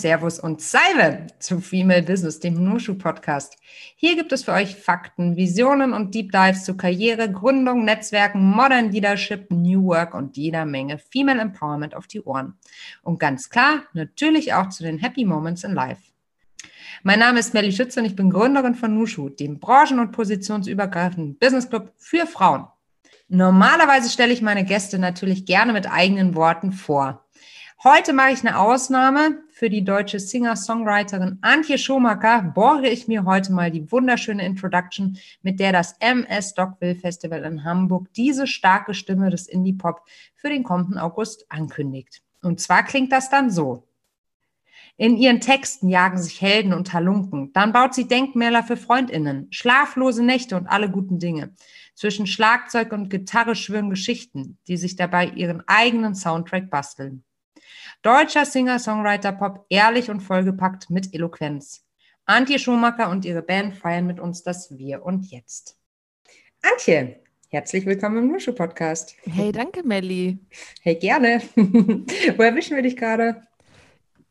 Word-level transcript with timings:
Servus 0.00 0.38
und 0.38 0.62
Salve 0.62 1.26
zu 1.38 1.60
Female 1.60 2.02
Business, 2.02 2.40
dem 2.40 2.64
Nushu 2.64 2.94
Podcast. 2.94 3.58
Hier 3.96 4.16
gibt 4.16 4.32
es 4.32 4.44
für 4.44 4.52
euch 4.52 4.76
Fakten, 4.76 5.36
Visionen 5.36 5.92
und 5.92 6.14
Deep 6.14 6.32
Dives 6.32 6.64
zu 6.64 6.76
Karriere, 6.76 7.30
Gründung, 7.30 7.84
Netzwerken, 7.84 8.42
Modern 8.42 8.90
Leadership, 8.90 9.50
New 9.50 9.84
Work 9.84 10.14
und 10.14 10.36
jeder 10.36 10.64
Menge 10.64 10.98
Female 10.98 11.40
Empowerment 11.40 11.94
auf 11.94 12.06
die 12.06 12.22
Ohren. 12.22 12.54
Und 13.02 13.20
ganz 13.20 13.50
klar, 13.50 13.82
natürlich 13.92 14.54
auch 14.54 14.70
zu 14.70 14.82
den 14.82 14.98
Happy 14.98 15.24
Moments 15.24 15.64
in 15.64 15.74
Life. 15.74 16.02
Mein 17.02 17.18
Name 17.18 17.38
ist 17.38 17.52
Melly 17.52 17.72
Schütze 17.72 18.00
und 18.00 18.06
ich 18.06 18.16
bin 18.16 18.30
Gründerin 18.30 18.74
von 18.74 18.94
Nushu, 18.94 19.28
dem 19.28 19.60
branchen- 19.60 19.98
und 19.98 20.12
positionsübergreifenden 20.12 21.38
Business 21.38 21.68
Club 21.68 21.92
für 21.98 22.26
Frauen. 22.26 22.66
Normalerweise 23.28 24.10
stelle 24.10 24.32
ich 24.32 24.42
meine 24.42 24.64
Gäste 24.64 24.98
natürlich 24.98 25.46
gerne 25.46 25.72
mit 25.72 25.90
eigenen 25.90 26.34
Worten 26.34 26.72
vor. 26.72 27.24
Heute 27.82 28.12
mache 28.12 28.32
ich 28.32 28.40
eine 28.40 28.58
Ausnahme. 28.58 29.38
Für 29.60 29.68
die 29.68 29.84
deutsche 29.84 30.18
Singer-Songwriterin 30.18 31.36
Antje 31.42 31.76
Schomacker 31.76 32.40
borge 32.54 32.88
ich 32.88 33.08
mir 33.08 33.26
heute 33.26 33.52
mal 33.52 33.70
die 33.70 33.92
wunderschöne 33.92 34.42
Introduction, 34.42 35.18
mit 35.42 35.60
der 35.60 35.70
das 35.70 35.96
MS 36.00 36.54
Dockville 36.54 36.94
Festival 36.94 37.44
in 37.44 37.62
Hamburg 37.62 38.10
diese 38.14 38.46
starke 38.46 38.94
Stimme 38.94 39.28
des 39.28 39.46
Indie-Pop 39.46 40.00
für 40.34 40.48
den 40.48 40.62
kommenden 40.62 40.96
August 40.96 41.44
ankündigt. 41.50 42.22
Und 42.40 42.58
zwar 42.58 42.84
klingt 42.84 43.12
das 43.12 43.28
dann 43.28 43.50
so. 43.50 43.86
In 44.96 45.18
ihren 45.18 45.42
Texten 45.42 45.90
jagen 45.90 46.16
sich 46.16 46.40
Helden 46.40 46.72
und 46.72 46.94
Halunken. 46.94 47.52
Dann 47.52 47.74
baut 47.74 47.92
sie 47.92 48.08
Denkmäler 48.08 48.62
für 48.62 48.78
Freundinnen, 48.78 49.48
schlaflose 49.50 50.24
Nächte 50.24 50.56
und 50.56 50.68
alle 50.68 50.90
guten 50.90 51.18
Dinge. 51.18 51.54
Zwischen 51.94 52.26
Schlagzeug 52.26 52.92
und 52.92 53.10
Gitarre 53.10 53.54
schwören 53.54 53.90
Geschichten, 53.90 54.56
die 54.68 54.78
sich 54.78 54.96
dabei 54.96 55.26
ihren 55.26 55.62
eigenen 55.68 56.14
Soundtrack 56.14 56.70
basteln. 56.70 57.24
Deutscher 58.02 58.46
Singer-Songwriter-Pop, 58.46 59.66
ehrlich 59.68 60.08
und 60.08 60.22
vollgepackt 60.22 60.88
mit 60.88 61.12
Eloquenz. 61.12 61.84
Antje 62.24 62.58
Schumacher 62.58 63.10
und 63.10 63.26
ihre 63.26 63.42
Band 63.42 63.76
feiern 63.76 64.06
mit 64.06 64.18
uns 64.18 64.42
das 64.42 64.78
Wir 64.78 65.04
und 65.04 65.30
Jetzt. 65.30 65.76
Antje, 66.62 67.20
herzlich 67.50 67.84
willkommen 67.84 68.16
im 68.16 68.32
Nusche 68.32 68.54
Podcast. 68.54 69.14
Hey, 69.24 69.52
danke, 69.52 69.82
Melli. 69.82 70.38
Hey, 70.80 70.94
gerne. 70.94 71.42
Wo 71.56 72.42
erwischen 72.42 72.74
wir 72.74 72.82
dich 72.82 72.96
gerade? 72.96 73.42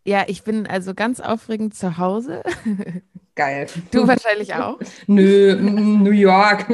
Ja, 0.03 0.25
ich 0.27 0.43
bin 0.43 0.65
also 0.65 0.95
ganz 0.95 1.19
aufregend 1.19 1.75
zu 1.75 1.99
Hause. 1.99 2.41
Geil. 3.39 3.67
Du 3.91 4.05
wahrscheinlich 4.07 4.53
auch? 4.53 4.77
Nö, 5.07 5.55
New 5.55 6.11
York. 6.11 6.65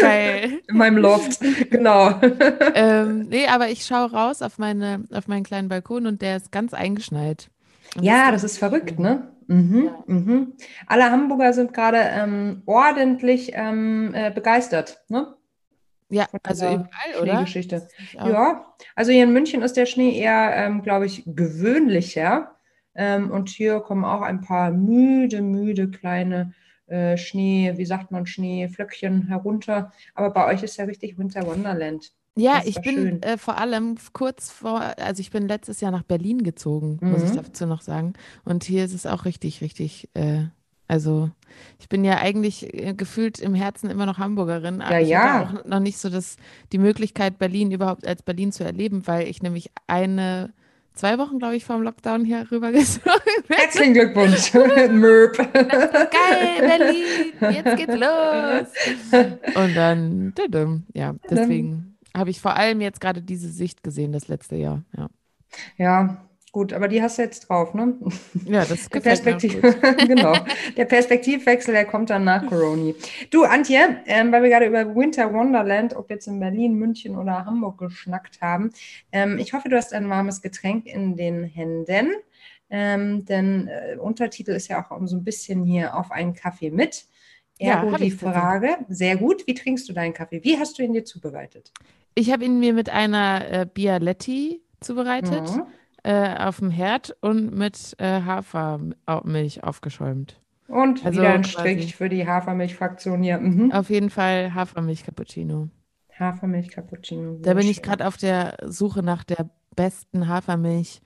Geil. 0.00 0.62
In 0.68 0.76
meinem 0.78 0.96
Loft, 0.96 1.38
genau. 1.70 2.18
Ähm, 2.74 3.28
nee, 3.28 3.46
aber 3.46 3.68
ich 3.68 3.84
schaue 3.84 4.10
raus 4.10 4.40
auf, 4.40 4.56
meine, 4.56 5.04
auf 5.12 5.28
meinen 5.28 5.44
kleinen 5.44 5.68
Balkon 5.68 6.06
und 6.06 6.22
der 6.22 6.38
ist 6.38 6.50
ganz 6.50 6.72
eingeschneit. 6.72 7.50
Und 7.94 8.04
ja, 8.04 8.32
das 8.32 8.42
ist 8.42 8.56
verrückt, 8.56 8.98
ne? 8.98 9.28
Mhm, 9.46 9.84
ja. 9.84 10.04
mhm. 10.06 10.54
Alle 10.86 11.10
Hamburger 11.10 11.52
sind 11.52 11.74
gerade 11.74 11.98
ähm, 11.98 12.62
ordentlich 12.64 13.52
ähm, 13.52 14.14
äh, 14.14 14.30
begeistert, 14.30 15.04
ne? 15.08 15.34
Ja, 16.08 16.26
also 16.42 16.64
überall, 16.64 17.20
oder? 17.20 17.40
Geschichte. 17.42 17.86
Ja, 18.14 18.64
also 18.96 19.12
hier 19.12 19.24
in 19.24 19.32
München 19.34 19.60
ist 19.60 19.76
der 19.76 19.84
Schnee 19.84 20.18
eher, 20.18 20.54
ähm, 20.54 20.80
glaube 20.80 21.04
ich, 21.04 21.22
gewöhnlicher. 21.26 22.54
Ähm, 22.94 23.30
und 23.30 23.48
hier 23.48 23.80
kommen 23.80 24.04
auch 24.04 24.22
ein 24.22 24.40
paar 24.40 24.70
müde, 24.70 25.42
müde 25.42 25.90
kleine 25.90 26.52
äh, 26.86 27.16
Schnee, 27.16 27.72
wie 27.76 27.86
sagt 27.86 28.10
man, 28.10 28.26
Schneeflöckchen 28.26 29.28
herunter. 29.28 29.92
Aber 30.14 30.30
bei 30.30 30.46
euch 30.46 30.62
ist 30.62 30.76
ja 30.76 30.84
richtig 30.84 31.18
Winter 31.18 31.46
Wonderland. 31.46 32.12
Ja, 32.36 32.62
ich 32.64 32.80
bin 32.80 33.22
äh, 33.22 33.38
vor 33.38 33.58
allem 33.58 33.96
kurz 34.12 34.50
vor, 34.50 34.80
also 34.98 35.20
ich 35.20 35.30
bin 35.30 35.46
letztes 35.46 35.80
Jahr 35.80 35.92
nach 35.92 36.02
Berlin 36.02 36.42
gezogen, 36.42 36.98
mhm. 37.00 37.12
muss 37.12 37.22
ich 37.22 37.30
mhm. 37.30 37.36
dazu 37.36 37.66
noch 37.66 37.80
sagen. 37.80 38.14
Und 38.44 38.64
hier 38.64 38.84
ist 38.84 38.92
es 38.92 39.06
auch 39.06 39.24
richtig, 39.24 39.60
richtig, 39.60 40.08
äh, 40.14 40.46
also 40.88 41.30
ich 41.78 41.88
bin 41.88 42.04
ja 42.04 42.18
eigentlich 42.18 42.74
äh, 42.74 42.92
gefühlt 42.92 43.38
im 43.38 43.54
Herzen 43.54 43.88
immer 43.88 44.04
noch 44.04 44.18
Hamburgerin, 44.18 44.82
aber 44.82 44.98
ja, 44.98 45.00
ich 45.00 45.08
ja. 45.08 45.42
auch 45.44 45.64
noch 45.64 45.80
nicht 45.80 45.98
so 45.98 46.10
das, 46.10 46.36
die 46.72 46.78
Möglichkeit, 46.78 47.38
Berlin 47.38 47.70
überhaupt 47.70 48.04
als 48.04 48.22
Berlin 48.22 48.50
zu 48.50 48.64
erleben, 48.64 49.06
weil 49.06 49.28
ich 49.28 49.40
nämlich 49.40 49.70
eine 49.86 50.52
zwei 50.94 51.18
Wochen, 51.18 51.38
glaube 51.38 51.56
ich, 51.56 51.64
vor 51.64 51.76
dem 51.76 51.82
Lockdown 51.84 52.24
hier 52.24 52.46
rübergezogen 52.50 53.10
bin. 53.48 53.56
Herzlichen 53.56 53.94
Glückwunsch, 53.94 54.52
Möb. 54.90 55.36
Geil, 55.36 56.60
Berlin, 56.60 57.54
jetzt 57.54 57.76
geht's 57.76 57.94
los. 57.94 59.54
Und 59.54 59.76
dann, 59.76 60.34
ja, 60.94 61.14
deswegen 61.28 61.98
habe 62.16 62.30
ich 62.30 62.40
vor 62.40 62.56
allem 62.56 62.80
jetzt 62.80 63.00
gerade 63.00 63.22
diese 63.22 63.48
Sicht 63.48 63.82
gesehen, 63.82 64.12
das 64.12 64.28
letzte 64.28 64.56
Jahr, 64.56 64.82
ja. 64.96 65.08
Ja, 65.76 66.24
Gut, 66.54 66.72
aber 66.72 66.86
die 66.86 67.02
hast 67.02 67.18
du 67.18 67.22
jetzt 67.22 67.48
drauf, 67.48 67.74
ne? 67.74 67.98
Ja, 68.44 68.64
das 68.64 68.88
der 68.88 69.00
Perspektiv 69.00 69.60
genau. 70.06 70.34
Der 70.76 70.84
Perspektivwechsel, 70.84 71.74
der 71.74 71.84
kommt 71.84 72.10
dann 72.10 72.22
nach 72.22 72.46
Corona. 72.46 72.92
Du, 73.30 73.42
Antje, 73.42 73.96
ähm, 74.06 74.30
weil 74.30 74.44
wir 74.44 74.50
gerade 74.50 74.66
über 74.66 74.94
Winter 74.94 75.34
Wonderland, 75.34 75.96
ob 75.96 76.10
jetzt 76.10 76.28
in 76.28 76.38
Berlin, 76.38 76.74
München 76.74 77.18
oder 77.18 77.44
Hamburg 77.44 77.78
geschnackt 77.78 78.40
haben, 78.40 78.70
ähm, 79.10 79.40
ich 79.40 79.52
hoffe, 79.52 79.68
du 79.68 79.76
hast 79.76 79.92
ein 79.92 80.08
warmes 80.08 80.42
Getränk 80.42 80.86
in 80.86 81.16
den 81.16 81.42
Händen, 81.42 82.12
ähm, 82.70 83.24
denn 83.24 83.66
äh, 83.66 83.96
Untertitel 83.96 84.52
ist 84.52 84.68
ja 84.68 84.80
auch 84.80 84.96
so 85.06 85.16
ein 85.16 85.24
bisschen 85.24 85.64
hier 85.64 85.96
auf 85.96 86.12
einen 86.12 86.34
Kaffee 86.34 86.70
mit. 86.70 87.06
Ergo 87.58 87.90
ja, 87.90 87.98
die 87.98 88.12
Frage, 88.12 88.76
sehr 88.88 89.16
gut, 89.16 89.44
wie 89.48 89.54
trinkst 89.54 89.88
du 89.88 89.92
deinen 89.92 90.14
Kaffee? 90.14 90.44
Wie 90.44 90.56
hast 90.56 90.78
du 90.78 90.84
ihn 90.84 90.92
dir 90.92 91.04
zubereitet? 91.04 91.72
Ich 92.14 92.30
habe 92.30 92.44
ihn 92.44 92.60
mir 92.60 92.74
mit 92.74 92.90
einer 92.90 93.44
äh, 93.50 93.66
Bialetti 93.66 94.62
zubereitet. 94.78 95.50
Mhm 95.50 95.66
äh, 96.04 96.36
auf 96.36 96.58
dem 96.58 96.70
Herd 96.70 97.16
und 97.20 97.52
mit 97.56 97.96
äh, 97.98 98.22
Hafermilch 98.22 99.64
aufgeschäumt. 99.64 100.40
Und 100.68 101.04
also 101.04 101.20
wieder 101.20 101.32
ein 101.32 101.44
Strich 101.44 101.96
für 101.96 102.08
die 102.08 102.26
Hafermilch-Fraktion 102.26 103.22
hier. 103.22 103.38
Mhm. 103.38 103.72
Auf 103.72 103.90
jeden 103.90 104.10
Fall 104.10 104.54
Hafermilch-Cappuccino. 104.54 105.68
Hafermilch-Cappuccino. 106.18 107.38
Da 107.42 107.54
bin 107.54 107.66
ich 107.66 107.82
gerade 107.82 108.06
auf 108.06 108.16
der 108.16 108.56
Suche 108.64 109.02
nach 109.02 109.24
der 109.24 109.50
besten 109.76 110.28
Hafermilch, 110.28 111.00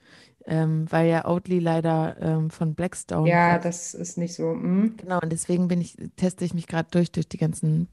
ähm, 0.45 0.85
weil 0.89 1.09
ja 1.09 1.25
Oatly 1.25 1.59
leider 1.59 2.15
ähm, 2.21 2.49
von 2.49 2.75
Blackstone. 2.75 3.29
Ja, 3.29 3.53
hat. 3.53 3.65
das 3.65 3.93
ist 3.93 4.17
nicht 4.17 4.33
so. 4.33 4.53
Mhm. 4.53 4.95
Genau, 4.97 5.19
und 5.21 5.31
deswegen 5.31 5.67
bin 5.67 5.81
ich, 5.81 5.97
teste 6.15 6.45
ich 6.45 6.53
mich 6.53 6.67
gerade 6.67 6.89
durch, 6.91 7.11
durch 7.11 7.27
die 7.27 7.37
ganzen 7.37 7.87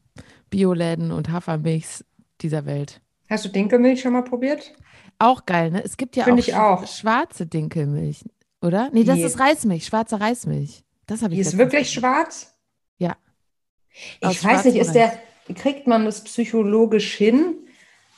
Bioläden 0.51 1.11
und 1.11 1.31
Hafermilchs 1.31 2.05
dieser 2.41 2.67
Welt. 2.67 3.01
Hast 3.29 3.45
du 3.45 3.49
Dinkelmilch 3.49 4.01
schon 4.01 4.13
mal 4.13 4.23
probiert? 4.23 4.73
Auch 5.19 5.47
geil, 5.47 5.71
ne? 5.71 5.83
Es 5.85 5.97
gibt 5.97 6.17
ja 6.17 6.25
Find 6.25 6.55
auch, 6.55 6.83
auch 6.83 6.87
schwarze 6.87 7.47
Dinkelmilch, 7.47 8.25
oder? 8.61 8.91
Nee, 8.93 9.05
das 9.05 9.17
Die. 9.17 9.23
ist 9.23 9.41
Reismilch, 9.41 9.87
schwarze 9.87 10.21
Reismilch. 10.21 10.85
Das 11.07 11.23
habe 11.23 11.35
ich. 11.35 11.39
Die 11.39 11.43
ist 11.43 11.59
wirklich 11.59 11.91
schwarz? 11.91 12.55
Ja. 12.99 13.17
Ich 14.21 14.27
Aus 14.27 14.45
weiß 14.45 14.65
nicht, 14.67 14.77
ist 14.77 14.93
der, 14.93 15.13
kriegt 15.55 15.87
man 15.87 16.05
das 16.05 16.23
psychologisch 16.25 17.15
hin? 17.15 17.55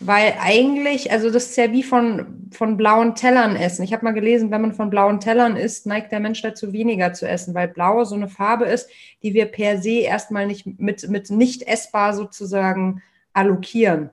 Weil 0.01 0.35
eigentlich, 0.41 1.11
also 1.11 1.29
das 1.29 1.47
ist 1.47 1.57
ja 1.57 1.73
wie 1.73 1.83
von, 1.83 2.49
von 2.53 2.77
blauen 2.77 3.17
Tellern 3.17 3.57
essen. 3.57 3.83
Ich 3.83 3.93
habe 3.93 4.05
mal 4.05 4.13
gelesen, 4.13 4.53
wenn 4.53 4.61
man 4.61 4.73
von 4.73 4.91
blauen 4.91 5.19
Tellern 5.19 5.57
isst, 5.57 5.87
neigt 5.87 6.13
der 6.13 6.21
Mensch 6.21 6.41
dazu, 6.41 6.73
weniger 6.73 7.15
zu 7.15 7.27
essen, 7.29 7.53
weil 7.53 7.67
blau 7.67 8.05
so 8.05 8.15
eine 8.15 8.29
Farbe 8.29 8.67
ist, 8.67 8.89
die 9.25 9.35
wir 9.35 9.47
per 9.47 9.83
se 9.83 9.99
erstmal 9.99 10.47
nicht 10.47 10.79
mit, 10.79 11.09
mit 11.09 11.31
nicht 11.31 11.65
essbar 11.65 12.15
sozusagen 12.15 13.03
allokieren. 13.33 14.11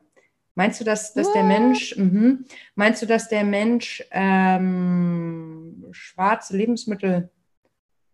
Meinst 0.55 0.79
du, 0.79 0.85
dass, 0.85 1.13
dass 1.13 1.31
der 1.33 1.43
Mensch, 1.43 1.95
mh, 1.97 2.37
meinst 2.75 3.01
du, 3.01 3.05
dass 3.05 3.27
der 3.27 3.43
Mensch 3.43 4.03
ähm, 4.11 5.85
schwarze 5.91 6.55
Lebensmittel 6.55 7.29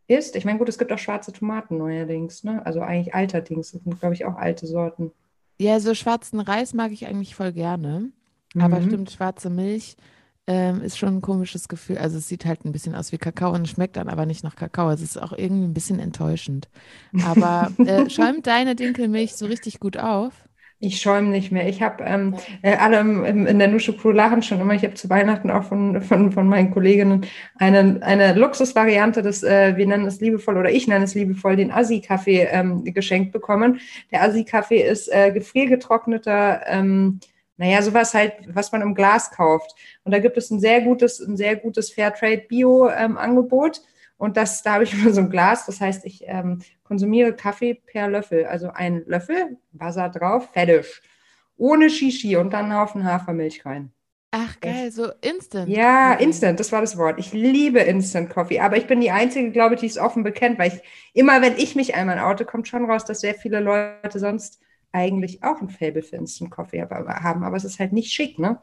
isst? 0.07 0.35
Ich 0.35 0.43
meine, 0.43 0.57
gut, 0.57 0.67
es 0.67 0.79
gibt 0.79 0.91
auch 0.91 0.97
schwarze 0.97 1.31
Tomaten 1.31 1.77
neuerdings, 1.77 2.43
ne? 2.43 2.65
Also 2.65 2.81
eigentlich 2.81 3.13
alterdings. 3.13 3.71
Das 3.71 3.83
sind, 3.83 3.99
glaube 3.99 4.15
ich, 4.15 4.25
auch 4.25 4.35
alte 4.35 4.65
Sorten. 4.65 5.11
Ja, 5.59 5.79
so 5.79 5.93
schwarzen 5.93 6.39
Reis 6.39 6.73
mag 6.73 6.91
ich 6.91 7.05
eigentlich 7.05 7.35
voll 7.35 7.53
gerne. 7.53 8.11
Mhm. 8.55 8.61
Aber 8.61 8.81
stimmt, 8.81 9.11
schwarze 9.11 9.51
Milch 9.51 9.95
ähm, 10.47 10.81
ist 10.81 10.97
schon 10.97 11.17
ein 11.17 11.21
komisches 11.21 11.67
Gefühl. 11.67 11.99
Also 11.99 12.17
es 12.17 12.27
sieht 12.27 12.45
halt 12.45 12.65
ein 12.65 12.71
bisschen 12.71 12.95
aus 12.95 13.11
wie 13.11 13.19
Kakao 13.19 13.53
und 13.53 13.67
schmeckt 13.67 13.97
dann 13.97 14.09
aber 14.09 14.25
nicht 14.25 14.43
nach 14.43 14.55
Kakao. 14.55 14.87
Also 14.87 15.03
es 15.03 15.11
ist 15.11 15.21
auch 15.21 15.33
irgendwie 15.33 15.65
ein 15.65 15.73
bisschen 15.75 15.99
enttäuschend. 15.99 16.69
Aber 17.23 17.71
äh, 17.85 18.09
schäumt 18.09 18.47
deine 18.47 18.75
Dinkelmilch 18.75 19.35
so 19.35 19.45
richtig 19.45 19.79
gut 19.79 19.97
auf? 19.97 20.33
Ich 20.83 20.99
schäume 20.99 21.29
nicht 21.29 21.51
mehr. 21.51 21.69
Ich 21.69 21.83
habe 21.83 22.03
ähm, 22.03 22.35
äh, 22.63 22.75
alle 22.75 22.99
im, 22.99 23.45
in 23.45 23.59
der 23.59 23.67
Nusche 23.67 23.95
Crew 23.95 24.09
lachen 24.09 24.41
schon 24.41 24.59
immer. 24.59 24.73
Ich 24.73 24.83
habe 24.83 24.95
zu 24.95 25.11
Weihnachten 25.11 25.51
auch 25.51 25.63
von, 25.63 26.01
von, 26.01 26.31
von 26.31 26.49
meinen 26.49 26.71
Kolleginnen 26.71 27.27
eine, 27.59 27.99
eine 28.01 28.33
Luxusvariante 28.33 29.21
des, 29.21 29.43
äh, 29.43 29.77
wir 29.77 29.85
nennen 29.85 30.07
es 30.07 30.19
liebevoll 30.21 30.57
oder 30.57 30.71
ich 30.71 30.87
nenne 30.87 31.05
es 31.05 31.13
liebevoll, 31.13 31.55
den 31.55 31.71
Assi-Kaffee 31.71 32.47
ähm, 32.51 32.83
geschenkt 32.83 33.31
bekommen. 33.31 33.79
Der 34.11 34.23
Assi-Kaffee 34.23 34.81
ist 34.81 35.07
äh, 35.13 35.31
gefriergetrockneter, 35.31 36.61
ähm, 36.65 37.19
naja, 37.57 37.83
sowas 37.83 38.15
halt, 38.15 38.33
was 38.47 38.71
man 38.71 38.81
im 38.81 38.95
Glas 38.95 39.29
kauft. 39.29 39.75
Und 40.03 40.13
da 40.13 40.17
gibt 40.19 40.35
es 40.35 40.49
ein 40.49 40.59
sehr 40.59 40.81
gutes, 40.81 41.19
ein 41.19 41.37
sehr 41.37 41.57
gutes 41.57 41.93
Fairtrade-Bio-Angebot. 41.93 43.77
Ähm, 43.77 43.83
und 44.21 44.37
das, 44.37 44.61
da 44.61 44.73
habe 44.73 44.83
ich 44.83 44.93
immer 45.01 45.11
so 45.11 45.21
ein 45.21 45.31
Glas. 45.31 45.65
Das 45.65 45.81
heißt, 45.81 46.05
ich 46.05 46.21
ähm, 46.27 46.59
konsumiere 46.83 47.33
Kaffee 47.33 47.73
per 47.73 48.07
Löffel. 48.07 48.45
Also 48.45 48.69
ein 48.69 49.03
Löffel, 49.07 49.57
Wasser 49.71 50.09
drauf, 50.09 50.49
fertig. 50.53 51.01
Ohne 51.57 51.89
Shishi 51.89 52.37
und 52.37 52.53
dann 52.53 52.65
einen 52.65 52.75
Haufen 52.75 53.03
Hafermilch 53.03 53.65
rein. 53.65 53.91
Ach 54.29 54.59
geil, 54.61 54.91
so 54.91 55.11
Instant. 55.21 55.67
Ja, 55.67 56.13
Instant, 56.13 56.59
das 56.59 56.71
war 56.71 56.81
das 56.81 56.97
Wort. 56.97 57.19
Ich 57.19 57.33
liebe 57.33 57.79
Instant 57.79 58.29
Coffee, 58.29 58.59
aber 58.59 58.77
ich 58.77 58.85
bin 58.85 59.01
die 59.01 59.11
Einzige, 59.11 59.51
glaube 59.51 59.73
ich, 59.73 59.81
die 59.81 59.87
es 59.87 59.97
offen 59.97 60.23
bekennt, 60.23 60.57
weil 60.59 60.71
ich 60.71 60.81
immer, 61.13 61.41
wenn 61.41 61.57
ich 61.57 61.75
mich 61.75 61.95
einmal 61.95 62.19
oute, 62.19 62.45
kommt 62.45 62.67
schon 62.67 62.89
raus, 62.89 63.03
dass 63.03 63.21
sehr 63.21 63.33
viele 63.33 63.59
Leute 63.59 64.19
sonst 64.19 64.61
eigentlich 64.91 65.43
auch 65.43 65.59
ein 65.61 65.69
Fable 65.69 66.03
für 66.03 66.15
Instant 66.15 66.51
Coffee 66.51 66.81
haben, 66.83 67.43
aber 67.43 67.57
es 67.57 67.65
ist 67.65 67.79
halt 67.79 67.91
nicht 67.91 68.13
schick, 68.13 68.39
ne? 68.39 68.61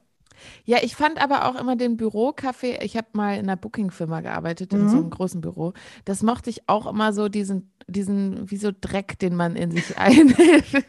Ja, 0.65 0.79
ich 0.83 0.97
fand 0.97 1.23
aber 1.23 1.47
auch 1.47 1.61
immer 1.61 1.77
den 1.77 1.97
Bürocafé, 1.97 2.83
ich 2.83 2.97
habe 2.97 3.09
mal 3.13 3.35
in 3.35 3.45
einer 3.45 3.57
Booking-Firma 3.57 4.21
gearbeitet, 4.21 4.73
in 4.73 4.85
mhm. 4.85 4.89
so 4.89 4.97
einem 4.97 5.11
großen 5.11 5.41
Büro. 5.41 5.73
Das 6.05 6.23
mochte 6.23 6.51
ich 6.51 6.69
auch 6.69 6.87
immer 6.87 7.13
so, 7.13 7.29
diesen, 7.29 7.73
diesen, 7.87 8.51
wie 8.51 8.57
so 8.57 8.71
Dreck, 8.79 9.19
den 9.19 9.35
man 9.35 9.57
in 9.57 9.71
sich 9.71 9.97
einhält. 9.99 10.65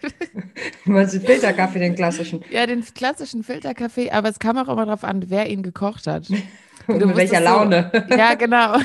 Du 0.86 0.92
meinst 0.92 1.13
den 1.13 1.22
Filterkaffee, 1.22 1.80
den 1.80 1.96
klassischen? 1.96 2.44
Ja, 2.50 2.66
den 2.66 2.84
klassischen 2.84 3.44
Filterkaffee, 3.44 4.12
aber 4.12 4.28
es 4.28 4.40
kam 4.40 4.57
auch 4.57 4.68
immer 4.68 4.86
darauf 4.86 5.06
an, 5.06 5.30
wer 5.30 5.50
ihn 5.50 5.63
gekocht 5.63 6.06
hat. 6.07 6.28
Und 6.88 7.06
mit 7.06 7.16
welcher 7.16 7.40
Laune. 7.40 7.92
So, 7.94 8.16
ja, 8.18 8.34
genau. 8.34 8.78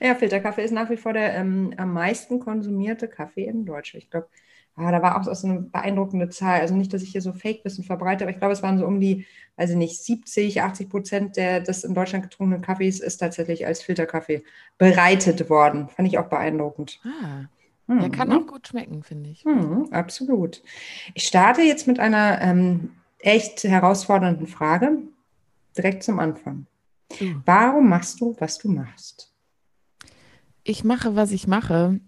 ja, 0.00 0.14
Filterkaffee 0.14 0.64
ist 0.64 0.72
nach 0.72 0.88
wie 0.88 0.96
vor 0.96 1.12
der 1.12 1.34
ähm, 1.34 1.74
am 1.76 1.92
meisten 1.92 2.38
konsumierte 2.38 3.08
Kaffee 3.08 3.44
in 3.44 3.64
Deutschland. 3.64 4.04
Ich 4.04 4.10
glaube, 4.10 4.28
ah, 4.76 4.90
da 4.90 5.02
war 5.02 5.20
auch 5.20 5.34
so 5.34 5.46
eine 5.46 5.60
beeindruckende 5.60 6.28
Zahl. 6.28 6.60
Also 6.60 6.74
nicht, 6.74 6.92
dass 6.92 7.02
ich 7.02 7.12
hier 7.12 7.22
so 7.22 7.32
Fake-Wissen 7.32 7.84
verbreite, 7.84 8.24
aber 8.24 8.30
ich 8.30 8.38
glaube, 8.38 8.52
es 8.52 8.62
waren 8.62 8.78
so 8.78 8.86
um 8.86 9.00
die, 9.00 9.26
also 9.56 9.76
nicht 9.76 10.02
70, 10.02 10.62
80 10.62 10.88
Prozent 10.88 11.36
der, 11.36 11.60
des 11.60 11.84
in 11.84 11.94
Deutschland 11.94 12.24
getrunkenen 12.24 12.62
Kaffees 12.62 13.00
ist 13.00 13.18
tatsächlich 13.18 13.66
als 13.66 13.82
Filterkaffee 13.82 14.42
bereitet 14.78 15.48
worden. 15.48 15.88
Fand 15.88 16.08
ich 16.08 16.18
auch 16.18 16.28
beeindruckend. 16.28 17.00
Ah. 17.04 17.44
Hm. 17.86 18.00
Der 18.00 18.10
kann 18.10 18.32
auch 18.32 18.46
gut 18.46 18.68
schmecken, 18.68 19.02
finde 19.02 19.30
ich. 19.30 19.44
Hm, 19.44 19.88
absolut. 19.90 20.62
Ich 21.12 21.24
starte 21.24 21.62
jetzt 21.62 21.86
mit 21.86 22.00
einer 22.00 22.40
ähm, 22.40 22.92
echt 23.18 23.64
herausfordernden 23.64 24.46
Frage, 24.46 24.98
direkt 25.76 26.02
zum 26.02 26.18
Anfang. 26.18 26.66
Hm. 27.18 27.42
Warum 27.44 27.88
machst 27.88 28.20
du, 28.20 28.34
was 28.38 28.58
du 28.58 28.70
machst? 28.70 29.30
Ich 30.62 30.82
mache, 30.82 31.14
was 31.14 31.30
ich 31.30 31.46
mache, 31.46 32.00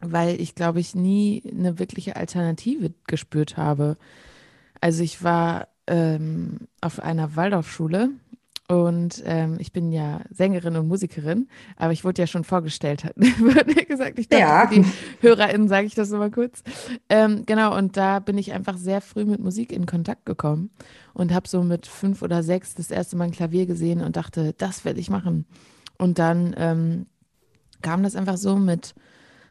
weil 0.00 0.40
ich, 0.40 0.54
glaube 0.54 0.80
ich, 0.80 0.94
nie 0.94 1.42
eine 1.50 1.78
wirkliche 1.78 2.16
Alternative 2.16 2.92
gespürt 3.06 3.56
habe. 3.56 3.96
Also 4.80 5.02
ich 5.02 5.22
war 5.22 5.68
ähm, 5.86 6.68
auf 6.80 7.00
einer 7.00 7.36
Waldorfschule 7.36 8.10
und 8.70 9.20
ähm, 9.26 9.56
ich 9.58 9.72
bin 9.72 9.90
ja 9.90 10.20
Sängerin 10.30 10.76
und 10.76 10.86
Musikerin, 10.86 11.48
aber 11.76 11.92
ich 11.92 12.04
wurde 12.04 12.22
ja 12.22 12.28
schon 12.28 12.44
vorgestellt, 12.44 13.02
wurde 13.16 13.84
gesagt. 13.84 14.18
Ich 14.20 14.28
dachte, 14.28 14.42
ja. 14.42 14.66
die 14.66 14.84
HörerInnen 15.20 15.66
sage 15.66 15.88
ich 15.88 15.96
das 15.96 16.10
nochmal 16.10 16.30
kurz. 16.30 16.62
Ähm, 17.08 17.42
genau, 17.46 17.76
und 17.76 17.96
da 17.96 18.20
bin 18.20 18.38
ich 18.38 18.52
einfach 18.52 18.76
sehr 18.76 19.00
früh 19.00 19.24
mit 19.24 19.40
Musik 19.40 19.72
in 19.72 19.86
Kontakt 19.86 20.24
gekommen 20.24 20.70
und 21.14 21.34
habe 21.34 21.48
so 21.48 21.64
mit 21.64 21.88
fünf 21.88 22.22
oder 22.22 22.44
sechs 22.44 22.76
das 22.76 22.92
erste 22.92 23.16
Mal 23.16 23.24
ein 23.24 23.32
Klavier 23.32 23.66
gesehen 23.66 24.02
und 24.02 24.14
dachte, 24.14 24.54
das 24.56 24.84
werde 24.84 25.00
ich 25.00 25.10
machen. 25.10 25.46
Und 25.98 26.20
dann 26.20 26.54
ähm, 26.56 27.06
kam 27.82 28.04
das 28.04 28.14
einfach 28.14 28.36
so 28.36 28.56
mit 28.56 28.94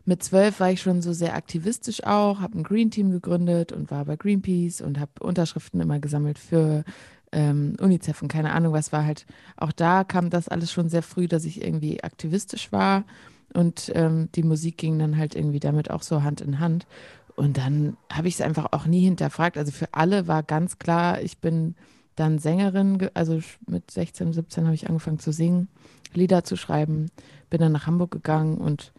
mit 0.09 0.23
zwölf 0.23 0.59
war 0.59 0.71
ich 0.71 0.81
schon 0.81 1.03
so 1.03 1.13
sehr 1.13 1.35
aktivistisch 1.35 2.03
auch, 2.03 2.39
habe 2.39 2.57
ein 2.57 2.63
Green 2.63 2.89
Team 2.89 3.11
gegründet 3.11 3.71
und 3.71 3.91
war 3.91 4.05
bei 4.05 4.15
Greenpeace 4.15 4.81
und 4.81 4.99
habe 4.99 5.11
Unterschriften 5.19 5.79
immer 5.79 5.99
gesammelt 5.99 6.39
für 6.39 6.83
ähm, 7.31 7.75
UNICEF 7.79 8.23
und 8.23 8.27
keine 8.27 8.51
Ahnung 8.51 8.73
was 8.73 8.91
war 8.91 9.05
halt. 9.05 9.27
Auch 9.55 9.71
da 9.71 10.03
kam 10.03 10.31
das 10.31 10.47
alles 10.47 10.71
schon 10.71 10.89
sehr 10.89 11.03
früh, 11.03 11.27
dass 11.27 11.45
ich 11.45 11.63
irgendwie 11.63 12.03
aktivistisch 12.03 12.71
war 12.71 13.03
und 13.53 13.91
ähm, 13.93 14.29
die 14.33 14.41
Musik 14.41 14.77
ging 14.77 14.97
dann 14.97 15.15
halt 15.15 15.35
irgendwie 15.35 15.59
damit 15.59 15.91
auch 15.91 16.01
so 16.01 16.23
Hand 16.23 16.41
in 16.41 16.59
Hand. 16.59 16.87
Und 17.35 17.57
dann 17.57 17.95
habe 18.11 18.27
ich 18.27 18.33
es 18.33 18.41
einfach 18.41 18.69
auch 18.71 18.87
nie 18.87 19.01
hinterfragt. 19.01 19.59
Also 19.59 19.71
für 19.71 19.93
alle 19.93 20.27
war 20.27 20.41
ganz 20.41 20.79
klar, 20.79 21.21
ich 21.21 21.37
bin 21.37 21.75
dann 22.15 22.39
Sängerin, 22.39 23.09
also 23.13 23.39
mit 23.67 23.91
16, 23.91 24.33
17 24.33 24.65
habe 24.65 24.73
ich 24.73 24.89
angefangen 24.89 25.19
zu 25.19 25.31
singen, 25.31 25.67
Lieder 26.15 26.43
zu 26.43 26.57
schreiben, 26.57 27.11
bin 27.51 27.61
dann 27.61 27.71
nach 27.71 27.85
Hamburg 27.85 28.09
gegangen 28.09 28.57
und 28.57 28.91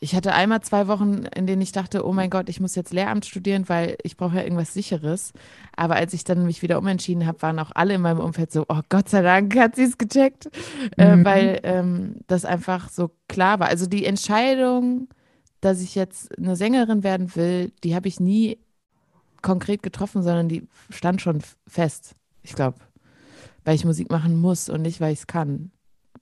ich 0.00 0.14
hatte 0.14 0.34
einmal 0.34 0.60
zwei 0.60 0.88
Wochen, 0.88 1.24
in 1.34 1.46
denen 1.46 1.62
ich 1.62 1.72
dachte, 1.72 2.06
oh 2.06 2.12
mein 2.12 2.30
Gott, 2.30 2.48
ich 2.48 2.60
muss 2.60 2.74
jetzt 2.74 2.92
Lehramt 2.92 3.26
studieren, 3.26 3.68
weil 3.68 3.96
ich 4.02 4.16
brauche 4.16 4.36
ja 4.36 4.42
irgendwas 4.42 4.74
Sicheres. 4.74 5.32
Aber 5.76 5.94
als 5.94 6.12
ich 6.12 6.24
dann 6.24 6.46
mich 6.46 6.62
wieder 6.62 6.78
umentschieden 6.78 7.26
habe, 7.26 7.40
waren 7.42 7.58
auch 7.58 7.70
alle 7.74 7.94
in 7.94 8.00
meinem 8.00 8.20
Umfeld 8.20 8.52
so, 8.52 8.64
oh 8.68 8.80
Gott 8.88 9.08
sei 9.08 9.22
Dank 9.22 9.56
hat 9.56 9.76
sie 9.76 9.84
es 9.84 9.96
gecheckt, 9.96 10.50
äh, 10.98 11.14
mhm. 11.14 11.22
äh, 11.22 11.24
weil 11.24 11.60
ähm, 11.62 12.16
das 12.26 12.44
einfach 12.44 12.88
so 12.88 13.10
klar 13.28 13.60
war. 13.60 13.68
Also 13.68 13.86
die 13.86 14.04
Entscheidung, 14.04 15.08
dass 15.60 15.80
ich 15.80 15.94
jetzt 15.94 16.36
eine 16.36 16.56
Sängerin 16.56 17.04
werden 17.04 17.34
will, 17.36 17.72
die 17.84 17.94
habe 17.94 18.08
ich 18.08 18.20
nie 18.20 18.58
konkret 19.42 19.82
getroffen, 19.82 20.22
sondern 20.22 20.48
die 20.48 20.66
stand 20.90 21.22
schon 21.22 21.40
fest, 21.68 22.16
ich 22.42 22.54
glaube, 22.54 22.78
weil 23.64 23.76
ich 23.76 23.84
Musik 23.84 24.10
machen 24.10 24.40
muss 24.40 24.68
und 24.68 24.82
nicht, 24.82 25.00
weil 25.00 25.12
ich 25.12 25.20
es 25.20 25.26
kann. 25.26 25.70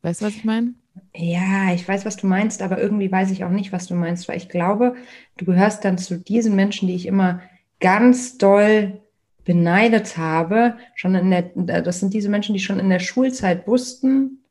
Weißt 0.02 0.20
du, 0.20 0.26
was 0.26 0.34
ich 0.34 0.44
meine? 0.44 0.74
Ja, 1.14 1.72
ich 1.72 1.86
weiß, 1.86 2.04
was 2.04 2.16
du 2.16 2.26
meinst, 2.26 2.62
aber 2.62 2.78
irgendwie 2.78 3.10
weiß 3.10 3.30
ich 3.30 3.44
auch 3.44 3.50
nicht, 3.50 3.72
was 3.72 3.86
du 3.86 3.94
meinst, 3.94 4.28
weil 4.28 4.36
ich 4.36 4.48
glaube, 4.48 4.94
du 5.36 5.44
gehörst 5.44 5.84
dann 5.84 5.98
zu 5.98 6.18
diesen 6.18 6.54
Menschen, 6.56 6.88
die 6.88 6.94
ich 6.94 7.06
immer 7.06 7.40
ganz 7.80 8.38
doll 8.38 9.00
beneidet 9.44 10.16
habe. 10.16 10.76
Schon 10.94 11.14
in 11.14 11.30
der, 11.30 11.82
das 11.82 12.00
sind 12.00 12.14
diese 12.14 12.28
Menschen, 12.28 12.54
die 12.54 12.60
schon 12.60 12.78
in 12.78 12.90
der 12.90 12.98
Schulzeit 13.00 13.66
wussten, 13.66 14.42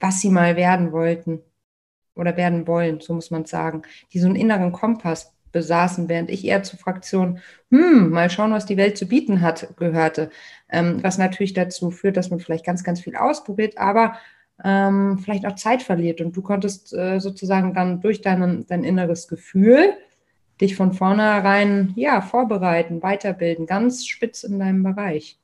was 0.00 0.20
sie 0.20 0.30
mal 0.30 0.56
werden 0.56 0.92
wollten 0.92 1.40
oder 2.14 2.36
werden 2.36 2.66
wollen, 2.66 3.00
so 3.00 3.14
muss 3.14 3.30
man 3.30 3.46
sagen, 3.46 3.82
die 4.12 4.18
so 4.18 4.26
einen 4.26 4.36
inneren 4.36 4.72
Kompass 4.72 5.32
besaßen, 5.52 6.08
während 6.08 6.30
ich 6.30 6.44
eher 6.44 6.62
zur 6.62 6.78
Fraktion, 6.78 7.40
hm, 7.70 8.10
mal 8.10 8.30
schauen, 8.30 8.52
was 8.52 8.66
die 8.66 8.76
Welt 8.76 8.98
zu 8.98 9.06
bieten 9.06 9.40
hat, 9.40 9.76
gehörte. 9.76 10.30
Ähm, 10.68 11.02
was 11.02 11.18
natürlich 11.18 11.52
dazu 11.52 11.90
führt, 11.90 12.16
dass 12.16 12.30
man 12.30 12.40
vielleicht 12.40 12.64
ganz, 12.64 12.84
ganz 12.84 13.00
viel 13.00 13.16
ausprobiert, 13.16 13.78
aber 13.78 14.16
ähm, 14.64 15.18
vielleicht 15.18 15.46
auch 15.46 15.56
Zeit 15.56 15.82
verliert. 15.82 16.20
Und 16.20 16.36
du 16.36 16.42
konntest 16.42 16.92
äh, 16.92 17.18
sozusagen 17.18 17.74
dann 17.74 18.00
durch 18.00 18.20
dein, 18.20 18.66
dein 18.66 18.84
inneres 18.84 19.28
Gefühl 19.28 19.94
dich 20.60 20.76
von 20.76 20.92
vornherein 20.92 21.92
ja, 21.96 22.20
vorbereiten, 22.20 23.02
weiterbilden, 23.02 23.66
ganz 23.66 24.06
spitz 24.06 24.44
in 24.44 24.58
deinem 24.58 24.82
Bereich. 24.82 25.38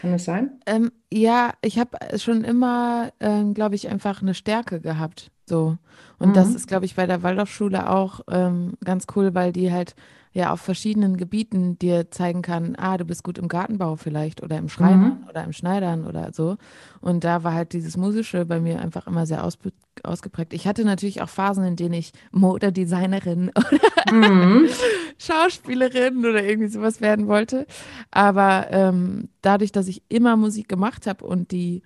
Kann 0.00 0.12
das 0.12 0.24
sein? 0.24 0.60
Ähm, 0.66 0.90
ja, 1.12 1.52
ich 1.62 1.78
habe 1.78 1.96
schon 2.18 2.44
immer, 2.44 3.12
ähm, 3.20 3.54
glaube 3.54 3.74
ich, 3.74 3.88
einfach 3.88 4.20
eine 4.20 4.34
Stärke 4.34 4.80
gehabt. 4.80 5.30
So. 5.46 5.78
Und 6.18 6.30
mhm. 6.30 6.34
das 6.34 6.54
ist, 6.54 6.66
glaube 6.66 6.84
ich, 6.84 6.94
bei 6.94 7.06
der 7.06 7.22
Waldorfschule 7.22 7.88
auch 7.88 8.20
ähm, 8.30 8.74
ganz 8.84 9.06
cool, 9.16 9.34
weil 9.34 9.52
die 9.52 9.72
halt 9.72 9.94
ja 10.32 10.52
auf 10.52 10.60
verschiedenen 10.60 11.16
Gebieten 11.16 11.78
dir 11.78 12.10
zeigen 12.10 12.42
kann, 12.42 12.76
ah, 12.76 12.96
du 12.96 13.04
bist 13.04 13.24
gut 13.24 13.38
im 13.38 13.48
Gartenbau 13.48 13.96
vielleicht 13.96 14.42
oder 14.42 14.58
im 14.58 14.68
Schreinern 14.68 15.20
mhm. 15.22 15.28
oder 15.28 15.44
im 15.44 15.52
Schneidern 15.52 16.06
oder 16.06 16.32
so. 16.32 16.56
Und 17.00 17.24
da 17.24 17.44
war 17.44 17.54
halt 17.54 17.72
dieses 17.72 17.96
Musische 17.96 18.44
bei 18.44 18.60
mir 18.60 18.80
einfach 18.80 19.06
immer 19.06 19.26
sehr 19.26 19.44
ausgeprägt. 19.44 20.52
Ich 20.52 20.66
hatte 20.66 20.84
natürlich 20.84 21.22
auch 21.22 21.28
Phasen, 21.28 21.64
in 21.64 21.76
denen 21.76 21.94
ich 21.94 22.12
Modedesignerin 22.30 23.50
oder 23.56 24.12
mhm. 24.12 24.68
Schauspielerin 25.18 26.18
oder 26.18 26.44
irgendwie 26.44 26.68
sowas 26.68 27.00
werden 27.00 27.26
wollte. 27.26 27.66
Aber 28.10 28.68
ähm, 28.70 29.28
dadurch, 29.42 29.72
dass 29.72 29.88
ich 29.88 30.02
immer 30.08 30.36
Musik 30.36 30.68
gemacht 30.68 31.06
habe 31.06 31.24
und 31.24 31.50
die 31.50 31.82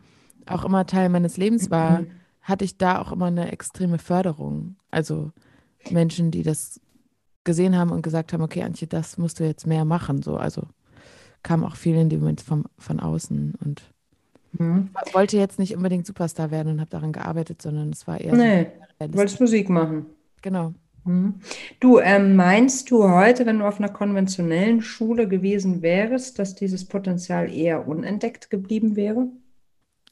auch 0.46 0.64
immer 0.64 0.86
Teil 0.86 1.08
meines 1.08 1.36
Lebens 1.36 1.70
war, 1.70 2.00
mhm. 2.00 2.06
hatte 2.42 2.64
ich 2.64 2.76
da 2.76 3.00
auch 3.00 3.12
immer 3.12 3.26
eine 3.26 3.52
extreme 3.52 3.98
Förderung. 3.98 4.76
Also 4.90 5.32
Menschen, 5.90 6.30
die 6.30 6.42
das 6.42 6.80
gesehen 7.44 7.76
haben 7.76 7.90
und 7.90 8.02
gesagt 8.02 8.32
haben, 8.32 8.42
okay, 8.42 8.62
Antje, 8.62 8.86
das 8.86 9.18
musst 9.18 9.40
du 9.40 9.44
jetzt 9.44 9.66
mehr 9.66 9.84
machen. 9.84 10.22
So, 10.22 10.36
also 10.36 10.62
kam 11.42 11.64
auch 11.64 11.76
viel 11.76 11.96
in 11.96 12.08
dem 12.08 12.20
Moment 12.20 12.40
vom, 12.40 12.64
von 12.78 13.00
außen 13.00 13.54
und 13.64 13.82
mhm. 14.52 14.90
wollte 15.12 15.36
jetzt 15.36 15.58
nicht 15.58 15.76
unbedingt 15.76 16.06
Superstar 16.06 16.50
werden 16.50 16.72
und 16.72 16.80
habe 16.80 16.90
daran 16.90 17.12
gearbeitet, 17.12 17.62
sondern 17.62 17.90
es 17.90 18.06
war 18.06 18.20
eher. 18.20 18.34
Nee, 18.34 18.66
so 19.00 19.14
wolltest 19.14 19.40
Musik 19.40 19.68
machen. 19.68 20.06
Genau. 20.42 20.74
Mhm. 21.04 21.34
Du, 21.80 21.98
ähm, 21.98 22.36
meinst 22.36 22.90
du 22.90 23.08
heute, 23.08 23.44
wenn 23.46 23.58
du 23.58 23.66
auf 23.66 23.78
einer 23.78 23.88
konventionellen 23.88 24.82
Schule 24.82 25.26
gewesen 25.26 25.82
wärst, 25.82 26.38
dass 26.38 26.54
dieses 26.54 26.84
Potenzial 26.86 27.52
eher 27.52 27.88
unentdeckt 27.88 28.50
geblieben 28.50 28.94
wäre? 28.94 29.28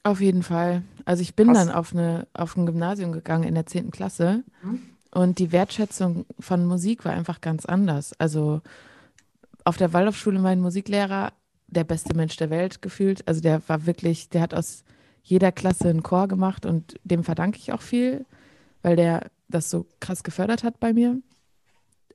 Auf 0.03 0.19
jeden 0.19 0.43
Fall. 0.43 0.81
Also 1.05 1.21
ich 1.21 1.35
bin 1.35 1.47
Krass. 1.49 1.65
dann 1.65 1.75
auf, 1.75 1.93
eine, 1.93 2.27
auf 2.33 2.57
ein 2.57 2.65
Gymnasium 2.65 3.11
gegangen 3.11 3.43
in 3.43 3.55
der 3.55 3.67
10. 3.67 3.91
Klasse. 3.91 4.43
Mhm. 4.63 4.81
Und 5.13 5.39
die 5.39 5.51
Wertschätzung 5.51 6.25
von 6.39 6.65
Musik 6.65 7.03
war 7.05 7.13
einfach 7.13 7.41
ganz 7.41 7.65
anders. 7.65 8.13
Also 8.17 8.61
auf 9.65 9.77
der 9.77 9.93
Waldorfschule 9.93 10.39
mein 10.39 10.61
Musiklehrer, 10.61 11.33
der 11.67 11.83
beste 11.83 12.15
Mensch 12.15 12.37
der 12.37 12.49
Welt 12.49 12.81
gefühlt. 12.81 13.27
Also 13.27 13.41
der 13.41 13.61
war 13.67 13.85
wirklich, 13.85 14.29
der 14.29 14.41
hat 14.41 14.53
aus 14.53 14.83
jeder 15.23 15.51
Klasse 15.51 15.89
einen 15.89 16.03
Chor 16.03 16.27
gemacht 16.27 16.65
und 16.65 16.99
dem 17.03 17.23
verdanke 17.23 17.59
ich 17.59 17.73
auch 17.73 17.81
viel, 17.81 18.25
weil 18.81 18.95
der 18.95 19.29
das 19.49 19.69
so 19.69 19.85
krass 19.99 20.23
gefördert 20.23 20.63
hat 20.63 20.79
bei 20.79 20.93
mir. 20.93 21.17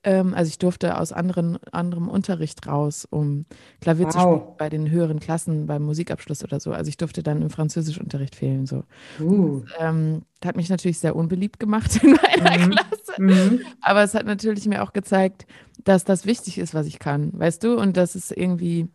Ähm, 0.06 0.34
also 0.34 0.48
ich 0.48 0.58
durfte 0.58 0.98
aus 0.98 1.12
anderen, 1.12 1.58
anderem 1.72 2.08
Unterricht 2.08 2.66
raus, 2.68 3.06
um 3.10 3.44
Klavier 3.80 4.06
wow. 4.06 4.12
zu 4.12 4.20
spielen 4.20 4.42
bei 4.56 4.68
den 4.68 4.88
höheren 4.88 5.18
Klassen, 5.18 5.66
beim 5.66 5.82
Musikabschluss 5.82 6.44
oder 6.44 6.60
so. 6.60 6.72
Also 6.72 6.88
ich 6.88 6.96
durfte 6.96 7.24
dann 7.24 7.42
im 7.42 7.50
Französischunterricht 7.50 8.36
fehlen. 8.36 8.66
So. 8.66 8.84
Uh. 9.20 9.62
Das, 9.62 9.72
ähm, 9.80 10.22
hat 10.44 10.54
mich 10.54 10.68
natürlich 10.68 11.00
sehr 11.00 11.16
unbeliebt 11.16 11.58
gemacht 11.58 11.96
in 12.04 12.12
meiner 12.12 12.66
mhm. 12.66 12.70
Klasse. 12.70 13.20
Mhm. 13.20 13.60
Aber 13.80 14.04
es 14.04 14.14
hat 14.14 14.26
natürlich 14.26 14.66
mir 14.66 14.84
auch 14.84 14.92
gezeigt, 14.92 15.44
dass 15.82 16.04
das 16.04 16.24
wichtig 16.24 16.58
ist, 16.58 16.72
was 16.72 16.86
ich 16.86 17.00
kann, 17.00 17.32
weißt 17.36 17.64
du? 17.64 17.76
Und 17.76 17.96
dass 17.96 18.14
es 18.14 18.30
irgendwie 18.30 18.88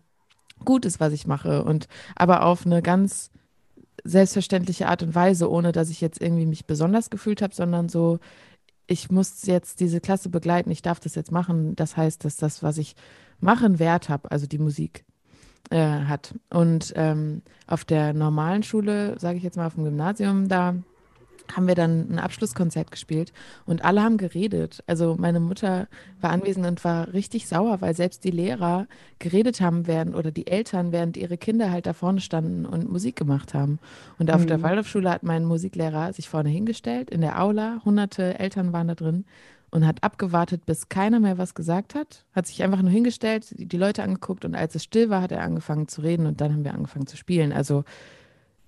gut 0.64 0.86
ist, 0.86 1.02
was 1.02 1.12
ich 1.12 1.28
mache. 1.28 1.66
Und 1.66 1.90
aber 2.16 2.46
auf 2.46 2.66
eine 2.66 2.82
ganz 2.82 3.32
selbstverständliche 4.06 4.88
Art 4.88 5.04
und 5.04 5.14
Weise, 5.14 5.52
ohne 5.52 5.74
dass 5.74 5.90
ich 5.90 6.00
jetzt 6.00 6.22
irgendwie 6.22 6.46
mich 6.46 6.66
besonders 6.66 7.10
gefühlt 7.10 7.42
habe, 7.42 7.54
sondern 7.54 7.90
so, 7.90 8.20
ich 8.92 9.10
muss 9.10 9.46
jetzt 9.46 9.80
diese 9.80 10.02
Klasse 10.02 10.30
begleiten, 10.30 10.70
ich 10.70 10.82
darf 10.82 11.00
das 11.00 11.16
jetzt 11.16 11.32
machen. 11.32 11.76
Das 11.78 11.96
heißt, 11.96 12.26
dass 12.26 12.36
das, 12.36 12.62
was 12.62 12.78
ich 12.78 12.96
mache, 13.40 13.66
einen 13.66 13.80
Wert 13.80 14.10
habe, 14.10 14.30
also 14.30 14.48
die 14.48 14.58
Musik 14.58 15.06
äh, 15.70 15.80
hat. 15.80 16.36
Und 16.50 16.92
ähm, 16.98 17.42
auf 17.68 17.86
der 17.86 18.14
normalen 18.14 18.64
Schule, 18.64 19.18
sage 19.18 19.38
ich 19.38 19.44
jetzt 19.44 19.56
mal 19.56 19.68
auf 19.68 19.76
dem 19.76 19.86
Gymnasium, 19.86 20.50
da 20.50 20.76
haben 21.56 21.68
wir 21.68 21.76
dann 21.76 22.12
ein 22.12 22.20
Abschlusskonzert 22.20 22.92
gespielt 22.92 23.34
und 23.66 23.84
alle 23.84 24.04
haben 24.04 24.18
geredet. 24.18 24.84
Also 24.88 25.16
meine 25.18 25.40
Mutter 25.40 25.88
war 26.20 26.32
anwesend 26.32 26.66
und 26.66 26.84
war 26.84 27.14
richtig 27.14 27.48
sauer, 27.48 27.82
weil 27.82 27.96
selbst 27.96 28.24
die 28.24 28.32
Lehrer 28.32 28.88
geredet 29.20 29.62
haben 29.62 29.88
während 29.88 30.16
oder 30.16 30.32
die 30.32 30.48
Eltern, 30.48 30.92
während 30.92 31.18
ihre 31.18 31.38
Kinder 31.38 31.72
halt 31.72 31.86
da 31.86 31.94
vorne 31.94 32.22
standen 32.22 32.66
und 32.66 32.92
Musik 32.92 33.16
gemacht 33.16 33.54
haben. 33.54 33.80
Und 34.18 34.32
auf 34.32 34.42
mhm. 34.42 34.48
der 34.48 34.62
Waldorfschule 34.62 35.10
hat 35.10 35.24
mein 35.24 35.46
Musiklehrer 35.46 36.14
sich 36.14 36.30
vorne 36.30 36.50
hingestellt 36.50 37.10
in 37.10 37.22
der 37.22 37.42
Aula, 37.42 37.82
hunderte 37.86 38.40
Eltern 38.40 38.74
waren 38.74 38.88
da 38.88 38.96
drin 38.96 39.26
und 39.72 39.88
hat 39.88 40.04
abgewartet, 40.04 40.66
bis 40.66 40.90
keiner 40.90 41.20
mehr 41.20 41.38
was 41.38 41.56
gesagt 41.56 41.96
hat, 41.96 42.26
hat 42.34 42.46
sich 42.46 42.62
einfach 42.62 42.82
nur 42.82 42.92
hingestellt, 42.92 43.48
die 43.58 43.78
Leute 43.78 44.04
angeguckt 44.04 44.46
und 44.46 44.54
als 44.54 44.76
es 44.76 44.84
still 44.84 45.10
war, 45.10 45.22
hat 45.22 45.32
er 45.32 45.44
angefangen 45.44 45.88
zu 45.88 46.02
reden 46.02 46.26
und 46.26 46.42
dann 46.42 46.52
haben 46.52 46.66
wir 46.66 46.74
angefangen 46.74 47.08
zu 47.08 47.18
spielen. 47.18 47.54
Also 47.54 47.86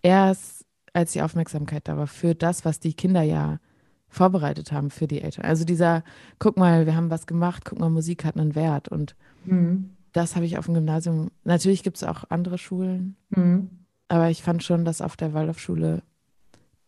erst 0.02 0.66
als 0.94 1.12
die 1.12 1.22
Aufmerksamkeit 1.22 1.88
da 1.88 1.98
war 1.98 2.08
für 2.08 2.36
das, 2.36 2.66
was 2.66 2.80
die 2.80 2.94
Kinder 2.94 3.22
ja 3.22 3.60
vorbereitet 4.08 4.72
haben 4.72 4.92
für 4.92 5.08
die 5.08 5.22
Eltern. 5.22 5.44
Also 5.44 5.66
dieser, 5.66 6.04
guck 6.40 6.56
mal, 6.56 6.86
wir 6.86 6.96
haben 6.96 7.10
was 7.10 7.26
gemacht, 7.26 7.66
guck 7.66 7.80
mal, 7.80 7.90
Musik 7.90 8.24
hat 8.26 8.38
einen 8.38 8.56
Wert. 8.56 8.88
Und 8.88 9.16
mhm. 9.46 9.90
das 10.12 10.36
habe 10.36 10.46
ich 10.46 10.58
auf 10.58 10.66
dem 10.66 10.76
Gymnasium. 10.76 11.32
Natürlich 11.44 11.84
gibt 11.84 11.98
es 11.98 12.04
auch 12.04 12.26
andere 12.30 12.60
Schulen, 12.60 13.16
mhm. 13.32 13.70
aber 14.08 14.30
ich 14.30 14.44
fand 14.44 14.64
schon, 14.64 14.86
dass 14.86 15.02
auf 15.02 15.18
der 15.18 15.34
Waldorfschule 15.34 16.04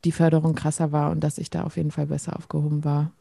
die 0.05 0.11
Förderung 0.11 0.53
krasser 0.53 0.91
war 0.91 1.09
und 1.09 1.21
dass 1.21 1.39
ich 1.39 1.49
da 1.49 1.63
auf 1.63 1.77
jeden 1.77 1.89
Fall 1.89 2.05
besser 2.05 2.35
aufgehoben 2.37 2.83
war. 2.83 3.11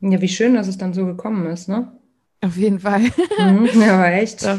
Ja, 0.00 0.20
wie 0.20 0.28
schön, 0.28 0.54
dass 0.54 0.68
es 0.68 0.76
dann 0.76 0.92
so 0.92 1.06
gekommen 1.06 1.46
ist, 1.46 1.68
ne? 1.68 1.90
Auf 2.42 2.56
jeden 2.56 2.80
Fall. 2.80 3.00
Mhm, 3.38 3.68
ja, 3.80 3.94
aber 3.94 4.12
echt. 4.12 4.46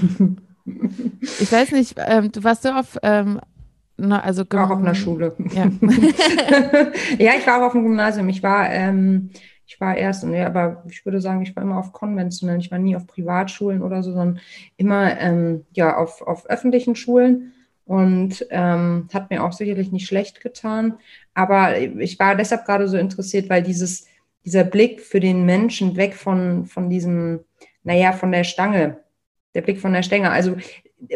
Ich 1.40 1.52
weiß 1.52 1.72
nicht, 1.72 1.96
ähm, 1.98 2.32
du 2.32 2.44
warst 2.44 2.62
so 2.62 2.70
auf 2.70 2.96
ähm, 3.02 3.42
na, 4.02 4.20
also 4.22 4.44
auch 4.44 4.70
auf 4.70 4.80
einer 4.80 4.96
Schule. 4.96 5.36
Ja. 5.54 5.66
ja, 7.20 7.32
ich 7.38 7.46
war 7.46 7.60
auch 7.60 7.68
auf 7.68 7.74
dem 7.74 7.84
Gymnasium. 7.84 8.30
Ich 8.30 8.42
war, 8.42 8.70
ähm, 8.70 9.30
ich 9.68 9.80
war 9.80 9.96
erst, 9.96 10.24
ja, 10.24 10.48
aber 10.48 10.84
ich 10.90 11.06
würde 11.06 11.22
sagen, 11.22 11.44
ich 11.44 11.56
war 11.56 11.64
immer 11.64 11.78
auf 11.78 11.94
konventionellen. 11.94 12.62
Ich 12.62 12.72
war 12.72 12.80
nie 12.80 12.96
auf 12.96 13.06
Privatschulen 13.06 13.82
oder 13.82 14.02
so, 14.02 14.12
sondern 14.12 14.40
immer 14.78 15.20
ähm, 15.20 15.66
ja, 15.72 15.98
auf, 15.98 16.22
auf 16.22 16.48
öffentlichen 16.48 16.96
Schulen 16.96 17.54
und 17.86 18.46
ähm, 18.50 19.08
hat 19.14 19.30
mir 19.30 19.44
auch 19.44 19.54
sicherlich 19.54 19.92
nicht 19.92 20.08
schlecht 20.08 20.42
getan. 20.42 20.98
Aber 21.34 21.78
ich 21.78 22.18
war 22.20 22.36
deshalb 22.36 22.66
gerade 22.66 22.88
so 22.88 22.98
interessiert, 22.98 23.50
weil 23.50 23.62
dieses, 23.62 24.08
dieser 24.46 24.64
Blick 24.64 25.02
für 25.02 25.20
den 25.20 25.46
Menschen 25.46 25.96
weg 25.96 26.16
von, 26.16 26.66
von 26.66 26.90
diesem, 26.90 27.42
naja, 27.84 28.14
von 28.14 28.32
der 28.32 28.46
Stange, 28.46 28.98
der 29.54 29.62
Blick 29.62 29.80
von 29.80 29.94
der 29.94 30.04
Stange. 30.04 30.32
Also 30.32 30.56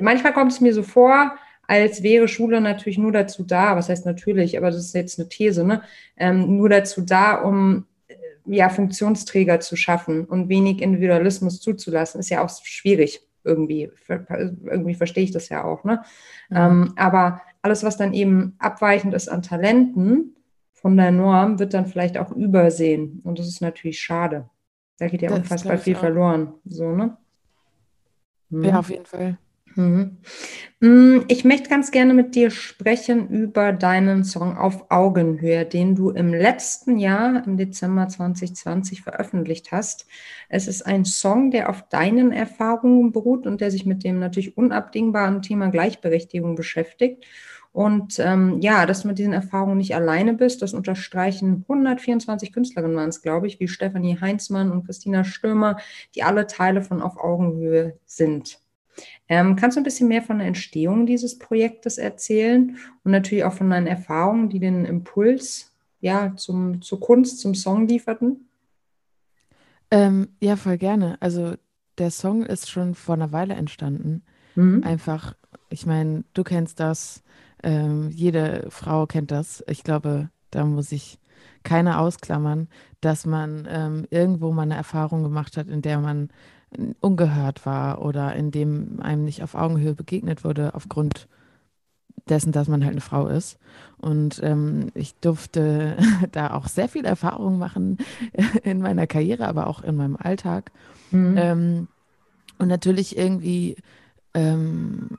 manchmal 0.01 0.33
kommt 0.33 0.51
es 0.51 0.61
mir 0.61 0.73
so 0.73 0.83
vor, 0.83 1.35
als 1.67 2.03
wäre 2.03 2.27
Schule 2.27 2.61
natürlich 2.61 2.97
nur 2.97 3.11
dazu 3.11 3.43
da, 3.43 3.75
was 3.75 3.89
heißt 3.89 4.05
natürlich, 4.05 4.57
aber 4.57 4.67
das 4.67 4.77
ist 4.77 4.95
jetzt 4.95 5.19
eine 5.19 5.29
These, 5.29 5.63
ne? 5.63 5.81
Ähm, 6.17 6.57
nur 6.57 6.69
dazu 6.69 7.01
da, 7.01 7.35
um 7.41 7.85
äh, 8.07 8.15
ja, 8.45 8.69
Funktionsträger 8.69 9.59
zu 9.59 9.75
schaffen 9.75 10.25
und 10.25 10.49
wenig 10.49 10.81
Individualismus 10.81 11.59
zuzulassen, 11.59 12.19
ist 12.19 12.29
ja 12.29 12.43
auch 12.43 12.49
schwierig 12.63 13.21
irgendwie. 13.45 13.91
Irgendwie 14.07 14.95
verstehe 14.95 15.23
ich 15.23 15.31
das 15.31 15.49
ja 15.49 15.63
auch. 15.63 15.83
Ne? 15.83 16.01
Mhm. 16.49 16.57
Ähm, 16.57 16.93
aber 16.95 17.41
alles, 17.61 17.83
was 17.83 17.97
dann 17.97 18.13
eben 18.13 18.55
abweichend 18.59 19.13
ist 19.13 19.29
an 19.29 19.41
Talenten 19.41 20.35
von 20.73 20.97
der 20.97 21.11
Norm, 21.11 21.59
wird 21.59 21.73
dann 21.73 21.85
vielleicht 21.85 22.17
auch 22.17 22.31
übersehen. 22.31 23.21
Und 23.23 23.39
das 23.39 23.47
ist 23.47 23.61
natürlich 23.61 23.99
schade. 23.99 24.49
Da 24.97 25.07
geht 25.07 25.21
ja 25.21 25.33
unfassbar 25.33 25.77
viel 25.77 25.95
verloren. 25.95 26.53
So, 26.65 26.91
ne? 26.91 27.17
Mhm. 28.49 28.63
Ja, 28.63 28.79
auf 28.79 28.89
jeden 28.89 29.05
Fall. 29.05 29.37
Mhm. 29.75 30.17
Mm, 30.79 31.19
ich 31.27 31.43
möchte 31.43 31.69
ganz 31.69 31.91
gerne 31.91 32.13
mit 32.13 32.35
dir 32.35 32.49
sprechen 32.49 33.27
über 33.29 33.73
deinen 33.73 34.23
Song 34.23 34.57
Auf 34.57 34.89
Augenhöhe, 34.89 35.65
den 35.65 35.95
du 35.95 36.11
im 36.11 36.33
letzten 36.33 36.97
Jahr, 36.97 37.45
im 37.45 37.57
Dezember 37.57 38.07
2020, 38.07 39.01
veröffentlicht 39.01 39.71
hast. 39.73 40.07
Es 40.47 40.67
ist 40.67 40.83
ein 40.83 41.03
Song, 41.03 41.51
der 41.51 41.69
auf 41.69 41.87
deinen 41.89 42.31
Erfahrungen 42.31 43.11
beruht 43.11 43.45
und 43.45 43.59
der 43.59 43.69
sich 43.69 43.85
mit 43.85 44.03
dem 44.05 44.19
natürlich 44.19 44.57
unabdingbaren 44.57 45.41
Thema 45.41 45.67
Gleichberechtigung 45.69 46.55
beschäftigt. 46.55 47.25
Und 47.73 48.19
ähm, 48.19 48.61
ja, 48.61 48.85
dass 48.85 49.01
du 49.01 49.09
mit 49.09 49.19
diesen 49.19 49.33
Erfahrungen 49.33 49.77
nicht 49.77 49.95
alleine 49.95 50.33
bist, 50.33 50.61
das 50.61 50.73
unterstreichen 50.73 51.65
124 51.67 52.53
Künstlerinnen 52.53 52.95
waren 52.95 53.09
es, 53.09 53.21
glaube 53.21 53.47
ich, 53.47 53.59
wie 53.59 53.67
Stefanie 53.67 54.17
Heinzmann 54.21 54.71
und 54.71 54.85
Christina 54.85 55.25
Stürmer, 55.25 55.77
die 56.15 56.23
alle 56.23 56.47
Teile 56.47 56.81
von 56.81 57.01
Auf 57.01 57.17
Augenhöhe 57.17 57.99
sind. 58.05 58.64
Ähm, 59.27 59.55
kannst 59.55 59.75
du 59.75 59.81
ein 59.81 59.83
bisschen 59.83 60.07
mehr 60.07 60.21
von 60.21 60.37
der 60.37 60.47
Entstehung 60.47 61.05
dieses 61.05 61.39
Projektes 61.39 61.97
erzählen 61.97 62.77
und 63.03 63.11
natürlich 63.11 63.43
auch 63.43 63.53
von 63.53 63.69
deinen 63.69 63.87
Erfahrungen, 63.87 64.49
die 64.49 64.59
den 64.59 64.85
Impuls 64.85 65.71
ja, 65.99 66.35
zum, 66.35 66.81
zur 66.81 66.99
Kunst, 66.99 67.39
zum 67.39 67.55
Song 67.55 67.87
lieferten? 67.87 68.47
Ähm, 69.89 70.29
ja, 70.39 70.55
voll 70.55 70.77
gerne. 70.77 71.17
Also 71.19 71.55
der 71.97 72.11
Song 72.11 72.43
ist 72.43 72.69
schon 72.69 72.93
vor 72.93 73.15
einer 73.15 73.31
Weile 73.31 73.55
entstanden. 73.55 74.23
Mhm. 74.55 74.83
Einfach, 74.83 75.35
ich 75.69 75.85
meine, 75.85 76.23
du 76.33 76.43
kennst 76.43 76.79
das, 76.79 77.23
ähm, 77.63 78.09
jede 78.11 78.67
Frau 78.69 79.07
kennt 79.07 79.31
das. 79.31 79.63
Ich 79.67 79.83
glaube, 79.83 80.29
da 80.51 80.65
muss 80.65 80.91
ich 80.91 81.19
keine 81.63 81.99
ausklammern, 81.99 82.67
dass 83.01 83.25
man 83.25 83.67
ähm, 83.69 84.05
irgendwo 84.09 84.51
mal 84.51 84.63
eine 84.63 84.75
Erfahrung 84.75 85.23
gemacht 85.23 85.57
hat, 85.57 85.67
in 85.67 85.81
der 85.81 85.99
man 85.99 86.29
ungehört 86.99 87.65
war 87.65 88.01
oder 88.01 88.35
in 88.35 88.51
dem 88.51 88.99
einem 89.01 89.25
nicht 89.25 89.43
auf 89.43 89.55
Augenhöhe 89.55 89.93
begegnet 89.93 90.43
wurde 90.43 90.73
aufgrund 90.75 91.27
dessen, 92.29 92.51
dass 92.51 92.67
man 92.67 92.83
halt 92.83 92.93
eine 92.93 93.01
Frau 93.01 93.27
ist. 93.27 93.57
Und 93.97 94.41
ähm, 94.43 94.91
ich 94.93 95.15
durfte 95.15 95.97
da 96.31 96.53
auch 96.53 96.67
sehr 96.67 96.89
viel 96.89 97.05
Erfahrung 97.05 97.57
machen 97.57 97.97
in 98.63 98.79
meiner 98.79 99.07
Karriere, 99.07 99.47
aber 99.47 99.67
auch 99.67 99.81
in 99.81 99.95
meinem 99.95 100.15
Alltag. 100.15 100.71
Mhm. 101.11 101.37
Ähm, 101.37 101.87
und 102.57 102.67
natürlich 102.67 103.17
irgendwie 103.17 103.75
ähm, 104.33 105.17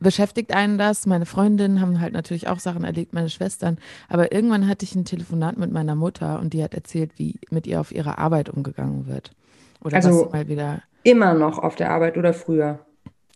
beschäftigt 0.00 0.54
einen 0.54 0.78
das. 0.78 1.06
Meine 1.06 1.26
Freundinnen 1.26 1.80
haben 1.80 2.00
halt 2.00 2.12
natürlich 2.12 2.48
auch 2.48 2.58
Sachen 2.58 2.84
erlebt, 2.84 3.12
meine 3.12 3.30
Schwestern. 3.30 3.78
Aber 4.08 4.32
irgendwann 4.32 4.68
hatte 4.68 4.84
ich 4.84 4.94
ein 4.94 5.04
Telefonat 5.04 5.56
mit 5.56 5.72
meiner 5.72 5.94
Mutter 5.94 6.40
und 6.40 6.52
die 6.52 6.62
hat 6.62 6.74
erzählt, 6.74 7.12
wie 7.16 7.40
mit 7.50 7.66
ihr 7.66 7.80
auf 7.80 7.92
ihre 7.92 8.18
Arbeit 8.18 8.48
umgegangen 8.48 9.06
wird. 9.06 9.32
Oder 9.84 9.96
also 9.96 10.28
mal 10.32 10.48
wieder. 10.48 10.82
Immer 11.02 11.34
noch 11.34 11.58
auf 11.58 11.76
der 11.76 11.90
Arbeit 11.90 12.16
oder 12.16 12.32
früher? 12.32 12.80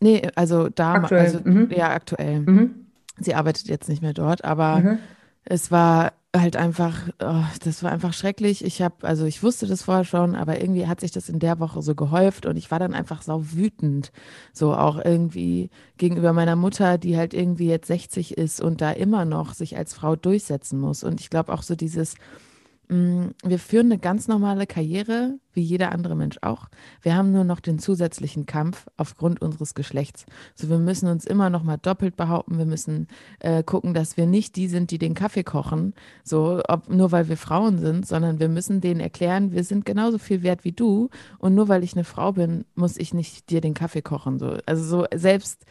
Nee, 0.00 0.28
also 0.34 0.68
da, 0.68 0.94
aktuell. 0.94 1.24
also 1.24 1.40
mhm. 1.44 1.70
ja, 1.70 1.90
aktuell. 1.90 2.40
Mhm. 2.40 2.86
Sie 3.18 3.34
arbeitet 3.34 3.68
jetzt 3.68 3.88
nicht 3.88 4.00
mehr 4.00 4.14
dort, 4.14 4.44
aber 4.44 4.78
mhm. 4.78 4.98
es 5.44 5.70
war 5.70 6.12
halt 6.36 6.56
einfach, 6.56 7.08
oh, 7.20 7.44
das 7.64 7.82
war 7.82 7.90
einfach 7.90 8.12
schrecklich. 8.12 8.64
Ich 8.64 8.82
habe, 8.82 8.94
also 9.02 9.24
ich 9.24 9.42
wusste 9.42 9.66
das 9.66 9.82
vorher 9.82 10.04
schon, 10.04 10.34
aber 10.34 10.60
irgendwie 10.60 10.86
hat 10.86 11.00
sich 11.00 11.10
das 11.10 11.28
in 11.28 11.38
der 11.38 11.58
Woche 11.58 11.82
so 11.82 11.94
gehäuft 11.94 12.46
und 12.46 12.56
ich 12.56 12.70
war 12.70 12.78
dann 12.78 12.94
einfach 12.94 13.22
sau 13.22 13.42
wütend. 13.42 14.12
So 14.52 14.74
auch 14.74 15.02
irgendwie 15.02 15.70
gegenüber 15.96 16.32
meiner 16.32 16.56
Mutter, 16.56 16.98
die 16.98 17.16
halt 17.16 17.34
irgendwie 17.34 17.68
jetzt 17.68 17.88
60 17.88 18.36
ist 18.36 18.60
und 18.60 18.80
da 18.80 18.92
immer 18.92 19.24
noch 19.24 19.54
sich 19.54 19.76
als 19.76 19.94
Frau 19.94 20.16
durchsetzen 20.16 20.78
muss. 20.78 21.02
Und 21.02 21.20
ich 21.20 21.30
glaube 21.30 21.52
auch 21.52 21.62
so 21.62 21.74
dieses, 21.74 22.14
wir 22.88 23.58
führen 23.58 23.86
eine 23.86 23.98
ganz 23.98 24.28
normale 24.28 24.66
Karriere, 24.66 25.38
wie 25.52 25.60
jeder 25.60 25.92
andere 25.92 26.16
Mensch 26.16 26.38
auch. 26.40 26.68
Wir 27.02 27.16
haben 27.16 27.32
nur 27.32 27.44
noch 27.44 27.60
den 27.60 27.78
zusätzlichen 27.78 28.46
Kampf 28.46 28.86
aufgrund 28.96 29.42
unseres 29.42 29.74
Geschlechts. 29.74 30.24
So, 30.54 30.70
wir 30.70 30.78
müssen 30.78 31.06
uns 31.08 31.26
immer 31.26 31.50
noch 31.50 31.62
mal 31.62 31.76
doppelt 31.76 32.16
behaupten. 32.16 32.56
Wir 32.56 32.64
müssen 32.64 33.08
äh, 33.40 33.62
gucken, 33.62 33.92
dass 33.92 34.16
wir 34.16 34.26
nicht 34.26 34.56
die 34.56 34.68
sind, 34.68 34.90
die 34.90 34.96
den 34.96 35.12
Kaffee 35.12 35.42
kochen, 35.44 35.92
so 36.24 36.62
ob, 36.66 36.88
nur 36.88 37.12
weil 37.12 37.28
wir 37.28 37.36
Frauen 37.36 37.78
sind, 37.78 38.06
sondern 38.06 38.40
wir 38.40 38.48
müssen 38.48 38.80
denen 38.80 39.00
erklären, 39.00 39.52
wir 39.52 39.64
sind 39.64 39.84
genauso 39.84 40.16
viel 40.16 40.42
wert 40.42 40.64
wie 40.64 40.72
du. 40.72 41.10
Und 41.38 41.54
nur 41.54 41.68
weil 41.68 41.84
ich 41.84 41.92
eine 41.92 42.04
Frau 42.04 42.32
bin, 42.32 42.64
muss 42.74 42.96
ich 42.96 43.12
nicht 43.12 43.50
dir 43.50 43.60
den 43.60 43.74
Kaffee 43.74 44.02
kochen. 44.02 44.38
So, 44.38 44.56
also 44.64 44.82
so 44.82 45.06
selbst 45.14 45.66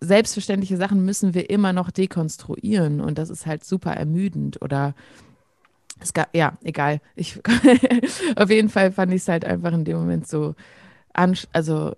selbstverständliche 0.00 0.76
Sachen 0.76 1.04
müssen 1.04 1.34
wir 1.34 1.50
immer 1.50 1.72
noch 1.72 1.90
dekonstruieren 1.90 3.00
und 3.00 3.18
das 3.18 3.30
ist 3.30 3.46
halt 3.46 3.64
super 3.64 3.90
ermüdend 3.90 4.62
oder 4.62 4.94
es 6.02 6.12
gab, 6.12 6.34
ja, 6.34 6.58
egal. 6.62 7.00
Ich, 7.14 7.40
auf 8.36 8.50
jeden 8.50 8.68
Fall 8.68 8.92
fand 8.92 9.12
ich 9.12 9.22
es 9.22 9.28
halt 9.28 9.44
einfach 9.44 9.72
in 9.72 9.84
dem 9.84 9.98
Moment 9.98 10.26
so, 10.26 10.54
also, 11.12 11.96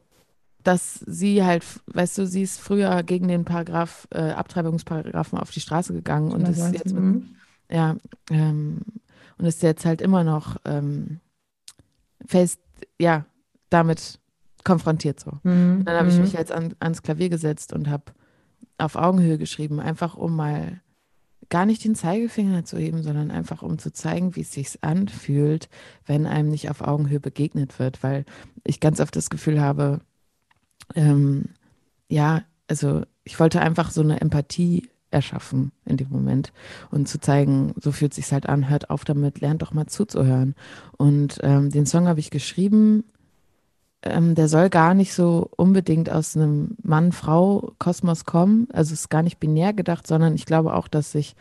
dass 0.63 1.01
sie 1.07 1.45
halt, 1.45 1.65
weißt 1.87 2.19
du, 2.19 2.27
sie 2.27 2.43
ist 2.43 2.61
früher 2.61 3.03
gegen 3.03 3.29
den 3.29 3.45
Paragraph, 3.45 4.09
äh, 4.11 4.31
Abtreibungsparagraphen 4.31 5.39
auf 5.39 5.51
die 5.51 5.61
Straße 5.61 5.93
gegangen 5.93 6.33
und 6.33 6.49
ist 6.49 6.73
jetzt 6.73 6.95
mit, 6.95 6.95
mhm. 6.95 7.37
ja, 7.71 7.97
ähm, 8.31 8.81
und 9.39 9.47
ist 9.47 9.63
jetzt 9.63 9.85
halt 9.85 10.01
immer 10.01 10.25
noch 10.25 10.57
ähm, 10.65 11.21
fest, 12.27 12.61
ja, 12.99 13.25
damit 13.69 14.19
konfrontiert 14.65 15.21
so. 15.21 15.33
Mhm. 15.43 15.79
Und 15.81 15.85
dann 15.85 15.99
habe 15.99 16.09
ich 16.09 16.19
mich 16.19 16.33
jetzt 16.33 16.53
an, 16.53 16.75
ans 16.81 17.03
Klavier 17.03 17.29
gesetzt 17.29 17.73
und 17.73 17.89
habe 17.89 18.05
auf 18.79 18.97
Augenhöhe 18.97 19.39
geschrieben, 19.39 19.81
einfach 19.81 20.17
um 20.17 20.35
mal 20.35 20.81
gar 21.49 21.67
nicht 21.67 21.85
den 21.85 21.95
Zeigefinger 21.95 22.65
zu 22.65 22.79
heben, 22.79 23.03
sondern 23.03 23.31
einfach 23.31 23.63
um 23.63 23.79
zu 23.79 23.93
zeigen, 23.93 24.37
wie 24.37 24.43
es 24.43 24.53
sich 24.53 24.83
anfühlt, 24.83 25.69
wenn 26.07 26.27
einem 26.27 26.51
nicht 26.51 26.71
auf 26.71 26.81
Augenhöhe 26.81 27.21
begegnet 27.21 27.79
wird, 27.79 28.03
weil 28.03 28.25
ich 28.65 28.81
ganz 28.81 29.01
oft 29.01 29.15
das 29.17 29.31
Gefühl 29.31 29.61
habe, 29.61 30.01
ähm, 30.95 31.51
ja, 32.09 32.43
also 32.69 33.03
ich 33.25 33.39
wollte 33.41 33.61
einfach 33.61 33.91
so 33.91 34.03
eine 34.03 34.21
Empathie 34.21 34.89
erschaffen 35.11 35.73
in 35.87 35.97
dem 35.97 36.09
Moment 36.11 36.53
und 36.91 37.09
zu 37.09 37.21
zeigen, 37.21 37.73
so 37.81 37.93
fühlt 37.93 38.13
sich 38.13 38.31
halt 38.33 38.49
an, 38.49 38.69
hört 38.69 38.91
auf 38.91 39.05
damit, 39.05 39.41
lernt 39.41 39.63
doch 39.63 39.73
mal 39.73 39.87
zuzuhören. 39.87 40.55
Und 40.99 41.39
ähm, 41.43 41.71
den 41.71 41.87
Song 41.87 42.09
habe 42.09 42.21
ich 42.21 42.31
geschrieben. 42.31 43.05
Ähm, 44.05 44.35
der 44.35 44.49
soll 44.49 44.71
gar 44.71 44.95
nicht 44.95 45.15
so 45.15 45.51
unbedingt 45.57 46.11
aus 46.11 46.37
einem 46.37 46.77
Mann-Frau-Kosmos 46.83 48.25
kommen. 48.25 48.69
Also 48.73 48.93
es 48.93 49.01
ist 49.01 49.09
gar 49.09 49.23
nicht 49.23 49.41
binär 49.41 49.73
gedacht, 49.73 50.07
sondern 50.07 50.35
ich 50.35 50.47
glaube 50.47 50.75
auch, 50.75 50.89
dass 50.89 51.13
sich 51.13 51.35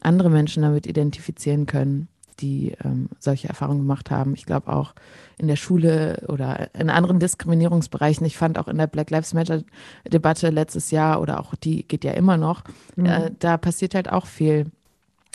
andere 0.00 0.30
Menschen 0.30 0.62
damit 0.62 0.86
identifizieren 0.86 1.66
können 1.66 2.08
die 2.40 2.74
ähm, 2.84 3.08
solche 3.18 3.48
Erfahrungen 3.48 3.80
gemacht 3.80 4.10
haben. 4.10 4.34
Ich 4.34 4.46
glaube 4.46 4.72
auch 4.72 4.94
in 5.38 5.48
der 5.48 5.56
Schule 5.56 6.24
oder 6.28 6.74
in 6.74 6.90
anderen 6.90 7.18
Diskriminierungsbereichen. 7.18 8.26
Ich 8.26 8.36
fand 8.36 8.58
auch 8.58 8.68
in 8.68 8.78
der 8.78 8.86
Black 8.86 9.10
Lives 9.10 9.34
Matter-Debatte 9.34 10.50
letztes 10.50 10.90
Jahr 10.90 11.20
oder 11.20 11.40
auch 11.40 11.54
die 11.54 11.86
geht 11.86 12.04
ja 12.04 12.12
immer 12.12 12.36
noch, 12.36 12.62
mhm. 12.96 13.06
äh, 13.06 13.30
da 13.38 13.56
passiert 13.56 13.94
halt 13.94 14.10
auch 14.10 14.26
viel, 14.26 14.66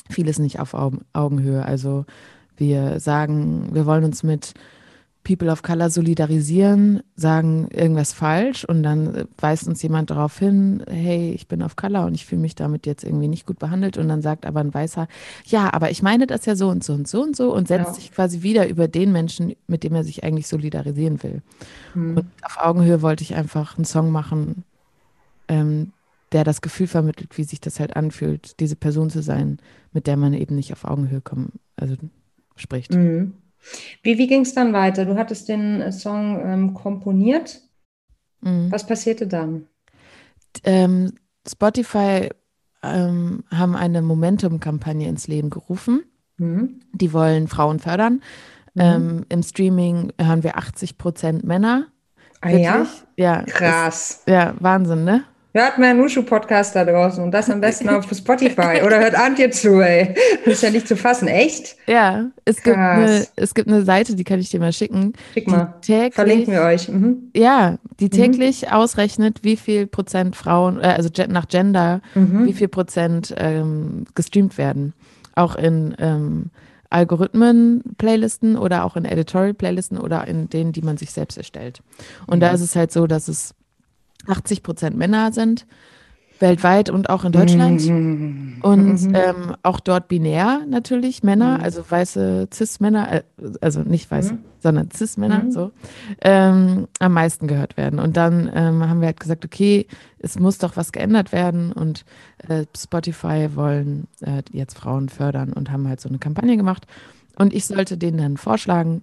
vieles 0.10 0.40
nicht 0.40 0.60
auf 0.60 0.76
Augenhöhe. 1.14 1.64
Also 1.66 2.06
wir 2.58 3.00
sagen, 3.00 3.70
wir 3.74 3.86
wollen 3.86 4.04
uns 4.04 4.24
mit 4.24 4.54
People 5.26 5.52
of 5.52 5.64
Color 5.64 5.90
solidarisieren, 5.90 7.02
sagen 7.16 7.68
irgendwas 7.72 8.14
falsch 8.14 8.64
und 8.64 8.84
dann 8.84 9.26
weist 9.40 9.68
uns 9.68 9.82
jemand 9.82 10.12
darauf 10.12 10.38
hin, 10.38 10.84
hey, 10.88 11.32
ich 11.32 11.48
bin 11.48 11.64
auf 11.64 11.76
Color 11.76 12.06
und 12.06 12.14
ich 12.14 12.26
fühle 12.26 12.42
mich 12.42 12.54
damit 12.54 12.86
jetzt 12.86 13.04
irgendwie 13.04 13.28
nicht 13.28 13.48
gut 13.48 13.58
behandelt 13.58 13.98
und 13.98 14.08
dann 14.08 14.22
sagt 14.22 14.46
aber 14.46 14.60
ein 14.60 14.74
Weißer, 14.74 15.08
ja, 15.46 15.74
aber 15.74 15.90
ich 15.90 16.04
meine 16.04 16.28
das 16.28 16.46
ja 16.46 16.56
so 16.56 16.70
und 16.70 16.84
so 16.84 16.94
und 16.94 17.08
so 17.08 17.24
und 17.24 17.36
so 17.36 17.54
und 17.54 17.68
setzt 17.68 17.88
ja. 17.88 17.94
sich 17.94 18.12
quasi 18.14 18.44
wieder 18.44 18.70
über 18.70 18.88
den 18.88 19.12
Menschen, 19.12 19.56
mit 19.66 19.84
dem 19.84 19.96
er 19.96 20.04
sich 20.04 20.24
eigentlich 20.24 20.48
solidarisieren 20.48 21.22
will. 21.24 21.42
Mhm. 21.96 22.18
Und 22.18 22.26
auf 22.44 22.60
Augenhöhe 22.60 23.02
wollte 23.02 23.24
ich 23.24 23.34
einfach 23.34 23.78
einen 23.78 23.86
Song 23.86 24.12
machen, 24.12 24.64
ähm, 25.48 25.92
der 26.34 26.44
das 26.44 26.62
Gefühl 26.62 26.88
vermittelt, 26.88 27.36
wie 27.36 27.44
sich 27.44 27.60
das 27.60 27.80
halt 27.80 27.96
anfühlt, 27.96 28.60
diese 28.60 28.76
Person 28.76 29.10
zu 29.10 29.24
sein, 29.24 29.58
mit 29.92 30.06
der 30.06 30.18
man 30.18 30.34
eben 30.36 30.56
nicht 30.56 30.72
auf 30.72 30.86
Augenhöhe 30.86 31.22
kommen, 31.22 31.54
also 31.78 31.96
spricht. 32.56 32.94
Mhm. 32.94 33.34
Wie, 34.04 34.18
wie 34.18 34.28
ging 34.28 34.42
es 34.42 34.54
dann 34.54 34.74
weiter? 34.74 35.06
Du 35.06 35.16
hattest 35.16 35.50
den 35.50 35.82
äh, 35.82 35.92
Song 35.92 36.40
ähm, 36.44 36.74
komponiert. 36.74 37.62
Mhm. 38.42 38.72
Was 38.72 38.86
passierte 38.86 39.28
dann? 39.28 39.68
Ähm, 40.64 41.14
Spotify 41.48 42.30
ähm, 42.84 43.44
haben 43.52 43.76
eine 43.76 44.02
Momentum-Kampagne 44.02 45.08
ins 45.08 45.28
Leben 45.28 45.50
gerufen. 45.50 46.04
Mhm. 46.38 46.82
Die 46.94 47.14
wollen 47.14 47.48
Frauen 47.48 47.80
fördern. 47.80 48.22
Mhm. 48.74 48.82
Ähm, 48.82 49.26
Im 49.30 49.44
Streaming 49.44 50.14
hören 50.20 50.44
wir 50.44 50.58
80 50.58 50.98
Prozent 50.98 51.44
Männer. 51.44 51.88
Ah 52.42 52.50
ja? 52.50 52.86
Ja. 53.18 53.44
Krass. 53.44 54.12
Ist, 54.12 54.28
ja, 54.28 54.54
Wahnsinn, 54.60 55.04
ne? 55.04 55.24
Hört 55.56 55.78
meinen 55.78 56.02
Nushu-Podcast 56.02 56.76
da 56.76 56.84
draußen 56.84 57.24
und 57.24 57.32
das 57.32 57.50
am 57.50 57.62
besten 57.62 57.88
auf 57.88 58.06
Spotify 58.14 58.82
oder 58.86 59.00
hört 59.00 59.16
Antje 59.16 59.52
zu, 59.52 59.80
ey. 59.80 60.14
Das 60.44 60.56
ist 60.56 60.64
ja 60.64 60.70
nicht 60.70 60.86
zu 60.86 60.98
fassen, 60.98 61.30
echt? 61.30 61.78
Ja, 61.88 62.26
es 62.44 62.62
gibt, 62.62 62.76
eine, 62.76 63.26
es 63.38 63.54
gibt 63.54 63.70
eine 63.70 63.84
Seite, 63.84 64.18
die 64.18 64.26
kann 64.26 64.42
ich 64.42 64.50
dir 64.50 64.60
mal 64.60 64.74
schicken. 64.74 65.14
Schick 65.34 65.48
mal. 65.48 65.76
Täglich, 65.82 66.14
Verlinken 66.14 66.52
wir 66.52 66.62
euch. 66.64 66.90
Mhm. 66.90 67.32
Ja, 67.34 67.78
die 68.02 68.08
mhm. 68.08 68.10
täglich 68.10 68.64
mhm. 68.64 68.74
ausrechnet, 68.74 69.46
wie 69.46 69.56
viel 69.56 69.88
Prozent 69.88 70.36
Frauen, 70.36 70.82
äh, 70.82 70.88
also 70.88 71.08
nach 71.30 71.48
Gender, 71.48 72.02
mhm. 72.16 72.46
wie 72.46 72.54
viel 72.54 72.68
Prozent 72.68 73.34
ähm, 73.38 74.08
gestreamt 74.14 74.58
werden. 74.58 74.92
Auch 75.36 75.56
in 75.56 75.96
ähm, 76.00 76.50
Algorithmen-Playlisten 76.90 78.58
oder 78.58 78.84
auch 78.84 78.98
in 78.98 79.06
Editorial-Playlisten 79.06 80.00
oder 80.00 80.28
in 80.28 80.50
denen, 80.50 80.74
die 80.74 80.82
man 80.82 80.98
sich 80.98 81.14
selbst 81.14 81.38
erstellt. 81.38 81.82
Und 82.28 82.42
da 82.42 82.50
ist 82.50 82.60
es 82.60 82.76
halt 82.76 82.92
so, 82.92 83.08
dass 83.08 83.30
es 83.30 83.56
80 84.28 84.64
Prozent 84.64 84.98
Männer 84.98 85.32
sind, 85.32 85.66
weltweit 86.40 86.90
und 86.90 87.10
auch 87.10 87.24
in 87.24 87.32
Deutschland. 87.32 87.86
Mhm. 87.86 88.58
Und 88.62 89.02
mhm. 89.02 89.16
ähm, 89.16 89.56
auch 89.64 89.80
dort 89.80 90.08
binär 90.08 90.62
natürlich 90.68 91.24
Männer, 91.24 91.58
mhm. 91.58 91.64
also 91.64 91.84
weiße 91.88 92.50
Cis-Männer, 92.54 93.12
äh, 93.12 93.24
also 93.62 93.82
nicht 93.82 94.10
weiße, 94.12 94.34
mhm. 94.34 94.40
sondern 94.60 94.92
Cis-Männer, 94.92 95.46
so, 95.50 95.72
ähm, 96.22 96.88
am 97.00 97.14
meisten 97.14 97.48
gehört 97.48 97.78
werden. 97.78 98.00
Und 98.00 98.18
dann 98.18 98.52
ähm, 98.54 98.88
haben 98.88 99.02
wir 99.02 99.08
halt 99.08 99.20
gesagt, 99.20 99.46
okay, 99.46 99.88
es 100.20 100.40
muss 100.40 100.58
doch 100.58 100.76
was 100.76 100.92
geändert 100.92 101.32
werden 101.32 101.72
und 101.72 102.06
äh, 102.48 102.66
Spotify 102.78 103.50
wollen 103.56 104.08
äh, 104.22 104.44
jetzt 104.52 104.78
Frauen 104.78 105.10
fördern 105.10 105.54
und 105.54 105.72
haben 105.72 105.88
halt 105.88 106.02
so 106.02 106.10
eine 106.10 106.18
Kampagne 106.20 106.58
gemacht. 106.58 106.86
Und 107.38 107.54
ich 107.54 107.66
sollte 107.66 107.98
denen 107.98 108.18
dann 108.18 108.38
vorschlagen, 108.38 109.02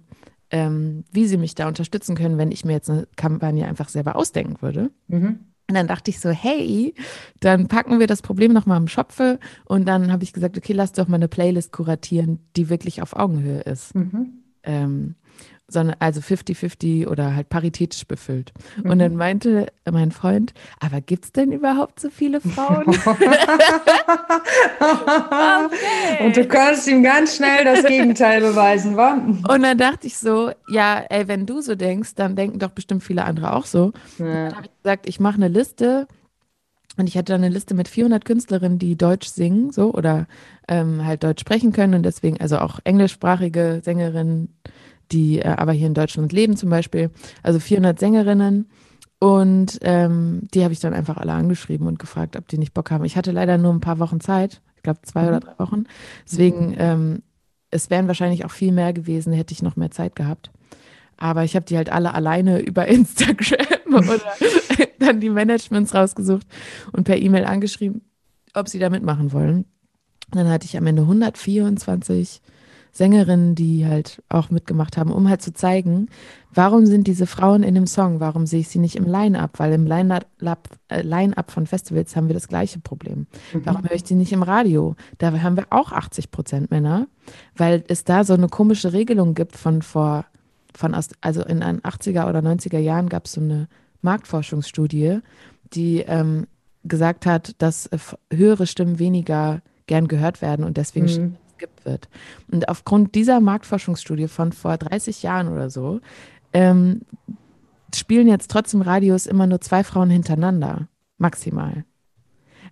ähm, 0.53 1.03
wie 1.11 1.25
sie 1.25 1.37
mich 1.37 1.55
da 1.55 1.67
unterstützen 1.67 2.15
können, 2.15 2.37
wenn 2.37 2.51
ich 2.51 2.63
mir 2.63 2.73
jetzt 2.73 2.89
eine 2.89 3.07
Kampagne 3.15 3.67
einfach 3.67 3.89
selber 3.89 4.15
ausdenken 4.15 4.61
würde. 4.61 4.91
Mhm. 5.07 5.39
Und 5.67 5.75
dann 5.75 5.87
dachte 5.87 6.11
ich 6.11 6.19
so, 6.19 6.29
hey, 6.29 6.93
dann 7.39 7.67
packen 7.67 7.99
wir 7.99 8.05
das 8.05 8.21
Problem 8.21 8.53
nochmal 8.53 8.77
im 8.77 8.87
Schopfe. 8.87 9.39
Und 9.65 9.87
dann 9.87 10.11
habe 10.11 10.23
ich 10.23 10.31
gesagt, 10.31 10.55
okay, 10.55 10.73
lass 10.73 10.91
doch 10.91 11.07
mal 11.07 11.15
eine 11.15 11.27
Playlist 11.27 11.71
kuratieren, 11.71 12.39
die 12.55 12.69
wirklich 12.69 13.01
auf 13.01 13.15
Augenhöhe 13.15 13.61
ist. 13.61 13.95
Mhm. 13.95 14.43
Ähm, 14.61 15.15
sondern 15.73 15.97
also 15.99 16.21
50-50 16.21 17.07
oder 17.07 17.35
halt 17.35 17.49
paritätisch 17.49 18.05
befüllt. 18.05 18.53
Mhm. 18.81 18.89
Und 18.89 18.99
dann 18.99 19.15
meinte 19.15 19.67
mein 19.89 20.11
Freund, 20.11 20.53
aber 20.79 21.01
gibt 21.01 21.25
es 21.25 21.31
denn 21.31 21.51
überhaupt 21.51 21.99
so 21.99 22.09
viele 22.09 22.39
Frauen? 22.39 22.85
okay. 22.87 23.29
Und 26.25 26.37
du 26.37 26.45
kannst 26.45 26.87
ihm 26.87 27.03
ganz 27.03 27.35
schnell 27.35 27.65
das 27.65 27.83
Gegenteil 27.85 28.41
beweisen, 28.41 28.95
wa? 28.95 29.13
Und 29.13 29.63
dann 29.63 29.77
dachte 29.77 30.07
ich 30.07 30.17
so, 30.17 30.51
ja, 30.69 31.03
ey, 31.09 31.27
wenn 31.27 31.45
du 31.45 31.61
so 31.61 31.75
denkst, 31.75 32.15
dann 32.15 32.35
denken 32.35 32.59
doch 32.59 32.71
bestimmt 32.71 33.03
viele 33.03 33.25
andere 33.25 33.53
auch 33.53 33.65
so. 33.65 33.91
Ja. 34.19 34.25
dann 34.25 34.55
habe 34.55 34.65
ich 34.65 34.83
gesagt, 34.83 35.09
ich 35.09 35.19
mache 35.19 35.35
eine 35.35 35.47
Liste 35.47 36.07
und 36.97 37.07
ich 37.07 37.17
hatte 37.17 37.33
dann 37.33 37.43
eine 37.43 37.53
Liste 37.53 37.73
mit 37.73 37.87
400 37.87 38.23
Künstlerinnen, 38.23 38.77
die 38.77 38.95
Deutsch 38.95 39.27
singen, 39.27 39.71
so 39.71 39.93
oder 39.93 40.27
ähm, 40.67 41.05
halt 41.05 41.23
Deutsch 41.23 41.41
sprechen 41.41 41.71
können 41.73 41.95
und 41.95 42.03
deswegen 42.03 42.39
also 42.39 42.59
auch 42.59 42.79
englischsprachige 42.83 43.81
Sängerinnen, 43.83 44.55
die 45.11 45.39
äh, 45.39 45.47
aber 45.47 45.71
hier 45.73 45.87
in 45.87 45.93
Deutschland 45.93 46.31
leben 46.31 46.55
zum 46.55 46.69
Beispiel. 46.69 47.11
Also 47.41 47.59
400 47.59 47.99
Sängerinnen. 47.99 48.69
Und 49.19 49.79
ähm, 49.83 50.41
die 50.53 50.63
habe 50.63 50.73
ich 50.73 50.81
dann 50.81 50.93
einfach 50.93 51.15
alle 51.15 51.31
angeschrieben 51.31 51.87
und 51.87 51.97
gefragt, 51.97 52.35
ob 52.35 52.47
die 52.49 52.57
nicht 52.57 52.73
Bock 52.73 52.91
haben. 52.91 53.05
Ich 53.05 53.15
hatte 53.15 53.31
leider 53.31 53.57
nur 53.57 53.73
ein 53.73 53.79
paar 53.79 53.99
Wochen 53.99 54.19
Zeit, 54.19 54.61
ich 54.75 54.83
glaube 54.83 54.99
zwei 55.03 55.21
mhm. 55.21 55.27
oder 55.29 55.39
drei 55.39 55.59
Wochen. 55.59 55.85
Deswegen, 56.25 56.75
ähm, 56.77 57.23
es 57.71 57.89
wären 57.89 58.07
wahrscheinlich 58.07 58.43
auch 58.43 58.51
viel 58.51 58.73
mehr 58.73 58.91
gewesen, 58.91 59.31
hätte 59.31 59.53
ich 59.53 59.63
noch 59.63 59.77
mehr 59.77 59.91
Zeit 59.91 60.17
gehabt. 60.17 60.51
Aber 61.15 61.45
ich 61.45 61.55
habe 61.55 61.65
die 61.65 61.77
halt 61.77 61.89
alle 61.89 62.13
alleine 62.13 62.59
über 62.65 62.85
Instagram 62.87 63.65
oder 63.93 64.19
dann 64.99 65.21
die 65.21 65.29
Managements 65.29 65.95
rausgesucht 65.95 66.45
und 66.91 67.05
per 67.05 67.17
E-Mail 67.17 67.45
angeschrieben, 67.45 68.01
ob 68.53 68.67
sie 68.67 68.79
da 68.79 68.89
mitmachen 68.89 69.31
wollen. 69.31 69.63
Dann 70.31 70.49
hatte 70.49 70.65
ich 70.65 70.75
am 70.75 70.87
Ende 70.87 71.03
124 71.03 72.41
Sängerinnen, 72.93 73.55
die 73.55 73.87
halt 73.87 74.21
auch 74.29 74.51
mitgemacht 74.51 74.97
haben, 74.97 75.11
um 75.11 75.27
halt 75.27 75.41
zu 75.41 75.51
zeigen, 75.51 76.09
warum 76.53 76.85
sind 76.85 77.07
diese 77.07 77.25
Frauen 77.25 77.63
in 77.63 77.73
dem 77.73 77.87
Song, 77.87 78.19
warum 78.19 78.45
sehe 78.45 78.59
ich 78.59 78.69
sie 78.69 78.77
nicht 78.77 78.95
im 78.95 79.05
Line-Up, 79.05 79.57
weil 79.57 79.73
im 79.73 79.87
Line-Up 79.87 80.69
äh, 80.89 81.01
Line 81.01 81.33
von 81.47 81.65
Festivals 81.65 82.15
haben 82.15 82.27
wir 82.27 82.35
das 82.35 82.47
gleiche 82.47 82.79
Problem. 82.79 83.25
Mhm. 83.51 83.65
Warum 83.65 83.83
höre 83.83 83.95
ich 83.95 84.05
sie 84.05 84.13
nicht 84.13 84.31
im 84.31 84.43
Radio? 84.43 84.95
Da 85.17 85.31
haben 85.41 85.57
wir 85.57 85.65
auch 85.71 85.91
80 85.91 86.29
Prozent 86.29 86.69
Männer, 86.69 87.07
weil 87.57 87.83
es 87.87 88.03
da 88.03 88.23
so 88.23 88.35
eine 88.35 88.47
komische 88.47 88.93
Regelung 88.93 89.33
gibt 89.33 89.57
von 89.57 89.81
vor, 89.81 90.25
von 90.75 90.93
aus, 90.93 91.09
also 91.19 91.43
in 91.43 91.61
den 91.61 91.81
80er 91.81 92.29
oder 92.29 92.39
90er 92.41 92.77
Jahren 92.77 93.09
gab 93.09 93.25
es 93.25 93.33
so 93.33 93.41
eine 93.41 93.67
Marktforschungsstudie, 94.03 95.19
die 95.73 96.01
ähm, 96.01 96.45
gesagt 96.83 97.25
hat, 97.25 97.55
dass 97.57 97.87
äh, 97.87 97.97
höhere 98.31 98.67
Stimmen 98.67 98.99
weniger 98.99 99.63
gern 99.87 100.07
gehört 100.07 100.43
werden 100.43 100.63
und 100.63 100.77
deswegen 100.77 101.05
mhm 101.07 101.37
geskippt 101.57 101.85
wird. 101.85 102.09
Und 102.51 102.69
aufgrund 102.69 103.15
dieser 103.15 103.39
Marktforschungsstudie 103.39 104.27
von 104.27 104.51
vor 104.51 104.77
30 104.77 105.23
Jahren 105.23 105.47
oder 105.47 105.69
so, 105.69 106.01
ähm, 106.53 107.01
spielen 107.95 108.27
jetzt 108.27 108.49
trotzdem 108.49 108.81
Radios 108.81 109.25
immer 109.25 109.47
nur 109.47 109.61
zwei 109.61 109.83
Frauen 109.83 110.09
hintereinander, 110.09 110.87
maximal. 111.17 111.85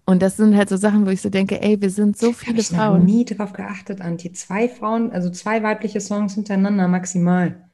Und 0.06 0.22
das 0.22 0.38
sind 0.38 0.56
halt 0.58 0.70
so 0.70 0.78
Sachen, 0.78 1.06
wo 1.06 1.10
ich 1.12 1.22
so 1.22 1.30
denke, 1.30 1.62
ey, 1.62 1.80
wir 1.80 1.90
sind 1.90 2.18
so 2.18 2.34
viele 2.34 2.60
ich 2.60 2.68
Frauen. 2.68 2.80
Ich 2.80 2.82
habe 2.82 3.04
nie 3.04 3.26
darauf 3.26 3.54
geachtet, 3.54 4.02
Anti. 4.02 4.32
Zwei 4.34 4.68
Frauen, 4.68 5.12
also 5.12 5.30
zwei 5.30 5.62
weibliche 5.62 6.02
Songs 6.02 6.34
hintereinander 6.34 6.88
maximal. 6.88 7.70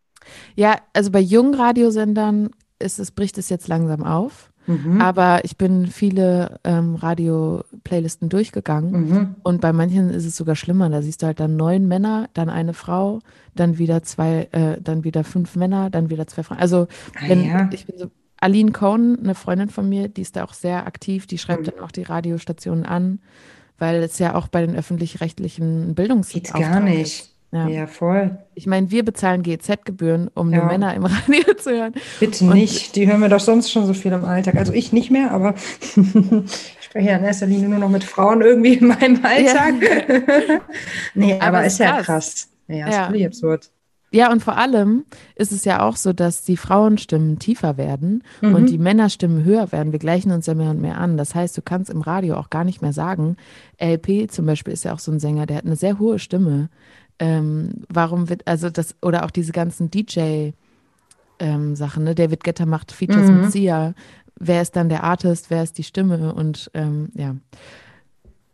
Ja, 0.56 0.76
also 0.94 1.10
bei 1.10 1.22
jungen 1.22 1.56
Radiosendern 1.56 2.50
ist 2.80 3.00
es, 3.00 3.12
bricht 3.12 3.38
es 3.38 3.50
jetzt 3.50 3.68
langsam 3.68 4.04
auf. 4.04 4.52
Mhm. 4.68 5.02
Aber 5.02 5.44
ich 5.44 5.58
bin 5.58 5.88
viele 5.88 6.60
ähm, 6.64 6.96
Radio-Playlisten 6.96 8.30
durchgegangen 8.30 8.92
mhm. 8.92 9.36
und 9.44 9.62
bei 9.62 9.74
manchen 9.74 10.10
ist 10.10 10.26
es 10.26 10.36
sogar 10.36 10.56
schlimmer. 10.56 10.90
Da 10.90 11.02
siehst 11.02 11.22
du 11.22 11.28
halt 11.28 11.40
dann 11.40 11.56
neun 11.56 11.88
Männer, 11.88 12.30
dann 12.34 12.50
eine 12.50 12.74
Frau, 12.74 13.22
dann 13.56 13.78
wieder 13.78 14.04
zwei, 14.04 14.50
äh, 14.52 14.80
dann 14.82 15.04
wieder 15.04 15.24
fünf 15.24 15.56
Männer, 15.56 15.90
dann 15.90 16.10
wieder 16.10 16.28
zwei 16.28 16.44
Frauen. 16.44 16.60
Also 16.60 16.88
ah, 17.16 17.20
wenn, 17.28 17.46
ja. 17.46 17.70
ich 17.72 17.86
bin 17.86 17.98
so, 17.98 18.12
Aline 18.40 18.72
Cohn, 18.72 19.18
eine 19.20 19.36
Freundin 19.36 19.70
von 19.70 19.88
mir, 19.90 20.10
die 20.10 20.22
ist 20.22 20.36
da 20.36 20.44
auch 20.44 20.54
sehr 20.54 20.86
aktiv, 20.86 21.26
die 21.26 21.38
schreibt 21.38 21.62
mhm. 21.62 21.72
dann 21.72 21.80
auch 21.80 21.92
die 21.92 22.04
Radiostationen 22.04 22.86
an, 22.86 23.20
weil 23.80 24.04
es 24.04 24.20
ja 24.20 24.36
auch 24.36 24.48
bei 24.48 24.66
den 24.66 24.76
öffentlich-rechtlichen 24.76 25.96
Bildungs 25.96 26.30
Geht 26.30 26.54
gar 26.54 26.80
nicht. 26.82 27.22
Ist. 27.22 27.37
Ja. 27.58 27.68
ja, 27.68 27.88
voll. 27.88 28.38
Ich 28.56 28.68
meine, 28.68 28.92
wir 28.92 29.04
bezahlen 29.04 29.44
GZ-Gebühren, 29.44 30.30
um 30.34 30.52
ja. 30.52 30.60
nur 30.60 30.68
Männer 30.68 30.94
im 30.94 31.06
Radio 31.06 31.54
zu 31.58 31.72
hören. 31.72 31.94
Bitte 32.20 32.46
Und 32.46 32.54
nicht, 32.54 32.96
die 32.96 33.08
hören 33.08 33.22
wir 33.22 33.30
doch 33.30 33.40
sonst 33.40 33.72
schon 33.72 33.86
so 33.86 33.94
viel 33.94 34.12
im 34.12 34.26
Alltag. 34.26 34.56
Also 34.56 34.74
ich 34.74 34.94
nicht 34.94 35.12
mehr, 35.12 35.32
aber 35.32 35.56
ich 35.96 36.86
spreche 36.86 37.10
ja 37.10 37.18
in 37.18 37.24
erster 37.24 37.48
Linie 37.48 37.70
nur 37.70 37.80
noch 37.80 37.90
mit 37.90 38.04
Frauen 38.04 38.42
irgendwie 38.42 38.76
in 38.76 38.88
meinem 38.88 39.24
Alltag. 39.24 39.76
Ja. 39.82 40.60
nee, 41.16 41.34
aber, 41.34 41.44
aber 41.44 41.66
ist, 41.66 41.80
ja 41.80 42.02
krass. 42.02 42.50
Ja, 42.68 42.88
ist 42.88 42.96
ja. 42.96 43.06
völlig 43.08 43.26
absurd. 43.26 43.72
Ja, 44.12 44.32
und 44.32 44.42
vor 44.42 44.58
allem 44.58 45.06
ist 45.36 45.52
es 45.52 45.66
ja 45.66 45.82
auch 45.82 45.98
so, 45.98 46.14
dass 46.14 46.44
die 46.44 46.56
Frauenstimmen 46.56 47.40
tiefer 47.40 47.78
werden 47.78 48.24
mhm. 48.42 48.56
und 48.56 48.70
die 48.70 48.78
Männerstimmen 48.78 49.44
höher 49.44 49.72
werden. 49.74 49.92
Wir 49.92 50.00
gleichen 50.00 50.32
uns 50.32 50.46
ja 50.46 50.54
mehr 50.54 50.70
und 50.70 50.82
mehr 50.82 50.98
an. 50.98 51.18
Das 51.18 51.36
heißt, 51.36 51.58
du 51.58 51.62
kannst 51.62 51.90
im 51.90 52.02
Radio 52.02 52.38
auch 52.38 52.50
gar 52.50 52.64
nicht 52.64 52.82
mehr 52.82 52.94
sagen, 52.94 53.36
LP 53.82 54.32
zum 54.32 54.46
Beispiel 54.46 54.74
ist 54.74 54.86
ja 54.86 54.94
auch 54.94 55.00
so 55.00 55.12
ein 55.12 55.20
Sänger, 55.20 55.46
der 55.46 55.58
hat 55.58 55.66
eine 55.66 55.76
sehr 55.76 56.00
hohe 56.00 56.20
Stimme. 56.20 56.70
Ähm, 57.20 57.86
warum 57.90 58.30
wird, 58.30 58.48
also 58.48 58.70
das, 58.70 58.96
oder 59.02 59.26
auch 59.26 59.32
diese 59.32 59.52
ganzen 59.52 59.90
DJ- 59.90 60.54
ähm, 61.40 61.74
ne? 61.74 62.16
David 62.16 62.44
Getter 62.44 62.66
macht 62.66 62.92
Features 62.92 63.30
mhm. 63.30 63.42
mit 63.42 63.52
Sia. 63.52 63.94
Wer 64.40 64.62
ist 64.62 64.76
dann 64.76 64.90
der 64.90 65.04
Artist, 65.04 65.50
wer 65.50 65.64
ist 65.64 65.78
die 65.78 65.84
Stimme 65.84 66.34
und 66.34 66.70
ähm, 66.74 67.10
ja. 67.16 67.36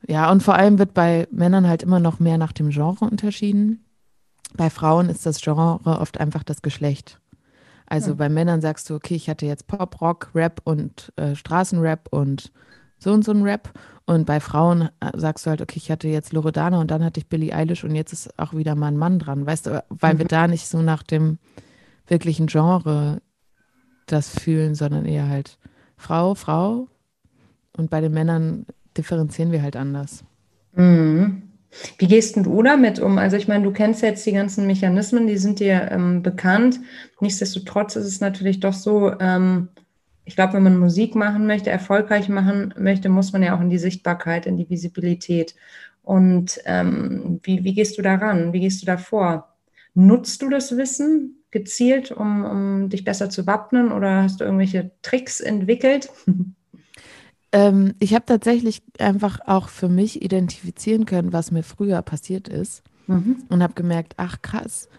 Ja, 0.08 0.32
und 0.32 0.44
vor 0.44 0.56
allem 0.56 0.80
wird 0.80 0.94
bei 0.94 1.28
Männern 1.32 1.68
halt 1.68 1.84
immer 1.84 2.00
noch 2.00 2.20
mehr 2.20 2.38
nach 2.38 2.52
dem 2.52 2.70
Genre 2.70 3.06
unterschieden. 3.06 3.86
Bei 4.56 4.70
Frauen 4.70 5.10
ist 5.10 5.26
das 5.26 5.42
Genre 5.42 5.80
oft 5.86 6.20
einfach 6.20 6.44
das 6.44 6.62
Geschlecht. 6.62 7.20
Also 7.86 8.12
ja. 8.12 8.16
bei 8.16 8.30
Männern 8.30 8.62
sagst 8.62 8.90
du, 8.90 8.96
okay, 8.96 9.16
ich 9.16 9.30
hatte 9.30 9.46
jetzt 9.46 9.68
Pop, 9.68 10.02
Rock, 10.02 10.32
Rap 10.36 10.62
und 10.64 11.12
äh, 11.16 11.36
Straßenrap 11.36 12.08
und 12.12 12.52
so 13.04 13.12
und 13.12 13.24
so 13.24 13.32
ein 13.32 13.44
Rap. 13.44 13.72
Und 14.06 14.26
bei 14.26 14.40
Frauen 14.40 14.90
äh, 15.00 15.12
sagst 15.16 15.46
du 15.46 15.50
halt, 15.50 15.62
okay, 15.62 15.78
ich 15.78 15.90
hatte 15.90 16.08
jetzt 16.08 16.34
Loredana 16.34 16.80
und 16.80 16.92
dann 16.92 17.04
hatte 17.04 17.20
ich 17.20 17.28
Billie 17.28 17.54
Eilish 17.54 17.84
und 17.84 17.96
jetzt 17.96 18.12
ist 18.12 18.38
auch 18.38 18.54
wieder 18.54 18.76
mal 18.76 18.88
ein 18.88 18.98
Mann 18.98 19.20
dran. 19.20 19.46
Weißt 19.46 19.68
du, 19.68 19.84
weil 19.90 20.16
mhm. 20.16 20.20
wir 20.20 20.26
da 20.26 20.48
nicht 20.48 20.68
so 20.68 20.82
nach 20.82 21.04
dem 21.04 21.38
wirklichen 22.08 22.48
Genre 22.48 23.22
das 24.08 24.30
fühlen, 24.30 24.76
sondern 24.76 25.06
eher 25.06 25.30
halt 25.30 25.58
Frau, 25.96 26.36
Frau. 26.36 26.88
Und 27.78 27.90
bei 27.90 28.02
den 28.02 28.14
Männern 28.14 28.66
differenzieren 28.98 29.52
wir 29.52 29.62
halt 29.62 29.76
anders. 29.76 30.24
Mhm. 30.76 31.44
Wie 31.98 32.08
gehst 32.08 32.36
du 32.36 32.62
damit 32.62 33.00
um? 33.00 33.18
Also 33.18 33.36
ich 33.36 33.48
meine, 33.48 33.64
du 33.64 33.72
kennst 33.72 34.04
jetzt 34.04 34.26
die 34.26 34.32
ganzen 34.32 34.68
Mechanismen, 34.68 35.26
die 35.26 35.38
sind 35.38 35.60
dir 35.60 35.90
ähm, 35.92 36.22
bekannt. 36.22 36.80
Nichtsdestotrotz 37.20 37.96
ist 37.96 38.06
es 38.06 38.22
natürlich 38.22 38.60
doch 38.60 38.74
so, 38.74 39.12
ähm, 39.20 39.70
ich 40.26 40.36
glaube, 40.36 40.54
wenn 40.54 40.64
man 40.64 40.78
Musik 40.78 41.16
machen 41.16 41.48
möchte, 41.48 41.70
erfolgreich 41.70 42.30
machen 42.30 42.74
möchte, 42.78 43.10
muss 43.10 43.34
man 43.34 43.44
ja 43.44 43.56
auch 43.56 43.62
in 43.62 43.70
die 43.70 43.78
Sichtbarkeit, 43.78 44.46
in 44.46 44.58
die 44.58 44.70
Visibilität. 44.70 45.56
Und 46.04 46.60
ähm, 46.66 47.40
wie, 47.44 47.64
wie 47.64 47.74
gehst 47.74 47.98
du 47.98 48.02
daran? 48.02 48.54
Wie 48.54 48.60
gehst 48.60 48.82
du 48.82 48.86
da 48.86 48.98
vor? 48.98 49.54
Nutzt 49.94 50.42
du 50.42 50.50
das 50.50 50.76
Wissen 50.78 51.44
gezielt, 51.52 52.12
um, 52.12 52.46
um 52.46 52.90
dich 52.90 53.04
besser 53.04 53.30
zu 53.30 53.46
wappnen 53.46 53.92
oder 53.92 54.24
hast 54.24 54.40
du 54.40 54.46
irgendwelche 54.46 54.92
Tricks 55.02 55.40
entwickelt? 55.40 56.10
Ähm, 57.56 57.94
ich 58.00 58.16
habe 58.16 58.26
tatsächlich 58.26 58.82
einfach 58.98 59.40
auch 59.46 59.70
für 59.70 59.88
mich 59.88 60.24
identifizieren 60.24 61.06
können, 61.06 61.34
was 61.34 61.52
mir 61.52 61.62
früher 61.62 62.02
passiert 62.02 62.48
ist 62.48 62.82
mhm. 63.06 63.44
und 63.48 63.62
habe 63.62 63.76
gemerkt, 63.76 64.16
ach 64.18 64.42
krass, 64.42 64.90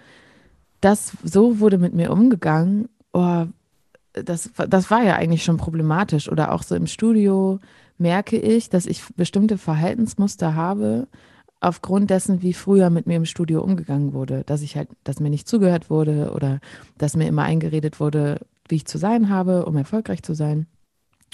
das 0.81 1.15
so 1.25 1.59
wurde 1.59 1.79
mit 1.79 1.95
mir 1.95 2.13
umgegangen. 2.13 2.89
Oh, 3.13 3.47
das, 4.15 4.51
das 4.69 4.91
war 4.91 5.03
ja 5.03 5.17
eigentlich 5.17 5.45
schon 5.45 5.57
problematisch. 5.57 6.31
Oder 6.31 6.53
auch 6.53 6.63
so 6.63 6.75
im 6.75 6.87
Studio 6.87 7.61
merke 7.99 8.39
ich, 8.39 8.71
dass 8.71 8.87
ich 8.87 9.03
bestimmte 9.17 9.59
Verhaltensmuster 9.59 10.55
habe, 10.55 11.09
aufgrund 11.61 12.11
dessen, 12.11 12.43
wie 12.43 12.53
früher 12.53 12.91
mit 12.91 13.07
mir 13.07 13.17
im 13.17 13.25
Studio 13.25 13.63
umgegangen 13.63 14.13
wurde. 14.13 14.45
Dass 14.45 14.63
ich 14.63 14.77
halt, 14.77 14.89
dass 15.03 15.21
mir 15.21 15.31
nicht 15.31 15.49
zugehört 15.49 15.91
wurde 15.91 16.33
oder 16.35 16.61
dass 16.99 17.17
mir 17.17 17.27
immer 17.27 17.43
eingeredet 17.43 18.01
wurde, 18.01 18.41
wie 18.69 18.77
ich 18.77 18.87
zu 18.87 18.99
sein 18.99 19.29
habe, 19.29 19.67
um 19.67 19.77
erfolgreich 19.77 20.23
zu 20.23 20.35
sein. 20.35 20.67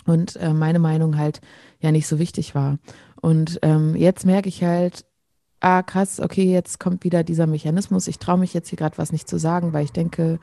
Und 0.06 0.36
äh, 0.36 0.54
meine 0.54 0.78
Meinung 0.78 1.18
halt 1.18 1.40
ja 1.80 1.92
nicht 1.92 2.06
so 2.06 2.18
wichtig 2.18 2.54
war. 2.54 2.78
Und 3.20 3.58
ähm, 3.62 3.94
jetzt 3.96 4.24
merke 4.24 4.48
ich 4.48 4.64
halt, 4.64 5.04
ah 5.60 5.82
krass, 5.82 6.20
okay, 6.20 6.50
jetzt 6.50 6.80
kommt 6.80 7.04
wieder 7.04 7.22
dieser 7.22 7.46
Mechanismus. 7.46 8.08
Ich 8.08 8.18
traue 8.18 8.38
mich 8.38 8.54
jetzt 8.54 8.68
hier 8.70 8.78
gerade 8.78 8.96
was 8.98 9.12
nicht 9.12 9.28
zu 9.28 9.38
sagen, 9.38 9.72
weil 9.72 9.84
ich 9.84 9.92
denke, 9.92 10.38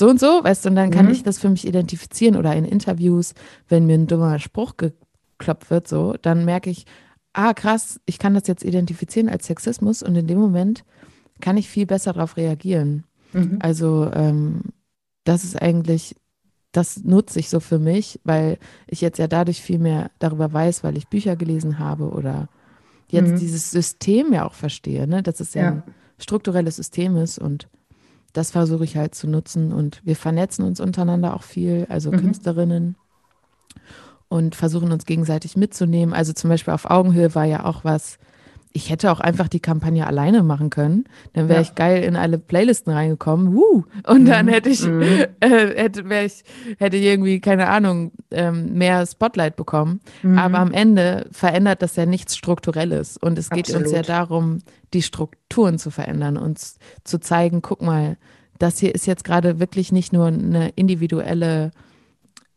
so 0.00 0.08
und 0.08 0.18
so, 0.18 0.42
weißt 0.42 0.64
du, 0.64 0.70
und 0.70 0.76
dann 0.76 0.90
kann 0.90 1.04
mhm. 1.04 1.12
ich 1.12 1.22
das 1.22 1.38
für 1.38 1.50
mich 1.50 1.66
identifizieren 1.66 2.36
oder 2.36 2.56
in 2.56 2.64
Interviews, 2.64 3.34
wenn 3.68 3.84
mir 3.84 3.98
ein 3.98 4.06
dummer 4.06 4.38
Spruch 4.38 4.78
geklopft 4.78 5.70
wird, 5.70 5.88
so, 5.88 6.14
dann 6.22 6.46
merke 6.46 6.70
ich, 6.70 6.86
ah, 7.34 7.52
krass, 7.52 8.00
ich 8.06 8.18
kann 8.18 8.32
das 8.32 8.46
jetzt 8.46 8.64
identifizieren 8.64 9.28
als 9.28 9.46
Sexismus 9.46 10.02
und 10.02 10.16
in 10.16 10.26
dem 10.26 10.38
Moment 10.38 10.84
kann 11.42 11.58
ich 11.58 11.68
viel 11.68 11.84
besser 11.84 12.14
darauf 12.14 12.38
reagieren. 12.38 13.04
Mhm. 13.34 13.58
Also, 13.60 14.10
ähm, 14.14 14.62
das 15.24 15.44
ist 15.44 15.60
eigentlich, 15.60 16.16
das 16.72 17.04
nutze 17.04 17.38
ich 17.38 17.50
so 17.50 17.60
für 17.60 17.78
mich, 17.78 18.20
weil 18.24 18.56
ich 18.86 19.02
jetzt 19.02 19.18
ja 19.18 19.28
dadurch 19.28 19.60
viel 19.60 19.78
mehr 19.78 20.10
darüber 20.18 20.50
weiß, 20.50 20.82
weil 20.82 20.96
ich 20.96 21.08
Bücher 21.08 21.36
gelesen 21.36 21.78
habe 21.78 22.08
oder 22.08 22.48
jetzt 23.08 23.32
mhm. 23.32 23.38
dieses 23.38 23.70
System 23.70 24.32
ja 24.32 24.46
auch 24.46 24.54
verstehe, 24.54 25.06
ne? 25.06 25.22
dass 25.22 25.40
es 25.40 25.52
ja, 25.52 25.62
ja 25.62 25.70
ein 25.70 25.84
strukturelles 26.16 26.76
System 26.76 27.16
ist 27.16 27.38
und 27.38 27.68
das 28.32 28.50
versuche 28.50 28.84
ich 28.84 28.96
halt 28.96 29.14
zu 29.14 29.28
nutzen 29.28 29.72
und 29.72 30.00
wir 30.04 30.16
vernetzen 30.16 30.64
uns 30.64 30.80
untereinander 30.80 31.34
auch 31.34 31.42
viel, 31.42 31.86
also 31.88 32.10
mhm. 32.12 32.18
Künstlerinnen 32.18 32.96
und 34.28 34.54
versuchen 34.54 34.92
uns 34.92 35.06
gegenseitig 35.06 35.56
mitzunehmen. 35.56 36.14
Also 36.14 36.32
zum 36.32 36.50
Beispiel 36.50 36.72
auf 36.72 36.88
Augenhöhe 36.88 37.34
war 37.34 37.44
ja 37.44 37.64
auch 37.64 37.84
was, 37.84 38.18
ich 38.72 38.88
hätte 38.90 39.10
auch 39.10 39.18
einfach 39.20 39.48
die 39.48 39.60
Kampagne 39.60 40.06
alleine 40.06 40.44
machen 40.44 40.70
können. 40.70 41.04
Dann 41.32 41.48
wäre 41.48 41.58
ja. 41.58 41.62
ich 41.62 41.74
geil 41.74 42.04
in 42.04 42.14
alle 42.14 42.38
Playlisten 42.38 42.92
reingekommen. 42.92 43.54
Woo! 43.54 43.84
Und 44.06 44.26
dann 44.26 44.46
mhm. 44.46 44.50
hätte 44.50 44.70
ich, 44.70 44.86
mhm. 44.86 45.02
äh, 45.40 45.74
hätte, 45.74 46.04
ich, 46.24 46.44
hätte 46.78 46.96
irgendwie, 46.96 47.40
keine 47.40 47.68
Ahnung, 47.68 48.12
ähm, 48.30 48.74
mehr 48.74 49.04
Spotlight 49.06 49.56
bekommen. 49.56 50.00
Mhm. 50.22 50.38
Aber 50.38 50.58
am 50.60 50.72
Ende 50.72 51.26
verändert 51.32 51.82
das 51.82 51.96
ja 51.96 52.06
nichts 52.06 52.36
Strukturelles. 52.36 53.16
Und 53.16 53.38
es 53.38 53.50
geht 53.50 53.66
Absolut. 53.66 53.86
uns 53.86 53.92
ja 53.92 54.02
darum, 54.02 54.58
die 54.94 55.02
Strukturen 55.02 55.78
zu 55.78 55.90
verändern, 55.90 56.36
uns 56.36 56.78
zu 57.02 57.18
zeigen, 57.18 57.62
guck 57.62 57.82
mal, 57.82 58.18
das 58.58 58.78
hier 58.78 58.94
ist 58.94 59.06
jetzt 59.06 59.24
gerade 59.24 59.58
wirklich 59.58 59.90
nicht 59.90 60.12
nur 60.12 60.26
eine 60.26 60.68
individuelle 60.76 61.72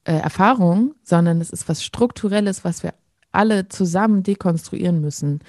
äh, 0.04 0.14
Erfahrung, 0.14 0.94
sondern 1.04 1.42
es 1.42 1.50
ist 1.50 1.68
was 1.70 1.84
Strukturelles, 1.84 2.64
was 2.64 2.84
wir 2.84 2.94
alle 3.32 3.68
zusammen 3.68 4.22
dekonstruieren 4.22 5.02
müssen 5.02 5.40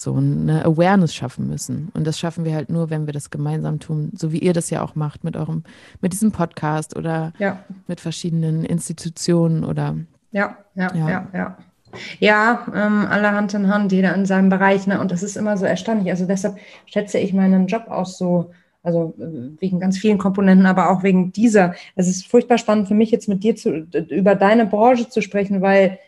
so 0.00 0.14
eine 0.14 0.64
Awareness 0.64 1.14
schaffen 1.14 1.46
müssen. 1.48 1.90
Und 1.94 2.06
das 2.06 2.18
schaffen 2.18 2.44
wir 2.44 2.54
halt 2.54 2.70
nur, 2.70 2.90
wenn 2.90 3.06
wir 3.06 3.12
das 3.12 3.30
gemeinsam 3.30 3.80
tun, 3.80 4.10
so 4.14 4.32
wie 4.32 4.38
ihr 4.38 4.52
das 4.52 4.70
ja 4.70 4.82
auch 4.82 4.94
macht 4.94 5.24
mit 5.24 5.36
eurem, 5.36 5.64
mit 6.00 6.12
diesem 6.12 6.32
Podcast 6.32 6.96
oder 6.96 7.32
ja. 7.38 7.62
mit 7.86 8.00
verschiedenen 8.00 8.64
Institutionen 8.64 9.64
oder 9.64 9.96
ja, 10.32 10.56
ja, 10.74 10.94
ja, 10.94 11.08
ja. 11.08 11.28
ja. 11.32 11.58
Ja, 12.20 12.66
ähm, 12.72 13.06
alle 13.10 13.32
Hand 13.32 13.52
in 13.54 13.66
Hand, 13.66 13.90
jeder 13.90 14.14
in 14.14 14.24
seinem 14.24 14.48
Bereich. 14.48 14.86
Ne? 14.86 15.00
Und 15.00 15.10
das 15.10 15.24
ist 15.24 15.36
immer 15.36 15.56
so 15.56 15.66
erstaunlich. 15.66 16.08
Also 16.10 16.24
deshalb 16.24 16.56
schätze 16.86 17.18
ich 17.18 17.32
meinen 17.32 17.66
Job 17.66 17.88
auch 17.88 18.06
so, 18.06 18.52
also 18.84 19.14
äh, 19.18 19.60
wegen 19.60 19.80
ganz 19.80 19.98
vielen 19.98 20.18
Komponenten, 20.18 20.66
aber 20.66 20.90
auch 20.90 21.02
wegen 21.02 21.32
dieser. 21.32 21.74
Es 21.96 22.06
ist 22.06 22.28
furchtbar 22.28 22.58
spannend 22.58 22.86
für 22.86 22.94
mich 22.94 23.10
jetzt 23.10 23.28
mit 23.28 23.42
dir 23.42 23.56
zu, 23.56 23.70
über 23.70 24.36
deine 24.36 24.66
Branche 24.66 25.08
zu 25.08 25.20
sprechen, 25.20 25.62
weil 25.62 25.98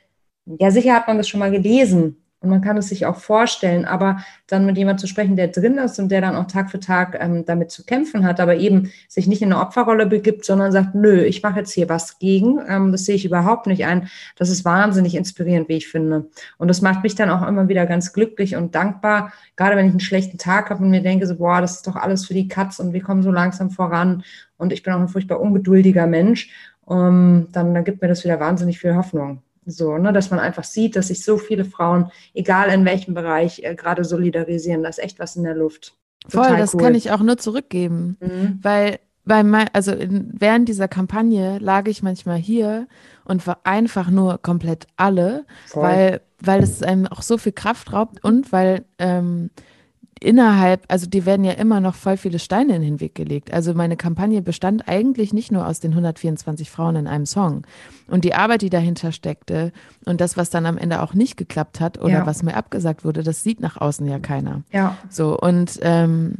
ja 0.47 0.71
sicher 0.71 0.95
hat 0.95 1.09
man 1.09 1.19
das 1.19 1.29
schon 1.29 1.41
mal 1.41 1.51
gelesen, 1.51 2.22
und 2.43 2.51
man 2.51 2.61
kann 2.61 2.77
es 2.77 2.89
sich 2.89 3.07
auch 3.07 3.17
vorstellen, 3.17 3.85
aber 3.85 4.19
dann 4.49 4.67
mit 4.67 4.77
jemandem 4.77 4.99
zu 4.99 5.07
sprechen, 5.07 5.37
der 5.37 5.49
drin 5.49 5.79
ist 5.79 5.99
und 5.99 6.11
der 6.11 6.21
dann 6.21 6.35
auch 6.35 6.47
Tag 6.47 6.71
für 6.71 6.81
Tag 6.81 7.17
ähm, 7.21 7.45
damit 7.45 7.71
zu 7.71 7.85
kämpfen 7.85 8.27
hat, 8.27 8.41
aber 8.41 8.57
eben 8.57 8.91
sich 9.09 9.27
nicht 9.27 9.43
in 9.43 9.53
eine 9.53 9.63
Opferrolle 9.63 10.07
begibt, 10.07 10.45
sondern 10.45 10.73
sagt, 10.73 10.95
nö, 10.95 11.23
ich 11.23 11.43
mache 11.43 11.61
jetzt 11.61 11.73
hier 11.73 11.89
was 11.89 12.19
gegen, 12.19 12.61
ähm, 12.69 12.93
das 12.93 13.05
sehe 13.05 13.15
ich 13.15 13.25
überhaupt 13.25 13.67
nicht 13.67 13.87
ein. 13.87 14.09
Das 14.37 14.51
ist 14.51 14.65
wahnsinnig 14.65 15.15
inspirierend, 15.15 15.69
wie 15.69 15.77
ich 15.77 15.89
finde. 15.89 16.27
Und 16.59 16.69
das 16.69 16.83
macht 16.83 17.03
mich 17.03 17.15
dann 17.15 17.31
auch 17.31 17.47
immer 17.47 17.69
wieder 17.69 17.87
ganz 17.87 18.13
glücklich 18.13 18.57
und 18.57 18.75
dankbar, 18.75 19.33
gerade 19.57 19.77
wenn 19.77 19.87
ich 19.87 19.93
einen 19.93 20.01
schlechten 20.01 20.39
Tag 20.39 20.71
habe 20.71 20.83
und 20.83 20.91
mir 20.91 21.03
denke, 21.03 21.27
so, 21.27 21.37
boah, 21.37 21.61
das 21.61 21.77
ist 21.77 21.87
doch 21.87 21.97
alles 21.97 22.27
für 22.27 22.35
die 22.35 22.49
Katz 22.49 22.81
und 22.81 22.93
wir 22.93 23.03
kommen 23.03 23.23
so 23.23 23.31
langsam 23.31 23.71
voran 23.71 24.25
und 24.59 24.73
ich 24.73 24.83
bin 24.83 24.93
auch 24.93 25.01
ein 25.01 25.09
furchtbar 25.09 25.41
ungeduldiger 25.41 26.07
Mensch. 26.07 26.51
Ähm, 26.91 27.49
dann, 27.53 27.73
dann 27.73 27.85
gibt 27.85 28.03
mir 28.03 28.09
das 28.09 28.25
wieder 28.25 28.41
wahnsinnig 28.41 28.81
viel 28.81 28.97
Hoffnung. 28.97 29.43
So, 29.65 29.97
ne, 29.97 30.13
dass 30.13 30.31
man 30.31 30.41
einfach 30.41 30.65
sieht, 30.65 30.97
dass 30.97 31.09
sich 31.09 31.25
so 31.25 31.39
viele 31.39 31.65
Frauen, 31.65 32.11
egal 32.35 32.69
in 32.71 32.85
welchem 32.85 33.15
Bereich, 33.15 33.63
äh, 33.63 33.75
gerade 33.75 34.05
solidarisieren. 34.05 34.83
Da 34.83 34.89
ist 34.89 34.99
echt 34.99 35.19
was 35.19 35.37
in 35.37 35.45
der 35.45 35.55
Luft. 35.55 35.95
Total 36.29 36.49
Voll, 36.49 36.57
das 36.59 36.75
cool. 36.75 36.81
kann 36.81 36.95
ich 36.95 37.11
auch 37.11 37.21
nur 37.21 37.39
zurückgeben. 37.39 38.17
Mhm. 38.21 38.59
Weil 38.63 38.99
bei 39.25 39.45
mein, 39.45 39.69
also 39.73 39.93
in, 39.93 40.33
während 40.33 40.69
dieser 40.69 40.89
Kampagne 40.89 41.59
lag 41.59 41.87
ich 41.87 42.03
manchmal 42.03 42.39
hier 42.39 42.89
und 43.25 43.47
war 43.47 43.61
einfach 43.65 44.11
nur 44.11 44.39
komplett 44.39 44.87
alle, 44.97 45.45
Voll. 45.67 45.83
weil, 45.83 46.21
weil 46.41 46.63
es 46.63 46.83
einem 46.83 47.07
auch 47.07 47.23
so 47.23 47.39
viel 47.39 47.53
Kraft 47.53 47.93
raubt 47.93 48.23
und 48.25 48.53
weil 48.53 48.85
ähm, 48.99 49.51
innerhalb, 50.23 50.85
also 50.89 51.07
die 51.07 51.27
werden 51.27 51.45
ja 51.45 51.53
immer 51.53 51.81
noch 51.81 51.95
voll 51.95 52.17
viele 52.17 52.39
Steine 52.39 52.77
in 52.77 52.83
den 52.83 53.01
Weg 53.01 53.15
gelegt. 53.15 53.53
Also 53.53 53.75
meine 53.75 53.97
Kampagne 53.97 54.43
bestand 54.43 54.89
eigentlich 54.89 55.33
nicht 55.33 55.53
nur 55.53 55.67
aus 55.67 55.81
den 55.81 55.93
124 55.93 56.71
Frauen 56.71 56.97
in 56.97 57.07
einem 57.07 57.27
Song. 57.27 57.67
Und 58.09 58.25
die 58.25 58.35
Arbeit, 58.35 58.63
die 58.63 58.71
dahinter 58.71 59.13
steckte 59.13 59.73
und 60.05 60.21
das, 60.21 60.37
was 60.37 60.51
dann 60.51 60.67
am 60.67 60.79
Ende 60.79 61.03
auch 61.03 61.15
nicht 61.15 61.37
geklappt 61.37 61.81
hat 61.81 61.99
oder 61.99 62.11
ja. 62.11 62.27
was 62.27 62.43
mir 62.43 62.57
abgesagt 62.57 63.05
wurde, 63.05 63.23
das 63.23 63.43
sieht 63.43 63.61
nach 63.61 63.77
außen 63.77 64.07
ja 64.07 64.19
keiner. 64.19 64.63
Ja. 64.71 64.97
So, 65.11 65.39
und 65.39 65.79
ähm, 65.83 66.39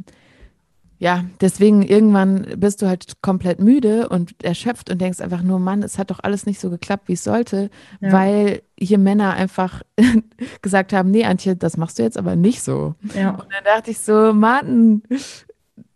ja, 1.03 1.25
deswegen 1.41 1.81
irgendwann 1.81 2.47
bist 2.55 2.81
du 2.81 2.87
halt 2.87 3.21
komplett 3.21 3.59
müde 3.59 4.07
und 4.07 4.41
erschöpft 4.41 4.89
und 4.89 5.01
denkst 5.01 5.19
einfach 5.19 5.41
nur, 5.41 5.59
Mann, 5.59 5.83
es 5.83 5.97
hat 5.97 6.11
doch 6.11 6.21
alles 6.23 6.45
nicht 6.45 6.61
so 6.61 6.69
geklappt, 6.69 7.09
wie 7.09 7.13
es 7.13 7.25
sollte, 7.25 7.69
ja. 7.99 8.13
weil 8.13 8.61
hier 8.79 8.97
Männer 8.99 9.33
einfach 9.33 9.81
gesagt 10.61 10.93
haben, 10.93 11.11
nee, 11.11 11.25
Antje, 11.25 11.57
das 11.57 11.75
machst 11.75 11.99
du 11.99 12.03
jetzt 12.03 12.17
aber 12.17 12.37
nicht 12.37 12.63
so. 12.63 12.95
Ja. 13.15 13.31
Und 13.31 13.51
dann 13.51 13.65
dachte 13.65 13.91
ich 13.91 13.99
so, 13.99 14.31
Martin, 14.31 15.03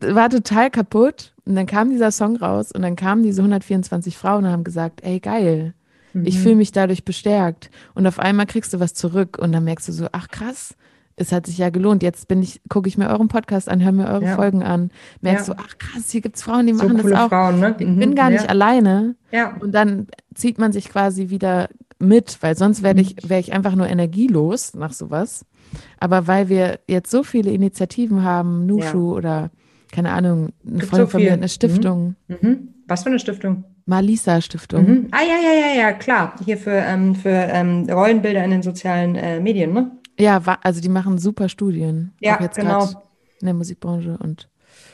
war 0.01 0.29
total 0.29 0.69
kaputt. 0.69 1.33
Und 1.45 1.55
dann 1.55 1.67
kam 1.67 1.89
dieser 1.89 2.11
Song 2.11 2.35
raus 2.35 2.73
und 2.73 2.81
dann 2.81 2.97
kamen 2.97 3.23
diese 3.23 3.39
124 3.41 4.17
Frauen 4.17 4.43
und 4.43 4.51
haben 4.51 4.65
gesagt, 4.65 5.05
ey, 5.05 5.21
geil, 5.21 5.73
mhm. 6.11 6.25
ich 6.25 6.37
fühle 6.37 6.55
mich 6.55 6.73
dadurch 6.73 7.05
bestärkt. 7.05 7.71
Und 7.93 8.07
auf 8.07 8.19
einmal 8.19 8.45
kriegst 8.45 8.73
du 8.73 8.81
was 8.81 8.93
zurück 8.93 9.37
und 9.39 9.53
dann 9.53 9.63
merkst 9.63 9.87
du 9.87 9.93
so, 9.93 10.07
ach 10.11 10.27
krass, 10.27 10.75
es 11.17 11.32
hat 11.32 11.47
sich 11.47 11.58
ja 11.58 11.69
gelohnt. 11.69 12.03
Jetzt 12.03 12.27
bin 12.27 12.41
ich, 12.41 12.62
gucke 12.69 12.88
ich 12.88 12.97
mir 12.97 13.10
euren 13.10 13.27
Podcast 13.27 13.67
an, 13.67 13.84
höre 13.84 13.91
mir 13.91 14.08
eure 14.08 14.23
ja. 14.23 14.36
Folgen 14.36 14.63
an, 14.63 14.91
merkst 15.21 15.47
ja. 15.47 15.56
so, 15.56 15.62
ach 15.62 15.77
krass, 15.77 16.10
hier 16.10 16.21
gibt 16.21 16.38
es 16.38 16.43
Frauen, 16.43 16.67
die 16.67 16.73
so 16.73 16.88
machen 16.88 16.97
das 16.97 17.12
auch. 17.12 17.30
Frauen, 17.30 17.60
ne? 17.60 17.71
Ich 17.71 17.77
bin 17.77 17.97
mhm. 17.97 18.15
gar 18.15 18.30
nicht 18.30 18.43
ja. 18.43 18.49
alleine. 18.49 19.15
Ja. 19.32 19.58
Und 19.60 19.73
dann 19.73 20.08
zieht 20.34 20.60
man 20.60 20.71
sich 20.71 20.89
quasi 20.89 21.30
wieder 21.30 21.69
mit, 21.99 22.38
weil 22.41 22.56
sonst 22.56 22.84
wäre 22.84 22.99
ich, 23.01 23.15
mhm. 23.15 23.30
wär 23.30 23.39
ich 23.39 23.51
einfach 23.51 23.75
nur 23.75 23.88
energielos 23.88 24.75
nach 24.75 24.93
sowas. 24.93 25.45
Aber 25.99 26.27
weil 26.27 26.47
wir 26.47 26.80
jetzt 26.88 27.12
so 27.12 27.23
viele 27.23 27.51
Initiativen 27.51 28.23
haben, 28.23 28.65
Nushu 28.67 29.13
oder 29.15 29.49
keine 29.91 30.12
Ahnung, 30.12 30.49
eine 30.65 30.82
Freundin 30.82 31.08
so 31.08 31.12
von 31.12 31.21
mir 31.21 31.34
eine 31.34 31.49
Stiftung. 31.49 32.15
Mhm. 32.27 32.38
Mhm. 32.41 32.67
Was 32.88 33.03
für 33.03 33.10
eine 33.10 33.19
Stiftung? 33.19 33.63
Malisa 33.86 34.41
Stiftung. 34.41 34.88
Mhm. 34.88 35.08
Ah 35.12 35.21
ja, 35.21 35.36
ja, 35.41 35.60
ja, 35.60 35.82
ja, 35.82 35.93
klar. 35.93 36.36
Hier 36.45 36.58
für, 36.58 36.71
ähm, 36.71 37.15
für 37.15 37.30
ähm, 37.30 37.88
Rollenbilder 37.89 38.43
in 38.43 38.51
den 38.51 38.62
sozialen 38.62 39.15
äh, 39.15 39.39
Medien, 39.39 39.73
ne? 39.73 39.91
Ja, 40.19 40.41
also 40.62 40.82
die 40.82 40.89
machen 40.89 41.17
super 41.17 41.49
Studien. 41.49 42.13
Ja, 42.19 42.38
genau. 42.38 42.86
In 43.39 43.45
der 43.45 43.53
Musikbranche 43.53 44.17
und. 44.17 44.49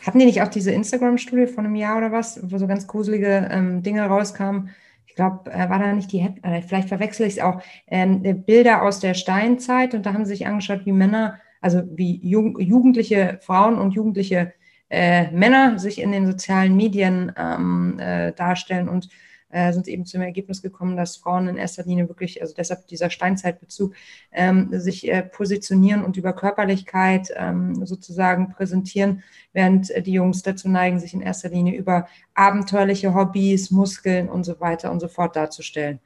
Hatten 0.06 0.20
die 0.20 0.26
nicht 0.26 0.42
auch 0.42 0.50
diese 0.50 0.72
Instagram-Studie 0.72 1.48
von 1.48 1.66
einem 1.66 1.76
Jahr 1.76 1.98
oder 1.98 2.12
was, 2.12 2.40
wo 2.44 2.58
so 2.58 2.68
ganz 2.68 2.88
gruselige 2.88 3.48
ähm, 3.52 3.84
Dinge 3.84 4.04
rauskamen? 4.04 4.70
Ich 5.08 5.16
glaube, 5.16 5.52
äh, 5.52 5.70
war 5.70 5.80
da 5.80 5.94
nicht 5.94 6.12
die, 6.12 6.22
äh, 6.42 6.62
vielleicht 6.62 6.90
verwechsel 6.90 7.28
ich 7.28 7.34
es 7.34 7.40
auch, 7.40 7.62
ähm, 7.88 8.22
Bilder 8.46 8.82
aus 8.82 9.00
der 9.00 9.14
Steinzeit 9.14 9.94
und 9.94 10.06
da 10.06 10.14
haben 10.14 10.26
sie 10.26 10.32
sich 10.32 10.48
angeschaut, 10.48 10.86
wie 10.86 10.92
Männer, 10.92 11.40
also 11.62 11.84
wie 11.96 12.20
Jugend, 12.26 12.60
jugendliche 12.60 13.40
Frauen 13.42 13.78
und 13.78 13.92
jugendliche 13.92 14.54
äh, 14.90 15.32
Männer 15.32 15.80
sich 15.80 16.02
in 16.02 16.12
den 16.12 16.26
sozialen 16.26 16.76
Medien 16.76 17.32
ähm, 17.38 18.00
äh, 18.00 18.32
darstellen 18.34 18.90
und 18.90 19.10
äh, 19.54 19.72
sind 19.72 19.88
eben 19.88 20.06
zum 20.06 20.22
Ergebnis 20.22 20.62
gekommen, 20.62 20.98
dass 20.98 21.16
Frauen 21.16 21.48
in 21.48 21.58
erster 21.58 21.84
Linie 21.84 22.10
wirklich, 22.10 22.42
also 22.42 22.54
deshalb 22.56 22.88
dieser 22.88 23.10
Steinzeitbezug, 23.10 23.94
ähm, 24.32 24.70
sich 24.72 25.08
äh, 25.08 25.22
positionieren 25.22 26.04
und 26.04 26.18
über 26.18 26.34
Körperlichkeit 26.34 27.32
ähm, 27.36 27.86
sozusagen 27.86 28.50
präsentieren, 28.50 29.24
während 29.54 29.92
äh, 29.92 30.02
die 30.02 30.14
Jungs 30.14 30.42
dazu 30.42 30.68
neigen, 30.70 31.00
sich 31.00 31.14
in 31.14 31.22
erster 31.22 31.50
Linie 31.50 31.78
über 31.78 32.08
abenteuerliche 32.34 33.14
Hobbys, 33.14 33.70
Muskeln 33.70 34.28
und 34.28 34.44
so 34.44 34.60
weiter 34.60 34.92
und 34.92 35.00
so 35.00 35.08
fort 35.08 35.36
darzustellen. 35.36 36.00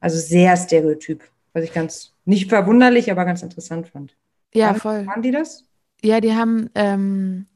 Also 0.00 0.18
sehr 0.18 0.56
stereotyp, 0.56 1.22
was 1.52 1.64
ich 1.64 1.72
ganz 1.74 2.12
nicht 2.24 2.48
verwunderlich, 2.48 3.10
aber 3.10 3.26
ganz 3.26 3.42
interessant 3.42 3.88
fand. 3.88 4.16
Ja, 4.54 4.72
voll. 4.72 5.06
Waren 5.06 5.22
die 5.22 5.30
das? 5.30 5.64
Ja, 6.02 6.20
die 6.20 6.34
haben 6.34 6.70
ähm, 6.74 7.46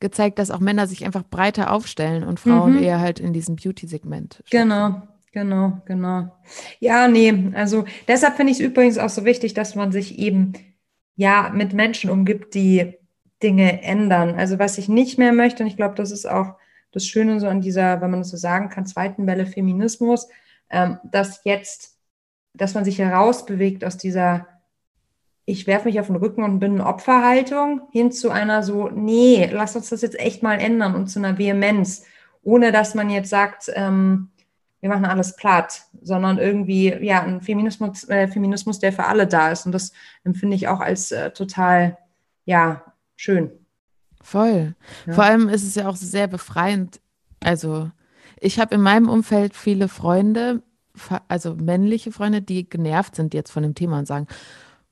gezeigt, 0.00 0.38
dass 0.38 0.50
auch 0.50 0.60
Männer 0.60 0.86
sich 0.86 1.04
einfach 1.04 1.24
breiter 1.24 1.72
aufstellen 1.72 2.24
und 2.24 2.40
Frauen 2.40 2.76
mhm. 2.76 2.82
eher 2.82 3.00
halt 3.00 3.20
in 3.20 3.32
diesem 3.32 3.56
Beauty-Segment. 3.56 4.42
Genau, 4.50 5.02
genau, 5.32 5.80
genau. 5.86 6.32
Ja, 6.80 7.08
nee, 7.08 7.52
also 7.54 7.84
deshalb 8.06 8.36
finde 8.36 8.52
ich 8.52 8.60
es 8.60 8.64
übrigens 8.64 8.98
auch 8.98 9.08
so 9.08 9.24
wichtig, 9.24 9.54
dass 9.54 9.74
man 9.74 9.92
sich 9.92 10.18
eben 10.18 10.52
ja 11.16 11.50
mit 11.52 11.72
Menschen 11.72 12.10
umgibt, 12.10 12.54
die 12.54 12.94
Dinge 13.42 13.82
ändern. 13.82 14.34
Also 14.36 14.58
was 14.58 14.78
ich 14.78 14.88
nicht 14.88 15.18
mehr 15.18 15.32
möchte, 15.32 15.62
und 15.62 15.68
ich 15.68 15.76
glaube, 15.76 15.94
das 15.94 16.10
ist 16.10 16.26
auch 16.26 16.54
das 16.92 17.06
Schöne 17.06 17.38
so 17.40 17.48
an 17.48 17.60
dieser, 17.60 18.00
wenn 18.00 18.10
man 18.10 18.20
das 18.20 18.30
so 18.30 18.36
sagen 18.36 18.70
kann, 18.70 18.86
zweiten 18.86 19.26
Welle 19.26 19.46
Feminismus, 19.46 20.28
ähm, 20.70 20.98
dass 21.04 21.42
jetzt, 21.44 21.98
dass 22.54 22.74
man 22.74 22.84
sich 22.84 22.98
herausbewegt 22.98 23.84
aus 23.84 23.96
dieser 23.96 24.46
ich 25.48 25.66
werfe 25.66 25.88
mich 25.88 25.98
auf 25.98 26.08
den 26.08 26.16
Rücken 26.16 26.42
und 26.42 26.58
bin 26.58 26.74
in 26.74 26.80
Opferhaltung, 26.82 27.80
hin 27.90 28.12
zu 28.12 28.28
einer 28.28 28.62
so, 28.62 28.90
nee, 28.90 29.48
lass 29.50 29.74
uns 29.76 29.88
das 29.88 30.02
jetzt 30.02 30.20
echt 30.20 30.42
mal 30.42 30.60
ändern 30.60 30.94
und 30.94 31.06
zu 31.06 31.18
einer 31.18 31.38
Vehemenz, 31.38 32.04
ohne 32.42 32.70
dass 32.70 32.94
man 32.94 33.08
jetzt 33.08 33.30
sagt, 33.30 33.70
ähm, 33.74 34.28
wir 34.80 34.90
machen 34.90 35.06
alles 35.06 35.36
platt, 35.36 35.84
sondern 36.02 36.36
irgendwie, 36.36 36.94
ja, 37.00 37.22
ein 37.22 37.40
Feminismus, 37.40 38.06
äh, 38.10 38.28
Feminismus, 38.28 38.78
der 38.78 38.92
für 38.92 39.06
alle 39.06 39.26
da 39.26 39.50
ist. 39.50 39.64
Und 39.64 39.72
das 39.72 39.92
empfinde 40.22 40.54
ich 40.54 40.68
auch 40.68 40.80
als 40.80 41.12
äh, 41.12 41.30
total, 41.30 41.96
ja, 42.44 42.82
schön. 43.16 43.50
Voll. 44.22 44.74
Ja. 45.06 45.14
Vor 45.14 45.24
allem 45.24 45.48
ist 45.48 45.64
es 45.64 45.74
ja 45.76 45.88
auch 45.88 45.96
sehr 45.96 46.26
befreiend. 46.26 47.00
Also, 47.42 47.90
ich 48.38 48.60
habe 48.60 48.74
in 48.74 48.82
meinem 48.82 49.08
Umfeld 49.08 49.56
viele 49.56 49.88
Freunde, 49.88 50.62
also 51.26 51.54
männliche 51.54 52.12
Freunde, 52.12 52.42
die 52.42 52.68
genervt 52.68 53.16
sind 53.16 53.32
jetzt 53.32 53.50
von 53.50 53.62
dem 53.62 53.74
Thema 53.74 53.98
und 54.00 54.06
sagen, 54.06 54.26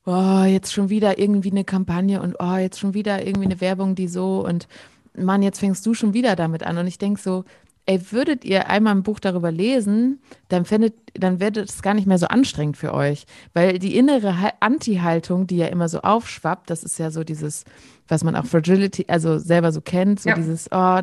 oh, 0.07 0.45
jetzt 0.45 0.73
schon 0.73 0.89
wieder 0.89 1.19
irgendwie 1.19 1.51
eine 1.51 1.65
Kampagne 1.65 2.23
und 2.23 2.37
oh, 2.39 2.57
jetzt 2.57 2.79
schon 2.79 2.95
wieder 2.95 3.27
irgendwie 3.27 3.47
eine 3.47 3.61
Werbung, 3.61 3.95
die 3.95 4.09
so 4.09 4.45
und 4.45 4.69
Mann, 5.17 5.43
jetzt 5.43 5.61
fängst 5.61 5.85
du 5.87 5.95
schon 5.95 6.15
wieder 6.15 6.37
damit 6.37 6.63
an. 6.63 6.79
Und 6.79 6.87
ich 6.87 6.99
denke 6.99 7.21
so, 7.21 7.45
ey, 7.87 8.01
würdet 8.11 8.45
ihr 8.45 8.69
einmal 8.69 8.95
ein 8.95 9.03
Buch 9.03 9.21
darüber 9.21 9.51
lesen, 9.51 10.21
dann 10.49 10.65
findet, 10.65 10.95
dann 11.15 11.41
wird 11.41 11.57
es 11.57 11.83
gar 11.83 11.95
nicht 11.95 12.07
mehr 12.07 12.19
so 12.19 12.27
anstrengend 12.27 12.77
für 12.77 12.93
euch. 12.93 13.27
Weil 13.55 13.79
die 13.79 13.97
innere 13.97 14.35
Anti-Haltung, 14.61 15.47
die 15.47 15.57
ja 15.57 15.67
immer 15.67 15.89
so 15.89 16.01
aufschwappt, 16.01 16.69
das 16.69 16.83
ist 16.83 16.99
ja 16.99 17.11
so 17.11 17.25
dieses, 17.25 17.65
was 18.09 18.25
man 18.25 18.37
auch 18.37 18.45
Fragility, 18.45 19.07
also 19.09 19.39
selber 19.39 19.73
so 19.73 19.81
kennt, 19.81 20.21
so 20.21 20.29
ja. 20.29 20.35
dieses, 20.35 20.69
oh, 20.73 21.01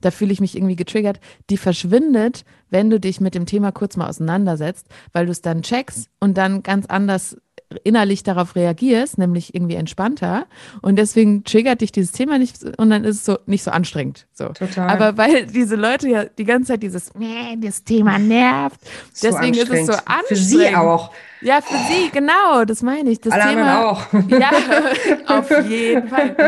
da 0.00 0.10
fühle 0.10 0.32
ich 0.32 0.40
mich 0.40 0.56
irgendwie 0.56 0.76
getriggert, 0.76 1.20
die 1.50 1.56
verschwindet, 1.56 2.44
wenn 2.70 2.90
du 2.90 2.98
dich 2.98 3.20
mit 3.20 3.34
dem 3.34 3.46
Thema 3.46 3.70
kurz 3.70 3.96
mal 3.96 4.08
auseinandersetzt, 4.08 4.86
weil 5.12 5.26
du 5.26 5.32
es 5.32 5.42
dann 5.42 5.62
checkst 5.62 6.08
und 6.20 6.36
dann 6.36 6.62
ganz 6.62 6.86
anders 6.86 7.36
innerlich 7.82 8.22
darauf 8.22 8.54
reagierst, 8.56 9.18
nämlich 9.18 9.54
irgendwie 9.54 9.74
entspannter. 9.74 10.46
Und 10.82 10.96
deswegen 10.96 11.44
triggert 11.44 11.80
dich 11.80 11.92
dieses 11.92 12.12
Thema 12.12 12.38
nicht 12.38 12.62
und 12.78 12.90
dann 12.90 13.04
ist 13.04 13.16
es 13.16 13.24
so 13.24 13.38
nicht 13.46 13.62
so 13.64 13.70
anstrengend. 13.70 14.26
So. 14.32 14.48
Total. 14.48 14.88
Aber 14.88 15.16
weil 15.16 15.46
diese 15.46 15.76
Leute 15.76 16.08
ja 16.08 16.24
die 16.24 16.44
ganze 16.44 16.72
Zeit 16.72 16.82
dieses, 16.82 17.14
nee, 17.14 17.56
das 17.60 17.84
Thema 17.84 18.18
nervt, 18.18 18.80
so 19.12 19.28
deswegen 19.28 19.54
ist 19.54 19.70
es 19.70 19.86
so 19.86 19.92
anstrengend. 19.92 20.26
Für 20.28 20.36
sie 20.36 20.74
auch. 20.76 21.10
Ja, 21.40 21.60
für 21.60 21.76
sie, 21.76 22.10
genau, 22.10 22.64
das 22.64 22.82
meine 22.82 23.10
ich. 23.10 23.20
Das 23.20 23.34
Alle 23.34 23.50
Thema, 23.50 23.86
auch. 23.86 24.06
Ja, 24.28 24.50
auf 25.38 25.50
jeden 25.68 26.08
Fall. 26.08 26.36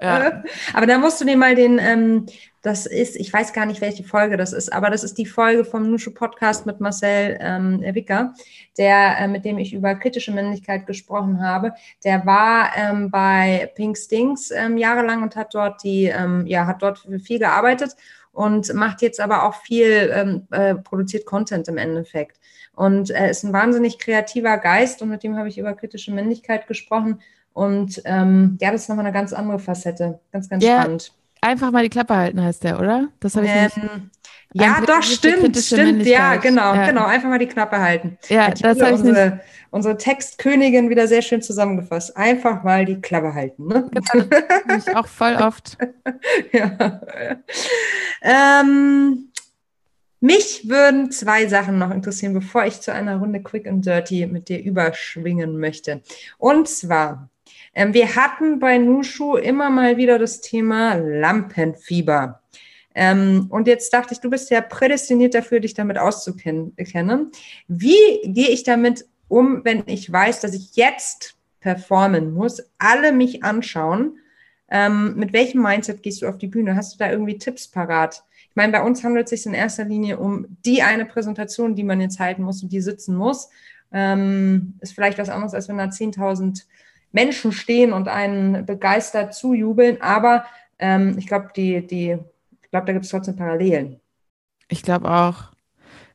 Ja. 0.00 0.42
Aber 0.72 0.86
da 0.86 0.98
musst 0.98 1.20
du 1.20 1.24
dir 1.24 1.36
mal 1.36 1.54
den, 1.54 1.78
ähm, 1.78 2.26
das 2.68 2.84
ist, 2.84 3.16
ich 3.16 3.32
weiß 3.32 3.54
gar 3.54 3.64
nicht, 3.64 3.80
welche 3.80 4.04
Folge 4.04 4.36
das 4.36 4.52
ist, 4.52 4.70
aber 4.70 4.90
das 4.90 5.02
ist 5.02 5.16
die 5.16 5.24
Folge 5.24 5.64
vom 5.64 5.90
Nushu 5.90 6.12
Podcast 6.12 6.66
mit 6.66 6.80
Marcel 6.80 7.38
ähm, 7.40 7.80
Wicker, 7.80 8.34
der, 8.76 9.18
äh, 9.18 9.26
mit 9.26 9.46
dem 9.46 9.56
ich 9.58 9.72
über 9.72 9.94
kritische 9.94 10.32
Männlichkeit 10.32 10.86
gesprochen 10.86 11.42
habe. 11.42 11.72
Der 12.04 12.26
war 12.26 12.70
ähm, 12.76 13.10
bei 13.10 13.72
Pink 13.74 13.96
Stings 13.96 14.50
ähm, 14.50 14.76
jahrelang 14.76 15.22
und 15.22 15.34
hat 15.34 15.54
dort 15.54 15.82
die, 15.82 16.04
ähm, 16.04 16.46
ja, 16.46 16.66
hat 16.66 16.82
dort 16.82 17.08
viel 17.24 17.38
gearbeitet 17.38 17.96
und 18.32 18.72
macht 18.74 19.00
jetzt 19.00 19.18
aber 19.18 19.44
auch 19.44 19.54
viel, 19.54 20.12
ähm, 20.12 20.46
äh, 20.50 20.74
produziert 20.74 21.24
Content 21.24 21.68
im 21.68 21.78
Endeffekt. 21.78 22.38
Und 22.74 23.08
er 23.08 23.28
äh, 23.28 23.30
ist 23.30 23.44
ein 23.44 23.54
wahnsinnig 23.54 23.98
kreativer 23.98 24.58
Geist 24.58 25.00
und 25.00 25.08
mit 25.08 25.22
dem 25.22 25.38
habe 25.38 25.48
ich 25.48 25.56
über 25.56 25.72
kritische 25.72 26.12
Männlichkeit 26.12 26.66
gesprochen. 26.66 27.22
Und 27.54 28.02
ähm, 28.04 28.58
ja, 28.60 28.70
das 28.70 28.82
ist 28.82 28.88
nochmal 28.90 29.06
eine 29.06 29.14
ganz 29.14 29.32
andere 29.32 29.58
Facette. 29.58 30.20
Ganz, 30.32 30.50
ganz 30.50 30.62
ja, 30.62 30.82
spannend. 30.82 31.12
Einfach 31.40 31.70
mal 31.70 31.82
die 31.82 31.88
Klappe 31.88 32.16
halten 32.16 32.42
heißt 32.42 32.64
der, 32.64 32.80
oder? 32.80 33.08
Das 33.20 33.36
habe 33.36 33.46
ich 33.46 33.52
ähm, 33.52 33.62
nicht. 33.62 34.10
Ja, 34.54 34.80
doch, 34.80 35.02
stimmt, 35.02 35.56
stimmt. 35.58 36.06
Ja, 36.06 36.36
genau, 36.36 36.74
ja. 36.74 36.86
genau. 36.86 37.04
Einfach 37.04 37.28
mal 37.28 37.38
die 37.38 37.46
Klappe 37.46 37.78
halten. 37.78 38.18
Ja, 38.28 38.50
das 38.50 38.80
habe 38.80 38.94
ich 38.94 39.00
unsere, 39.00 39.30
nicht. 39.30 39.44
Unsere 39.70 39.96
Textkönigin 39.98 40.88
wieder 40.88 41.06
sehr 41.06 41.20
schön 41.20 41.42
zusammengefasst. 41.42 42.16
Einfach 42.16 42.64
mal 42.64 42.86
die 42.86 43.00
Klappe 43.00 43.34
halten. 43.34 43.66
Ne? 43.66 43.90
Genau, 43.92 44.76
ich 44.76 44.96
auch 44.96 45.06
voll 45.06 45.36
oft. 45.40 45.76
ja. 46.52 47.02
Ähm, 48.22 49.30
mich 50.20 50.68
würden 50.68 51.12
zwei 51.12 51.46
Sachen 51.46 51.78
noch 51.78 51.90
interessieren, 51.90 52.32
bevor 52.32 52.64
ich 52.64 52.80
zu 52.80 52.92
einer 52.92 53.16
Runde 53.18 53.42
Quick 53.42 53.68
and 53.68 53.84
Dirty 53.84 54.26
mit 54.26 54.48
dir 54.48 54.60
überschwingen 54.62 55.60
möchte. 55.60 56.02
Und 56.38 56.68
zwar, 56.68 57.28
ähm, 57.78 57.94
wir 57.94 58.16
hatten 58.16 58.58
bei 58.58 58.76
Nushu 58.76 59.36
immer 59.36 59.70
mal 59.70 59.96
wieder 59.96 60.18
das 60.18 60.40
Thema 60.40 60.94
Lampenfieber. 60.94 62.42
Ähm, 62.92 63.46
und 63.50 63.68
jetzt 63.68 63.92
dachte 63.92 64.14
ich, 64.14 64.20
du 64.20 64.28
bist 64.28 64.50
ja 64.50 64.60
prädestiniert 64.60 65.32
dafür, 65.32 65.60
dich 65.60 65.74
damit 65.74 65.96
auszukennen. 65.96 66.74
Wie 67.68 67.94
gehe 68.24 68.48
ich 68.48 68.64
damit 68.64 69.06
um, 69.28 69.64
wenn 69.64 69.84
ich 69.86 70.12
weiß, 70.12 70.40
dass 70.40 70.54
ich 70.54 70.74
jetzt 70.74 71.36
performen 71.60 72.34
muss, 72.34 72.60
alle 72.78 73.12
mich 73.12 73.44
anschauen? 73.44 74.18
Ähm, 74.68 75.14
mit 75.14 75.32
welchem 75.32 75.62
Mindset 75.62 76.02
gehst 76.02 76.22
du 76.22 76.26
auf 76.26 76.36
die 76.36 76.48
Bühne? 76.48 76.74
Hast 76.74 76.94
du 76.94 76.98
da 76.98 77.08
irgendwie 77.08 77.38
Tipps 77.38 77.68
parat? 77.68 78.24
Ich 78.50 78.56
meine, 78.56 78.72
bei 78.72 78.82
uns 78.82 79.04
handelt 79.04 79.26
es 79.26 79.30
sich 79.30 79.46
in 79.46 79.54
erster 79.54 79.84
Linie 79.84 80.18
um 80.18 80.46
die 80.66 80.82
eine 80.82 81.04
Präsentation, 81.04 81.76
die 81.76 81.84
man 81.84 82.00
jetzt 82.00 82.18
halten 82.18 82.42
muss 82.42 82.60
und 82.60 82.72
die 82.72 82.80
sitzen 82.80 83.14
muss. 83.14 83.50
Ähm, 83.92 84.74
ist 84.80 84.94
vielleicht 84.94 85.18
was 85.18 85.28
anderes, 85.28 85.54
als 85.54 85.68
wenn 85.68 85.78
da 85.78 85.84
10.000 85.84 86.64
Menschen 87.12 87.52
stehen 87.52 87.92
und 87.92 88.08
einen 88.08 88.66
begeistert 88.66 89.34
zujubeln. 89.34 90.00
Aber 90.00 90.44
ähm, 90.78 91.16
ich 91.18 91.26
glaube, 91.26 91.48
die, 91.56 91.86
die, 91.86 92.18
ich 92.62 92.70
glaube, 92.70 92.86
da 92.86 92.92
gibt 92.92 93.04
es 93.04 93.10
trotzdem 93.10 93.36
Parallelen. 93.36 94.00
Ich 94.68 94.82
glaube 94.82 95.10
auch. 95.10 95.52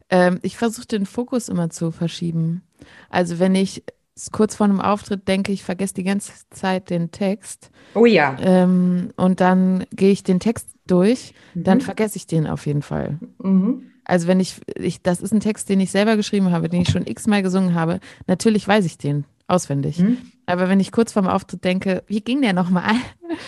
Ähm, 0.10 0.40
ich 0.42 0.58
versuche 0.58 0.88
den 0.88 1.06
Fokus 1.06 1.50
immer 1.50 1.70
zu 1.70 1.92
verschieben. 1.92 2.64
Also 3.10 3.40
wenn 3.40 3.56
ich 3.56 3.84
kurz 4.32 4.56
vor 4.56 4.66
einem 4.66 4.82
Auftritt 4.82 5.28
denke, 5.28 5.52
ich 5.52 5.64
vergesse 5.64 5.96
die 5.96 6.04
ganze 6.04 6.34
Zeit 6.52 6.90
den 6.90 7.12
Text. 7.12 7.72
Oh 7.96 8.06
ja. 8.06 8.38
Ähm, 8.40 9.10
und 9.16 9.42
dann 9.42 9.86
gehe 9.92 10.12
ich 10.12 10.24
den 10.24 10.40
Text 10.40 10.70
durch, 10.86 11.34
mhm. 11.54 11.64
dann 11.64 11.82
vergesse 11.82 12.18
ich 12.18 12.28
den 12.28 12.46
auf 12.46 12.66
jeden 12.66 12.82
Fall. 12.84 13.18
Mhm. 13.42 13.90
Also 14.06 14.28
wenn 14.28 14.40
ich, 14.40 14.62
ich, 14.76 15.02
das 15.02 15.22
ist 15.22 15.34
ein 15.34 15.40
Text, 15.40 15.70
den 15.70 15.80
ich 15.80 15.92
selber 15.92 16.18
geschrieben 16.18 16.52
habe, 16.52 16.70
den 16.70 16.82
ich 16.82 16.90
schon 16.90 17.08
x-mal 17.08 17.42
gesungen 17.42 17.74
habe, 17.74 18.00
natürlich 18.28 18.68
weiß 18.68 18.86
ich 18.86 18.98
den 18.98 19.26
auswendig. 19.48 20.00
Mhm. 20.00 20.18
Aber 20.46 20.70
wenn 20.70 20.80
ich 20.80 20.92
kurz 20.92 21.14
vorm 21.14 21.28
Auftritt 21.28 21.64
denke, 21.64 22.04
wie 22.08 22.22
ging 22.22 22.42
der 22.42 22.54
nochmal? 22.54 22.94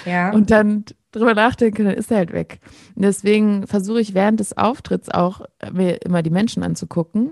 Ja. 0.05 0.31
Und 0.33 0.51
dann 0.51 0.85
drüber 1.11 1.33
nachdenke, 1.33 1.83
dann 1.83 1.93
ist 1.93 2.11
er 2.11 2.17
halt 2.17 2.33
weg. 2.33 2.59
Und 2.95 3.03
deswegen 3.03 3.67
versuche 3.67 4.01
ich 4.01 4.13
während 4.13 4.39
des 4.39 4.57
Auftritts 4.57 5.09
auch 5.09 5.41
mir 5.71 6.01
immer 6.03 6.21
die 6.21 6.29
Menschen 6.29 6.63
anzugucken 6.63 7.31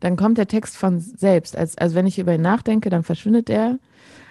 dann 0.00 0.16
kommt 0.16 0.38
der 0.38 0.48
Text 0.48 0.76
von 0.76 1.00
selbst. 1.00 1.56
Also, 1.56 1.74
also 1.78 1.94
wenn 1.94 2.06
ich 2.06 2.18
über 2.18 2.34
ihn 2.34 2.42
nachdenke, 2.42 2.90
dann 2.90 3.02
verschwindet 3.02 3.48
er. 3.48 3.78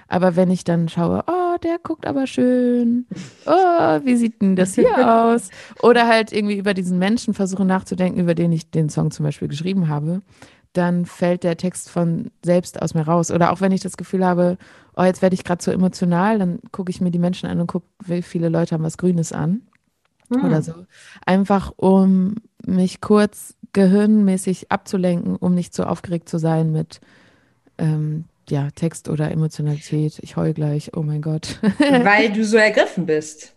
Aber 0.07 0.35
wenn 0.35 0.51
ich 0.51 0.65
dann 0.65 0.89
schaue, 0.89 1.23
oh, 1.27 1.57
der 1.63 1.77
guckt 1.81 2.05
aber 2.05 2.27
schön, 2.27 3.05
oh, 3.45 3.99
wie 4.03 4.17
sieht 4.17 4.41
denn 4.41 4.57
das 4.57 4.75
hier 4.75 4.97
aus? 5.25 5.49
Oder 5.81 6.07
halt 6.07 6.33
irgendwie 6.33 6.57
über 6.57 6.73
diesen 6.73 6.99
Menschen 6.99 7.33
versuche 7.33 7.63
nachzudenken, 7.63 8.19
über 8.19 8.35
den 8.35 8.51
ich 8.51 8.69
den 8.69 8.89
Song 8.89 9.11
zum 9.11 9.23
Beispiel 9.23 9.47
geschrieben 9.47 9.87
habe, 9.87 10.21
dann 10.73 11.05
fällt 11.05 11.43
der 11.43 11.57
Text 11.57 11.89
von 11.89 12.31
selbst 12.43 12.81
aus 12.81 12.93
mir 12.93 13.03
raus. 13.03 13.31
Oder 13.31 13.51
auch 13.51 13.61
wenn 13.61 13.71
ich 13.71 13.81
das 13.81 13.97
Gefühl 13.97 14.25
habe, 14.25 14.57
oh, 14.95 15.03
jetzt 15.03 15.21
werde 15.21 15.33
ich 15.33 15.43
gerade 15.43 15.63
so 15.63 15.71
emotional, 15.71 16.39
dann 16.39 16.59
gucke 16.71 16.91
ich 16.91 17.01
mir 17.01 17.11
die 17.11 17.19
Menschen 17.19 17.49
an 17.49 17.59
und 17.59 17.67
gucke, 17.67 17.87
wie 18.05 18.21
viele 18.21 18.49
Leute 18.49 18.75
haben 18.75 18.83
was 18.83 18.97
Grünes 18.97 19.31
an. 19.31 19.61
Hm. 20.29 20.45
Oder 20.45 20.61
so. 20.61 20.73
Einfach 21.25 21.73
um 21.75 22.35
mich 22.65 23.01
kurz 23.01 23.55
gehirnmäßig 23.73 24.71
abzulenken, 24.71 25.35
um 25.35 25.53
nicht 25.53 25.73
so 25.73 25.83
aufgeregt 25.83 26.29
zu 26.29 26.37
sein 26.37 26.71
mit 26.71 27.01
ähm, 27.77 28.25
ja, 28.49 28.69
Text 28.71 29.09
oder 29.09 29.31
Emotionalität. 29.31 30.19
Ich 30.21 30.35
heul 30.35 30.53
gleich, 30.53 30.91
oh 30.95 31.03
mein 31.03 31.21
Gott. 31.21 31.59
weil 31.79 32.31
du 32.31 32.45
so 32.45 32.57
ergriffen 32.57 33.05
bist. 33.05 33.53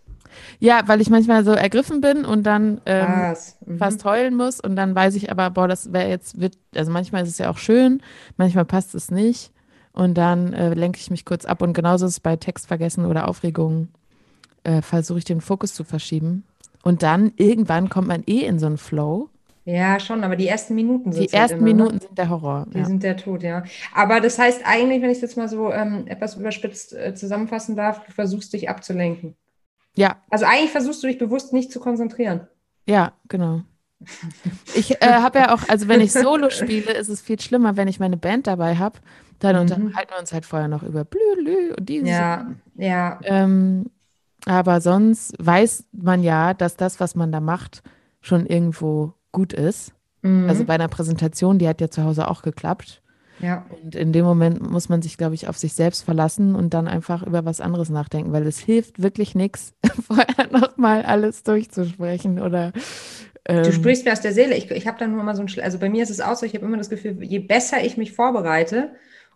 Ja, 0.58 0.82
weil 0.86 1.00
ich 1.00 1.10
manchmal 1.10 1.44
so 1.44 1.52
ergriffen 1.52 2.00
bin 2.00 2.24
und 2.24 2.44
dann 2.44 2.80
ähm, 2.86 3.34
mhm. 3.66 3.78
fast 3.78 4.04
heulen 4.04 4.36
muss 4.36 4.60
und 4.60 4.76
dann 4.76 4.94
weiß 4.94 5.14
ich 5.14 5.30
aber, 5.30 5.50
boah, 5.50 5.68
das 5.68 5.92
wäre 5.92 6.08
jetzt, 6.08 6.40
wird, 6.40 6.56
also 6.74 6.90
manchmal 6.90 7.22
ist 7.22 7.30
es 7.30 7.38
ja 7.38 7.50
auch 7.50 7.58
schön, 7.58 8.02
manchmal 8.36 8.64
passt 8.64 8.94
es 8.94 9.10
nicht 9.10 9.52
und 9.92 10.14
dann 10.14 10.52
äh, 10.52 10.74
lenke 10.74 10.98
ich 10.98 11.10
mich 11.10 11.24
kurz 11.24 11.44
ab 11.44 11.62
und 11.62 11.72
genauso 11.72 12.06
ist 12.06 12.12
es 12.12 12.20
bei 12.20 12.36
Textvergessen 12.36 13.06
oder 13.06 13.28
Aufregungen, 13.28 13.92
äh, 14.64 14.82
versuche 14.82 15.18
ich 15.18 15.24
den 15.24 15.40
Fokus 15.40 15.74
zu 15.74 15.84
verschieben 15.84 16.44
und 16.82 17.02
dann 17.02 17.32
irgendwann 17.36 17.88
kommt 17.88 18.08
man 18.08 18.22
eh 18.26 18.40
in 18.40 18.58
so 18.58 18.66
einen 18.66 18.78
Flow 18.78 19.28
ja, 19.66 19.98
schon, 19.98 20.22
aber 20.24 20.36
die 20.36 20.46
ersten 20.46 20.74
Minuten 20.74 21.12
sind 21.12 21.30
Die 21.30 21.36
halt 21.36 21.50
ersten 21.50 21.58
immer, 21.58 21.68
ne? 21.68 21.74
Minuten 21.74 22.00
sind 22.00 22.18
der 22.18 22.28
Horror. 22.28 22.66
Die 22.72 22.78
ja. 22.78 22.84
sind 22.84 23.02
der 23.02 23.16
Tod, 23.16 23.42
ja. 23.42 23.64
Aber 23.94 24.20
das 24.20 24.38
heißt 24.38 24.60
eigentlich, 24.64 25.00
wenn 25.00 25.10
ich 25.10 25.20
das 25.20 25.36
mal 25.36 25.48
so 25.48 25.72
ähm, 25.72 26.06
etwas 26.06 26.36
überspitzt 26.36 26.92
äh, 26.92 27.14
zusammenfassen 27.14 27.74
darf, 27.74 28.04
du 28.04 28.12
versuchst 28.12 28.52
dich 28.52 28.68
abzulenken. 28.68 29.36
Ja. 29.96 30.16
Also 30.30 30.44
eigentlich 30.46 30.70
versuchst 30.70 31.02
du 31.02 31.06
dich 31.06 31.18
bewusst 31.18 31.52
nicht 31.52 31.72
zu 31.72 31.80
konzentrieren. 31.80 32.48
Ja, 32.86 33.12
genau. 33.28 33.62
Ich 34.74 35.00
äh, 35.02 35.06
habe 35.06 35.38
ja 35.38 35.54
auch, 35.54 35.68
also 35.68 35.88
wenn 35.88 36.00
ich 36.00 36.12
Solo 36.12 36.50
spiele, 36.50 36.92
ist 36.92 37.08
es 37.08 37.20
viel 37.20 37.40
schlimmer, 37.40 37.76
wenn 37.76 37.88
ich 37.88 38.00
meine 38.00 38.16
Band 38.16 38.46
dabei 38.46 38.76
habe. 38.76 38.98
Dann 39.38 39.56
mhm. 39.56 39.62
unterhalten 39.62 40.10
wir 40.10 40.20
uns 40.20 40.32
halt 40.32 40.44
vorher 40.44 40.68
noch 40.68 40.82
über 40.82 41.04
Blü, 41.04 41.74
und 41.76 41.88
diese. 41.88 42.06
Ja, 42.06 42.46
ja. 42.76 43.18
Ähm, 43.24 43.90
aber 44.46 44.80
sonst 44.80 45.34
weiß 45.38 45.84
man 45.92 46.22
ja, 46.22 46.54
dass 46.54 46.76
das, 46.76 47.00
was 47.00 47.14
man 47.14 47.32
da 47.32 47.40
macht, 47.40 47.82
schon 48.20 48.46
irgendwo 48.46 49.14
gut 49.32 49.52
ist. 49.52 49.92
Mhm. 50.22 50.48
Also 50.48 50.64
bei 50.64 50.74
einer 50.74 50.88
Präsentation, 50.88 51.58
die 51.58 51.68
hat 51.68 51.80
ja 51.80 51.90
zu 51.90 52.04
Hause 52.04 52.28
auch 52.28 52.42
geklappt. 52.42 53.02
Ja. 53.44 53.66
Und 53.82 53.94
in 53.94 54.12
dem 54.12 54.24
Moment 54.24 54.70
muss 54.70 54.88
man 54.88 55.02
sich, 55.02 55.18
glaube 55.18 55.34
ich, 55.34 55.48
auf 55.48 55.58
sich 55.58 55.74
selbst 55.74 56.02
verlassen 56.02 56.54
und 56.54 56.72
dann 56.72 56.88
einfach 56.88 57.22
über 57.22 57.44
was 57.44 57.60
anderes 57.60 57.90
nachdenken, 57.90 58.32
weil 58.32 58.46
es 58.46 58.58
hilft 58.58 59.02
wirklich 59.02 59.34
nichts, 59.34 59.74
vorher 60.06 60.50
nochmal 60.50 61.02
alles 61.02 61.42
durchzusprechen 61.42 62.40
oder. 62.40 62.72
Ähm, 63.44 63.64
du 63.64 63.72
sprichst 63.72 64.06
mir 64.06 64.12
aus 64.12 64.22
der 64.22 64.32
Seele. 64.32 64.56
Ich, 64.56 64.70
ich 64.70 64.86
habe 64.86 64.98
da 64.98 65.06
nur 65.06 65.20
immer 65.20 65.36
so 65.36 65.42
ein, 65.42 65.48
also 65.62 65.78
bei 65.78 65.90
mir 65.90 66.02
ist 66.02 66.10
es 66.10 66.22
auch 66.22 66.36
so, 66.36 66.46
ich 66.46 66.54
habe 66.54 66.64
immer 66.64 66.78
das 66.78 66.88
Gefühl, 66.88 67.22
je 67.22 67.40
besser 67.40 67.84
ich 67.84 67.98
mich 67.98 68.12
vorbereite, 68.12 68.92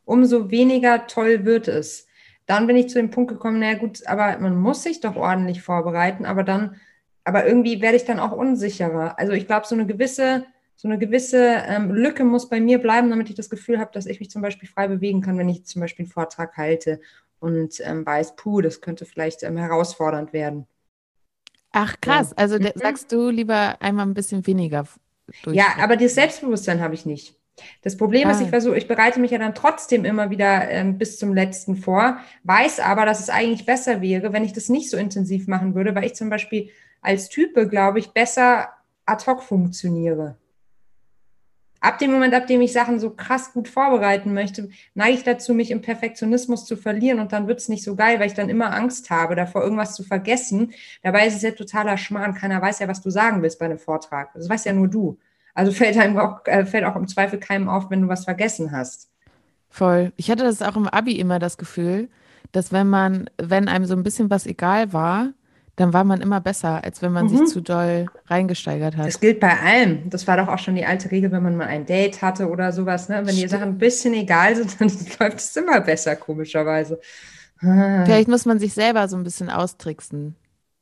umso 0.07 0.51
weniger 0.51 1.07
toll 1.07 1.45
wird 1.45 1.69
es. 1.69 2.07
Dann 2.47 2.67
bin 2.67 2.77
ich 2.77 2.89
zu 2.89 2.95
dem 2.95 3.11
Punkt 3.11 3.31
gekommen, 3.31 3.59
naja 3.59 3.77
gut, 3.77 4.07
aber 4.07 4.39
man 4.39 4.57
muss 4.57 4.83
sich 4.83 5.01
doch 5.01 5.17
ordentlich 5.17 5.61
vorbereiten, 5.61 6.25
aber 6.25 6.45
dann 6.45 6.77
aber 7.29 7.47
irgendwie 7.47 7.83
werde 7.83 7.99
ich 7.99 8.07
dann 8.07 8.21
auch 8.21 8.33
unsicherer. 8.33 9.19
Also 9.19 9.35
ich 9.35 9.47
glaube, 9.47 9.67
so 9.67 9.75
eine 9.75 9.85
gewisse, 9.85 10.47
so 10.81 10.87
eine 10.87 10.97
gewisse 10.97 11.43
ähm, 11.67 11.93
Lücke 11.93 12.23
muss 12.23 12.49
bei 12.49 12.61
mir 12.61 12.79
bleiben, 12.79 13.11
damit 13.11 13.29
ich 13.29 13.35
das 13.35 13.51
Gefühl 13.51 13.81
habe, 13.81 13.91
dass 13.93 14.07
ich 14.07 14.21
mich 14.21 14.31
zum 14.31 14.43
Beispiel 14.43 14.69
frei 14.69 14.87
bewegen 14.87 15.21
kann, 15.21 15.37
wenn 15.37 15.49
ich 15.49 15.65
zum 15.65 15.81
Beispiel 15.81 16.05
einen 16.05 16.13
Vortrag 16.13 16.57
halte 16.57 17.01
und 17.41 17.81
ähm, 17.81 18.07
weiß, 18.07 18.37
puh, 18.37 18.61
das 18.61 18.81
könnte 18.81 19.05
vielleicht 19.05 19.43
ähm, 19.43 19.57
herausfordernd 19.57 20.33
werden. 20.33 20.69
Ach 21.73 21.97
krass, 22.01 22.33
also 22.33 22.61
mhm. 22.61 22.71
sagst 22.77 23.11
du 23.11 23.29
lieber 23.29 23.83
einmal 23.83 24.07
ein 24.07 24.15
bisschen 24.15 24.47
weniger. 24.47 24.87
Ja, 25.47 25.67
aber 25.81 25.97
das 25.97 26.15
Selbstbewusstsein 26.15 26.81
habe 26.81 26.95
ich 26.95 27.05
nicht. 27.05 27.35
Das 27.83 27.97
Problem 27.97 28.29
ah. 28.29 28.31
ist, 28.31 28.41
ich 28.41 28.49
versuche, 28.49 28.79
ich 28.79 28.87
bereite 28.87 29.19
mich 29.19 29.33
ja 29.33 29.39
dann 29.39 29.57
trotzdem 29.57 30.05
immer 30.05 30.31
wieder 30.31 30.71
ähm, 30.71 30.97
bis 30.97 31.19
zum 31.19 31.35
letzten 31.35 31.75
vor, 31.75 32.19
weiß 32.45 32.79
aber, 32.79 33.05
dass 33.05 33.19
es 33.19 33.31
eigentlich 33.31 33.67
besser 33.67 34.01
wäre, 34.01 34.33
wenn 34.33 34.45
ich 34.45 34.53
das 34.53 34.69
nicht 34.69 34.91
so 34.91 34.97
intensiv 34.97 35.49
machen 35.49 35.75
würde, 35.75 35.97
weil 35.97 36.05
ich 36.05 36.15
zum 36.15 36.31
Beispiel 36.31 36.71
als 37.03 37.29
Type, 37.29 37.67
glaube 37.67 37.99
ich, 37.99 38.13
besser 38.13 38.69
ad 39.07 39.27
hoc 39.27 39.43
funktioniere. 39.43 40.37
Ab 41.81 41.99
dem 41.99 42.11
Moment, 42.11 42.35
ab 42.35 42.47
dem 42.49 42.61
ich 42.61 42.73
Sachen 42.73 42.99
so 42.99 43.11
krass 43.11 43.53
gut 43.53 43.69
vorbereiten 43.69 44.35
möchte, 44.35 44.69
neige 44.95 45.17
ich 45.17 45.23
dazu, 45.23 45.55
mich 45.55 45.71
im 45.71 45.81
Perfektionismus 45.81 46.65
zu 46.65 46.77
verlieren 46.77 47.21
und 47.21 47.33
dann 47.33 47.47
wird 47.47 47.61
es 47.61 47.69
nicht 47.69 47.85
so 47.85 47.95
geil, 47.95 48.19
weil 48.19 48.27
ich 48.27 48.35
dann 48.35 48.49
immer 48.49 48.75
Angst 48.75 49.11
habe, 49.11 49.37
davor 49.37 49.63
irgendwas 49.63 49.95
zu 49.95 50.03
vergessen. 50.03 50.73
Dabei 51.03 51.27
ist 51.27 51.37
es 51.37 51.43
ja 51.43 51.53
totaler 51.53 51.97
Schmarrn. 51.97 52.35
Keiner 52.35 52.61
weiß 52.61 52.81
ja, 52.81 52.89
was 52.89 53.01
du 53.01 53.11
sagen 53.11 53.43
willst 53.43 53.61
bei 53.61 53.67
einem 53.67 53.79
Vortrag. 53.79 54.33
Das 54.35 54.49
weiß 54.49 54.65
ja 54.65 54.73
nur 54.73 54.89
du. 54.89 55.19
Also 55.55 55.73
fällt 55.73 55.97
einem 55.99 56.19
auch, 56.19 56.45
äh, 56.47 56.65
fällt 56.65 56.85
auch 56.85 56.97
im 56.97 57.07
Zweifel 57.07 57.39
keinem 57.39 57.69
auf, 57.69 57.91
wenn 57.91 58.03
du 58.03 58.09
was 58.09 58.25
vergessen 58.25 58.73
hast. 58.73 59.11
Voll. 59.69 60.13
Ich 60.17 60.31
hatte 60.31 60.45
das 60.45 60.63
auch 60.63 60.77
im 60.77 60.89
Abi 60.89 61.13
immer 61.13 61.39
das 61.39 61.59
Gefühl, 61.59 62.09
dass 62.53 62.73
wenn 62.73 62.89
man, 62.89 63.29
wenn 63.37 63.69
einem 63.69 63.85
so 63.85 63.95
ein 63.95 64.03
bisschen 64.03 64.31
was 64.31 64.47
egal 64.47 64.93
war, 64.93 65.33
dann 65.79 65.93
war 65.93 66.03
man 66.03 66.21
immer 66.21 66.41
besser, 66.41 66.83
als 66.83 67.03
wenn 67.03 67.13
man 67.13 67.27
mhm. 67.27 67.29
sich 67.29 67.47
zu 67.47 67.61
doll 67.61 68.07
reingesteigert 68.27 68.97
hat. 68.97 69.07
Das 69.07 69.21
gilt 69.21 69.39
bei 69.39 69.57
allem. 69.61 70.11
Das 70.11 70.27
war 70.27 70.37
doch 70.37 70.49
auch 70.49 70.59
schon 70.59 70.75
die 70.75 70.85
alte 70.85 71.11
Regel, 71.11 71.31
wenn 71.31 71.43
man 71.43 71.57
mal 71.57 71.69
ein 71.69 71.87
Date 71.87 72.21
hatte 72.21 72.49
oder 72.49 72.73
sowas. 72.73 73.09
Ne? 73.09 73.23
Wenn 73.25 73.37
die 73.37 73.47
Sachen 73.47 73.69
ein 73.69 73.79
bisschen 73.79 74.13
egal 74.15 74.57
sind, 74.57 74.81
dann 74.81 74.91
läuft 75.21 75.39
es 75.39 75.57
immer 75.57 75.81
besser, 75.81 76.17
komischerweise. 76.17 77.01
Vielleicht 77.61 78.29
muss 78.29 78.45
man 78.45 78.59
sich 78.59 78.73
selber 78.73 79.09
so 79.09 79.17
ein 79.17 79.25
bisschen 79.25 79.51
austricksen. 79.51 80.37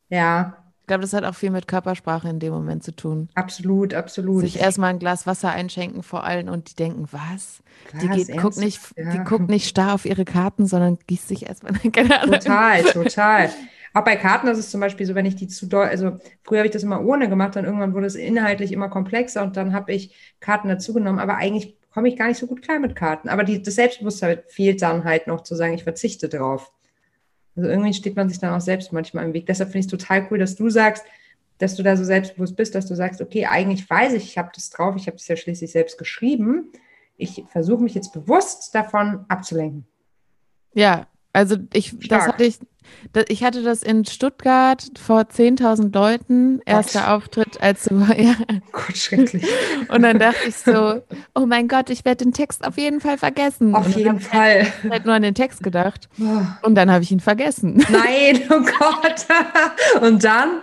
Ja. 0.08 0.56
Ich 0.86 0.88
glaube, 0.88 1.02
das 1.02 1.14
hat 1.14 1.24
auch 1.24 1.34
viel 1.34 1.50
mit 1.50 1.66
Körpersprache 1.66 2.28
in 2.28 2.38
dem 2.38 2.52
Moment 2.52 2.84
zu 2.84 2.94
tun. 2.94 3.28
Absolut, 3.34 3.92
absolut. 3.92 4.42
Sich 4.42 4.60
erstmal 4.60 4.90
ein 4.90 5.00
Glas 5.00 5.26
Wasser 5.26 5.50
einschenken 5.50 6.04
vor 6.04 6.22
allen 6.22 6.48
und 6.48 6.70
die 6.70 6.74
denken, 6.76 7.08
was? 7.10 7.60
was 7.90 8.00
die, 8.00 8.08
geht, 8.08 8.40
guckt 8.40 8.56
nicht, 8.56 8.80
ja. 8.96 9.10
die 9.10 9.18
guckt 9.24 9.48
nicht 9.48 9.66
starr 9.68 9.94
auf 9.94 10.04
ihre 10.04 10.24
Karten, 10.24 10.64
sondern 10.66 10.96
gießt 11.08 11.26
sich 11.26 11.48
erstmal. 11.48 11.72
Total, 11.72 12.82
total. 12.92 13.50
Auch 13.94 14.04
bei 14.04 14.14
Karten 14.14 14.46
ist 14.46 14.58
es 14.58 14.70
zum 14.70 14.80
Beispiel 14.80 15.06
so, 15.06 15.16
wenn 15.16 15.26
ich 15.26 15.34
die 15.34 15.48
zu 15.48 15.66
doll, 15.66 15.86
also 15.86 16.18
früher 16.44 16.58
habe 16.58 16.68
ich 16.68 16.72
das 16.72 16.84
immer 16.84 17.04
ohne 17.04 17.28
gemacht, 17.28 17.56
dann 17.56 17.64
irgendwann 17.64 17.92
wurde 17.92 18.06
es 18.06 18.14
inhaltlich 18.14 18.70
immer 18.70 18.88
komplexer 18.88 19.42
und 19.42 19.56
dann 19.56 19.72
habe 19.72 19.92
ich 19.92 20.14
Karten 20.38 20.68
dazugenommen, 20.68 21.18
aber 21.18 21.36
eigentlich 21.36 21.76
komme 21.90 22.06
ich 22.06 22.16
gar 22.16 22.28
nicht 22.28 22.38
so 22.38 22.46
gut 22.46 22.62
klar 22.62 22.78
mit 22.78 22.94
Karten. 22.94 23.28
Aber 23.28 23.42
die, 23.42 23.60
das 23.60 23.74
Selbstbewusstsein 23.74 24.38
fehlt 24.46 24.82
dann 24.82 25.02
halt 25.02 25.26
noch 25.26 25.42
zu 25.42 25.56
sagen, 25.56 25.74
ich 25.74 25.82
verzichte 25.82 26.28
drauf. 26.28 26.70
Also 27.56 27.68
irgendwie 27.68 27.94
steht 27.94 28.16
man 28.16 28.28
sich 28.28 28.38
dann 28.38 28.54
auch 28.54 28.60
selbst 28.60 28.92
manchmal 28.92 29.24
im 29.24 29.32
Weg. 29.32 29.46
Deshalb 29.46 29.70
finde 29.70 29.80
ich 29.80 29.86
es 29.86 29.90
total 29.90 30.28
cool, 30.30 30.38
dass 30.38 30.56
du 30.56 30.68
sagst, 30.68 31.04
dass 31.58 31.74
du 31.74 31.82
da 31.82 31.96
so 31.96 32.04
selbstbewusst 32.04 32.54
bist, 32.54 32.74
dass 32.74 32.86
du 32.86 32.94
sagst, 32.94 33.20
okay, 33.20 33.46
eigentlich 33.46 33.88
weiß 33.88 34.12
ich, 34.12 34.24
ich 34.24 34.38
habe 34.38 34.50
das 34.54 34.68
drauf, 34.70 34.94
ich 34.96 35.06
habe 35.06 35.16
es 35.16 35.26
ja 35.26 35.36
schließlich 35.36 35.70
selbst 35.70 35.96
geschrieben. 35.96 36.70
Ich 37.16 37.44
versuche 37.48 37.82
mich 37.82 37.94
jetzt 37.94 38.12
bewusst 38.12 38.74
davon 38.74 39.24
abzulenken. 39.28 39.86
Ja, 40.74 41.06
Also 41.36 41.56
ich, 41.74 41.94
das 42.08 42.28
hatte 42.28 42.44
ich, 42.44 42.56
ich 43.28 43.44
hatte 43.44 43.62
das 43.62 43.82
in 43.82 44.06
Stuttgart 44.06 44.82
vor 44.98 45.20
10.000 45.20 45.94
Leuten, 45.94 46.62
erster 46.64 47.00
Gott. 47.00 47.08
Auftritt 47.10 47.60
als 47.60 47.84
ja. 48.16 48.34
Gott, 48.72 48.96
schrecklich. 48.96 49.44
Und 49.88 50.00
dann 50.00 50.18
dachte 50.18 50.48
ich 50.48 50.56
so, 50.56 51.02
oh 51.34 51.44
mein 51.44 51.68
Gott, 51.68 51.90
ich 51.90 52.06
werde 52.06 52.24
den 52.24 52.32
Text 52.32 52.66
auf 52.66 52.78
jeden 52.78 53.02
Fall 53.02 53.18
vergessen. 53.18 53.74
Auf 53.74 53.86
jeden 53.94 54.18
Fall. 54.18 54.62
Ich 54.62 54.84
habe 54.84 54.90
halt 54.92 55.04
nur 55.04 55.14
an 55.14 55.20
den 55.20 55.34
Text 55.34 55.62
gedacht. 55.62 56.08
Und 56.62 56.74
dann 56.74 56.90
habe 56.90 57.04
ich 57.04 57.10
ihn 57.10 57.20
vergessen. 57.20 57.84
Nein, 57.90 58.40
oh 58.48 58.62
Gott. 58.78 59.26
Und 60.00 60.24
dann? 60.24 60.62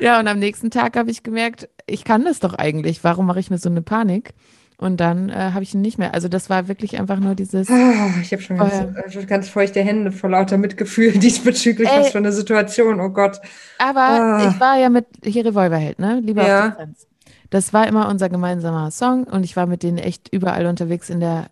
Ja, 0.00 0.20
und 0.20 0.28
am 0.28 0.38
nächsten 0.38 0.70
Tag 0.70 0.98
habe 0.98 1.10
ich 1.10 1.22
gemerkt, 1.22 1.66
ich 1.86 2.04
kann 2.04 2.26
das 2.26 2.40
doch 2.40 2.52
eigentlich. 2.52 3.02
Warum 3.04 3.24
mache 3.24 3.40
ich 3.40 3.48
mir 3.48 3.56
so 3.56 3.70
eine 3.70 3.80
Panik? 3.80 4.34
Und 4.80 4.98
dann 4.98 5.28
äh, 5.28 5.34
habe 5.52 5.62
ich 5.62 5.74
ihn 5.74 5.82
nicht 5.82 5.98
mehr. 5.98 6.14
Also 6.14 6.28
das 6.28 6.48
war 6.48 6.66
wirklich 6.66 6.98
einfach 6.98 7.20
nur 7.20 7.34
dieses. 7.34 7.68
Oh, 7.68 7.74
ich 8.22 8.32
habe 8.32 8.40
schon 8.40 8.56
ganz, 8.56 9.14
äh, 9.14 9.26
ganz, 9.26 9.50
feuchte 9.50 9.82
Hände 9.82 10.10
vor 10.10 10.30
lauter 10.30 10.56
Mitgefühl 10.56 11.12
diesbezüglich. 11.18 11.86
Ey, 11.86 12.00
was 12.00 12.12
für 12.12 12.18
eine 12.18 12.32
Situation, 12.32 12.98
oh 12.98 13.10
Gott. 13.10 13.40
Aber 13.78 14.40
oh. 14.40 14.48
ich 14.48 14.58
war 14.58 14.78
ja 14.78 14.88
mit 14.88 15.04
hier 15.22 15.44
Revolverheld, 15.44 15.98
ne? 15.98 16.20
Lieber 16.24 16.46
ja. 16.46 16.60
auf 16.60 16.68
Distanz. 16.68 17.06
Das 17.50 17.72
war 17.74 17.86
immer 17.88 18.08
unser 18.08 18.30
gemeinsamer 18.30 18.90
Song 18.90 19.24
und 19.24 19.44
ich 19.44 19.54
war 19.54 19.66
mit 19.66 19.82
denen 19.82 19.98
echt 19.98 20.32
überall 20.32 20.64
unterwegs 20.64 21.10
in 21.10 21.20
der 21.20 21.48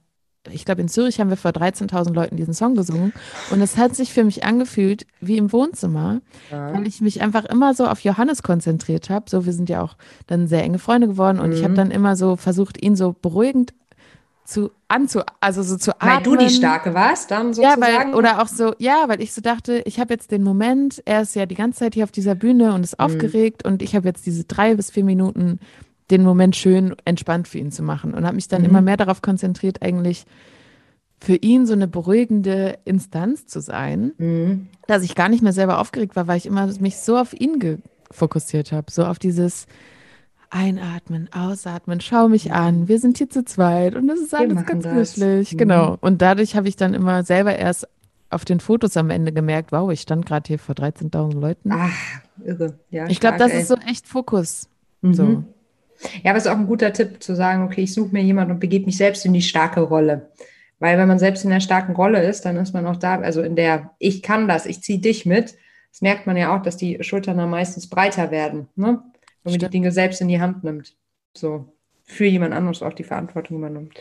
ich 0.53 0.64
glaube, 0.64 0.80
in 0.80 0.88
Zürich 0.88 1.20
haben 1.20 1.30
wir 1.30 1.36
vor 1.36 1.51
13.000 1.51 2.12
Leuten 2.12 2.36
diesen 2.36 2.55
Song 2.55 2.74
gesungen. 2.74 3.12
Und 3.51 3.61
es 3.61 3.76
hat 3.76 3.94
sich 3.94 4.12
für 4.12 4.24
mich 4.24 4.44
angefühlt 4.44 5.07
wie 5.20 5.36
im 5.36 5.53
Wohnzimmer, 5.53 6.20
ja. 6.51 6.72
weil 6.72 6.86
ich 6.86 7.01
mich 7.01 7.22
einfach 7.22 7.44
immer 7.44 7.74
so 7.74 7.86
auf 7.86 8.01
Johannes 8.01 8.42
konzentriert 8.42 9.11
habe. 9.11 9.28
So, 9.28 9.46
wir 9.46 9.53
sind 9.53 9.68
ja 9.68 9.82
auch 9.82 9.96
dann 10.26 10.46
sehr 10.46 10.62
enge 10.62 10.78
Freunde 10.78 11.09
geworden 11.09 11.40
und 11.40 11.51
mhm. 11.51 11.57
ich 11.57 11.64
habe 11.64 11.74
dann 11.74 11.90
immer 11.90 12.16
so 12.16 12.36
versucht, 12.36 12.82
ihn 12.82 12.96
so 12.96 13.14
beruhigend 13.20 13.72
zu 14.49 14.70
anzu, 14.88 15.20
also 15.40 15.62
so 15.62 15.76
zu 15.76 15.94
atmen. 16.01 16.16
Weil 16.16 16.22
du 16.22 16.36
die 16.36 16.49
Starke 16.49 16.94
warst, 16.94 17.30
dann 17.30 17.53
sozusagen? 17.53 17.82
Ja, 17.82 18.05
weil, 18.07 18.14
oder 18.14 18.40
auch 18.42 18.49
so, 18.49 18.74
ja, 18.78 19.05
weil 19.07 19.20
ich 19.20 19.34
so 19.34 19.42
dachte, 19.42 19.82
ich 19.84 20.01
habe 20.01 20.14
jetzt 20.14 20.30
den 20.30 20.42
Moment, 20.42 21.03
er 21.05 21.20
ist 21.20 21.34
ja 21.34 21.44
die 21.44 21.55
ganze 21.55 21.80
Zeit 21.80 21.94
hier 21.94 22.05
auf 22.05 22.11
dieser 22.11 22.34
Bühne 22.34 22.72
und 22.72 22.82
ist 22.82 22.99
mhm. 22.99 23.05
aufgeregt 23.05 23.66
und 23.66 23.82
ich 23.82 23.94
habe 23.94 24.09
jetzt 24.09 24.24
diese 24.24 24.44
drei 24.44 24.74
bis 24.74 24.90
vier 24.90 25.05
Minuten 25.05 25.61
den 26.11 26.22
Moment 26.22 26.56
schön 26.56 26.94
entspannt 27.04 27.48
für 27.48 27.59
ihn 27.59 27.70
zu 27.70 27.82
machen 27.82 28.14
und 28.14 28.24
habe 28.24 28.36
mich 28.36 28.48
dann 28.48 28.62
mhm. 28.62 28.68
immer 28.68 28.80
mehr 28.80 28.96
darauf 28.96 29.22
konzentriert, 29.22 29.82
eigentlich 29.82 30.24
für 31.20 31.34
ihn 31.34 31.66
so 31.66 31.72
eine 31.72 31.88
beruhigende 31.88 32.78
Instanz 32.84 33.46
zu 33.46 33.61
sein, 33.61 34.12
mhm. 34.18 34.68
dass 34.86 35.02
ich 35.02 35.14
gar 35.14 35.28
nicht 35.28 35.42
mehr 35.42 35.52
selber 35.52 35.80
aufgeregt 35.80 36.16
war, 36.16 36.26
weil 36.28 36.38
ich 36.38 36.46
immer 36.46 36.66
mich 36.80 36.98
so 36.98 37.16
auf 37.16 37.38
ihn 37.38 37.82
fokussiert 38.11 38.72
habe, 38.72 38.90
so 38.90 39.04
auf 39.04 39.18
dieses 39.18 39.66
Einatmen, 40.50 41.28
Ausatmen, 41.32 42.00
schau 42.00 42.28
mich 42.28 42.52
an, 42.52 42.88
wir 42.88 42.98
sind 42.98 43.18
hier 43.18 43.28
zu 43.28 43.44
zweit 43.44 43.94
und 43.94 44.09
das 44.09 44.20
ist 44.20 44.34
alles 44.34 44.64
ganz 44.64 44.88
kuschelig. 44.88 45.52
Mhm. 45.52 45.59
Genau. 45.59 45.98
Und 46.00 46.22
dadurch 46.22 46.56
habe 46.56 46.68
ich 46.68 46.76
dann 46.76 46.94
immer 46.94 47.22
selber 47.22 47.56
erst 47.56 47.86
auf 48.30 48.44
den 48.44 48.61
Fotos 48.61 48.96
am 48.96 49.11
Ende 49.11 49.32
gemerkt, 49.32 49.72
wow, 49.72 49.90
ich 49.90 50.00
stand 50.00 50.24
gerade 50.24 50.46
hier 50.46 50.59
vor 50.59 50.74
13.000 50.74 51.38
Leuten. 51.38 51.70
Ach, 51.72 51.90
irre. 52.44 52.78
Ja, 52.90 53.06
ich 53.09 53.20
glaube, 53.20 53.38
das 53.38 53.52
ey. 53.52 53.61
ist 53.61 53.68
so 53.68 53.76
echt 53.86 54.06
Fokus. 54.06 54.68
Mhm. 55.02 55.14
So. 55.14 55.44
Ja, 56.22 56.30
aber 56.30 56.38
es 56.38 56.44
ist 56.44 56.51
auch 56.51 56.57
ein 56.57 56.66
guter 56.66 56.92
Tipp 56.92 57.22
zu 57.22 57.34
sagen, 57.34 57.64
okay, 57.64 57.82
ich 57.82 57.94
suche 57.94 58.12
mir 58.12 58.22
jemanden 58.22 58.53
und 58.53 58.61
begebe 58.61 58.86
mich 58.86 58.96
selbst 58.96 59.24
in 59.24 59.32
die 59.32 59.42
starke 59.42 59.80
Rolle. 59.80 60.30
Weil 60.78 60.96
wenn 60.96 61.09
man 61.09 61.18
selbst 61.18 61.44
in 61.44 61.51
der 61.51 61.61
starken 61.61 61.94
Rolle 61.96 62.22
ist, 62.22 62.44
dann 62.44 62.57
ist 62.57 62.72
man 62.72 62.86
auch 62.86 62.96
da, 62.96 63.20
also 63.20 63.42
in 63.42 63.57
der 63.57 63.90
ich 63.99 64.22
kann 64.22 64.46
das, 64.46 64.66
ich 64.66 64.82
ziehe 64.82 65.01
dich 65.01 65.26
mit. 65.26 65.57
Das 65.90 66.03
merkt 66.03 66.26
man 66.26 66.36
ja 66.36 66.55
auch, 66.57 66.62
dass 66.62 66.76
die 66.76 67.03
Schultern 67.03 67.38
dann 67.38 67.51
meistens 67.51 67.88
breiter 67.88 68.30
werden, 68.30 68.68
ne? 68.76 69.03
wenn 69.42 69.53
man 69.53 69.59
die 69.59 69.70
Dinge 69.70 69.90
selbst 69.90 70.20
in 70.20 70.28
die 70.28 70.40
Hand 70.40 70.62
nimmt. 70.62 70.96
So 71.34 71.72
für 72.05 72.26
jemand 72.26 72.55
anderes 72.55 72.82
auch 72.82 72.92
die 72.92 73.05
Verantwortung 73.05 73.59
übernimmt. 73.59 73.99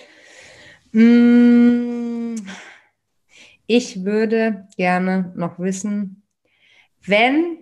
Mm, 0.92 2.36
ich 3.66 4.06
würde 4.06 4.68
gerne 4.78 5.34
noch 5.36 5.60
wissen, 5.60 6.24
wenn 7.06 7.58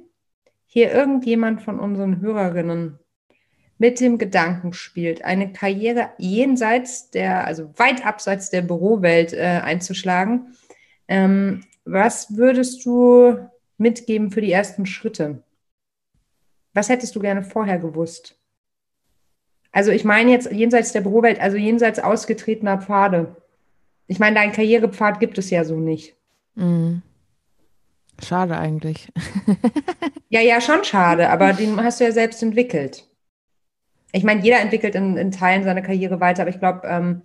hier 0.66 0.92
irgendjemand 0.92 1.62
von 1.62 1.80
unseren 1.80 2.20
Hörerinnen 2.20 3.00
mit 3.78 4.00
dem 4.00 4.18
Gedanken 4.18 4.74
spielt, 4.74 5.24
eine 5.26 5.52
Karriere 5.52 6.10
jenseits 6.18 7.12
der, 7.12 7.46
also 7.46 7.72
weit 7.78 8.06
abseits 8.06 8.50
der 8.50 8.62
Bürowelt 8.62 9.34
äh, 9.34 9.62
einzuschlagen. 9.64 10.56
Ähm, 11.08 11.64
was 11.84 12.38
würdest 12.38 12.86
du 12.86 13.38
mitgeben 13.78 14.32
für 14.32 14.42
die 14.42 14.52
ersten 14.52 14.86
Schritte? 14.86 15.44
Was 16.74 16.90
hättest 16.90 17.16
du 17.16 17.20
gerne 17.20 17.44
vorher 17.44 17.78
gewusst? 17.80 18.38
Also 19.72 19.92
ich 19.92 20.06
meine 20.06 20.32
jetzt 20.32 20.52
jenseits 20.52 20.94
der 20.94 21.02
Bürowelt, 21.02 21.40
also 21.42 21.58
jenseits 21.58 22.00
ausgetretener 22.00 22.82
Pfade. 22.82 23.36
Ich 24.08 24.20
meine, 24.20 24.36
deinen 24.36 24.54
Karrierepfad 24.54 25.20
gibt 25.20 25.38
es 25.38 25.50
ja 25.50 25.66
so 25.66 25.76
nicht. 25.76 26.16
Mm. 26.56 27.00
Schade 28.24 28.58
eigentlich. 28.58 29.12
ja, 30.30 30.40
ja, 30.40 30.62
schon 30.62 30.86
schade, 30.86 31.30
aber 31.30 31.52
den 31.52 31.84
hast 31.84 32.00
du 32.00 32.06
ja 32.06 32.14
selbst 32.14 32.42
entwickelt 32.42 33.06
ich 34.12 34.24
meine, 34.24 34.42
jeder 34.42 34.60
entwickelt 34.60 34.96
in, 34.96 35.18
in, 35.18 35.32
Teilen 35.32 35.64
seine 35.64 35.82
Karriere 35.82 36.20
weiter, 36.20 36.44
aber 36.44 36.50
ich 36.50 36.60
glaube, 36.60 36.82
ähm, 36.88 37.22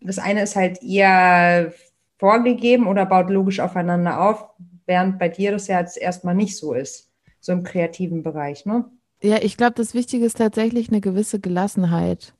das 0.00 0.18
eine 0.18 0.42
ist 0.42 0.56
halt 0.56 0.82
eher 0.82 1.72
vorgegeben 2.18 2.86
oder 2.86 3.06
baut 3.06 3.30
logisch 3.30 3.60
aufeinander 3.60 4.20
auf, 4.20 4.46
während 4.86 5.18
bei 5.18 5.28
dir 5.28 5.52
das 5.52 5.66
ja 5.66 5.80
jetzt 5.80 5.98
erstmal 5.98 6.34
nicht 6.34 6.56
so 6.56 6.72
ist, 6.72 7.10
so 7.40 7.52
im 7.52 7.62
kreativen 7.62 8.22
Bereich, 8.22 8.66
ne? 8.66 8.84
Ja, 9.22 9.36
ich 9.42 9.56
glaube, 9.56 9.74
das 9.74 9.92
Wichtige 9.92 10.24
ist 10.24 10.38
tatsächlich 10.38 10.88
eine 10.88 11.00
gewisse 11.00 11.40
Gelassenheit, 11.40 12.32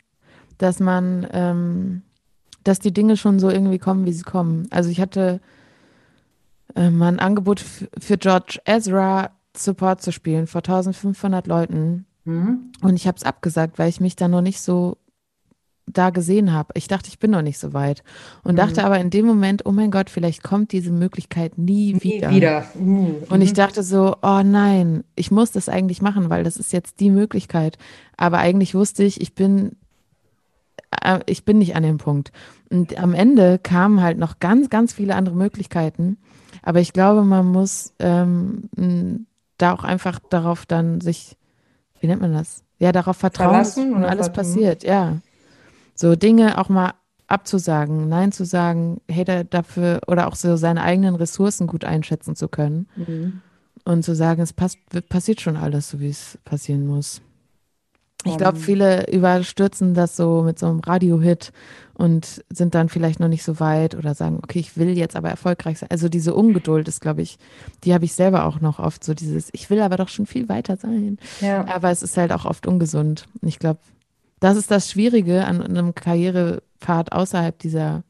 dass 0.56 0.80
man, 0.80 1.28
ähm, 1.32 2.02
dass 2.64 2.78
die 2.78 2.92
Dinge 2.92 3.18
schon 3.18 3.38
so 3.38 3.50
irgendwie 3.50 3.78
kommen, 3.78 4.06
wie 4.06 4.12
sie 4.12 4.22
kommen. 4.22 4.66
Also 4.70 4.88
ich 4.88 5.00
hatte 5.00 5.40
äh, 6.74 6.90
mal 6.90 7.20
Angebot 7.20 7.60
für 7.60 8.16
George 8.16 8.60
Ezra 8.64 9.30
Support 9.56 10.00
zu 10.00 10.12
spielen 10.12 10.46
vor 10.46 10.60
1500 10.60 11.46
Leuten 11.46 12.06
Mhm. 12.24 12.72
Und 12.82 12.96
ich 12.96 13.06
habe 13.06 13.16
es 13.16 13.24
abgesagt, 13.24 13.78
weil 13.78 13.88
ich 13.88 14.00
mich 14.00 14.16
da 14.16 14.28
noch 14.28 14.42
nicht 14.42 14.60
so 14.60 14.96
da 15.92 16.10
gesehen 16.10 16.52
habe. 16.52 16.72
Ich 16.74 16.88
dachte, 16.88 17.08
ich 17.08 17.18
bin 17.18 17.30
noch 17.30 17.42
nicht 17.42 17.58
so 17.58 17.72
weit. 17.72 18.02
Und 18.42 18.52
mhm. 18.52 18.56
dachte 18.56 18.84
aber 18.84 18.98
in 18.98 19.10
dem 19.10 19.26
Moment, 19.26 19.66
oh 19.66 19.72
mein 19.72 19.90
Gott, 19.90 20.10
vielleicht 20.10 20.42
kommt 20.42 20.72
diese 20.72 20.92
Möglichkeit 20.92 21.58
nie, 21.58 21.94
nie 21.94 22.02
wieder. 22.02 22.30
wieder. 22.30 22.64
Mhm. 22.74 23.16
Und 23.28 23.42
ich 23.42 23.52
dachte 23.52 23.82
so, 23.82 24.16
oh 24.22 24.42
nein, 24.44 25.04
ich 25.16 25.30
muss 25.30 25.50
das 25.52 25.68
eigentlich 25.68 26.02
machen, 26.02 26.30
weil 26.30 26.44
das 26.44 26.56
ist 26.56 26.72
jetzt 26.72 27.00
die 27.00 27.10
Möglichkeit. 27.10 27.78
Aber 28.16 28.38
eigentlich 28.38 28.74
wusste 28.74 29.02
ich, 29.02 29.20
ich 29.20 29.34
bin, 29.34 29.76
äh, 31.02 31.20
ich 31.26 31.44
bin 31.44 31.58
nicht 31.58 31.76
an 31.76 31.82
dem 31.82 31.98
Punkt. 31.98 32.32
Und 32.70 32.98
am 32.98 33.14
Ende 33.14 33.58
kamen 33.58 34.00
halt 34.00 34.18
noch 34.18 34.38
ganz, 34.38 34.70
ganz 34.70 34.92
viele 34.92 35.16
andere 35.16 35.34
Möglichkeiten. 35.34 36.18
Aber 36.62 36.80
ich 36.80 36.92
glaube, 36.92 37.24
man 37.24 37.46
muss 37.46 37.94
ähm, 37.98 39.26
da 39.58 39.72
auch 39.72 39.84
einfach 39.84 40.20
darauf 40.30 40.66
dann 40.66 41.00
sich 41.00 41.36
wie 42.00 42.06
nennt 42.06 42.20
man 42.20 42.32
das? 42.32 42.64
Ja, 42.78 42.92
darauf 42.92 43.16
vertrauen, 43.16 43.52
dass 43.52 43.74
schon 43.74 44.04
alles 44.04 44.26
vertrauen. 44.26 44.32
passiert, 44.32 44.84
ja. 44.84 45.18
So 45.94 46.16
Dinge 46.16 46.58
auch 46.58 46.68
mal 46.68 46.94
abzusagen, 47.26 48.08
Nein 48.08 48.32
zu 48.32 48.44
sagen, 48.44 49.00
hey, 49.08 49.24
da, 49.24 49.44
dafür 49.44 50.00
oder 50.06 50.26
auch 50.26 50.34
so 50.34 50.56
seine 50.56 50.82
eigenen 50.82 51.14
Ressourcen 51.14 51.66
gut 51.66 51.84
einschätzen 51.84 52.34
zu 52.34 52.48
können 52.48 52.88
mhm. 52.96 53.40
und 53.84 54.02
zu 54.02 54.14
sagen, 54.14 54.42
es 54.42 54.52
passt, 54.52 54.78
passiert 55.08 55.40
schon 55.40 55.56
alles, 55.56 55.90
so 55.90 56.00
wie 56.00 56.08
es 56.08 56.38
passieren 56.44 56.86
muss. 56.86 57.22
Ich 58.24 58.36
glaube, 58.36 58.58
viele 58.58 59.10
überstürzen 59.10 59.94
das 59.94 60.16
so 60.16 60.42
mit 60.42 60.58
so 60.58 60.66
einem 60.66 60.80
Radio-Hit 60.80 61.52
und 61.94 62.44
sind 62.50 62.74
dann 62.74 62.88
vielleicht 62.88 63.20
noch 63.20 63.28
nicht 63.28 63.42
so 63.42 63.60
weit 63.60 63.94
oder 63.94 64.14
sagen, 64.14 64.40
okay, 64.42 64.58
ich 64.58 64.76
will 64.76 64.96
jetzt 64.96 65.16
aber 65.16 65.28
erfolgreich 65.28 65.78
sein. 65.78 65.90
Also 65.90 66.08
diese 66.08 66.34
Ungeduld 66.34 66.88
ist, 66.88 67.00
glaube 67.00 67.22
ich, 67.22 67.38
die 67.84 67.94
habe 67.94 68.04
ich 68.04 68.14
selber 68.14 68.46
auch 68.46 68.60
noch 68.60 68.78
oft 68.78 69.04
so 69.04 69.14
dieses, 69.14 69.48
ich 69.52 69.70
will 69.70 69.80
aber 69.80 69.96
doch 69.96 70.08
schon 70.08 70.26
viel 70.26 70.48
weiter 70.48 70.76
sein. 70.76 71.18
Ja. 71.40 71.66
Aber 71.68 71.90
es 71.90 72.02
ist 72.02 72.16
halt 72.16 72.32
auch 72.32 72.44
oft 72.44 72.66
ungesund. 72.66 73.26
Und 73.40 73.48
ich 73.48 73.58
glaube, 73.58 73.80
das 74.40 74.56
ist 74.56 74.70
das 74.70 74.90
Schwierige 74.90 75.44
an 75.44 75.62
einem 75.62 75.94
Karrierepfad 75.94 77.12
außerhalb 77.12 77.58
dieser 77.58 78.02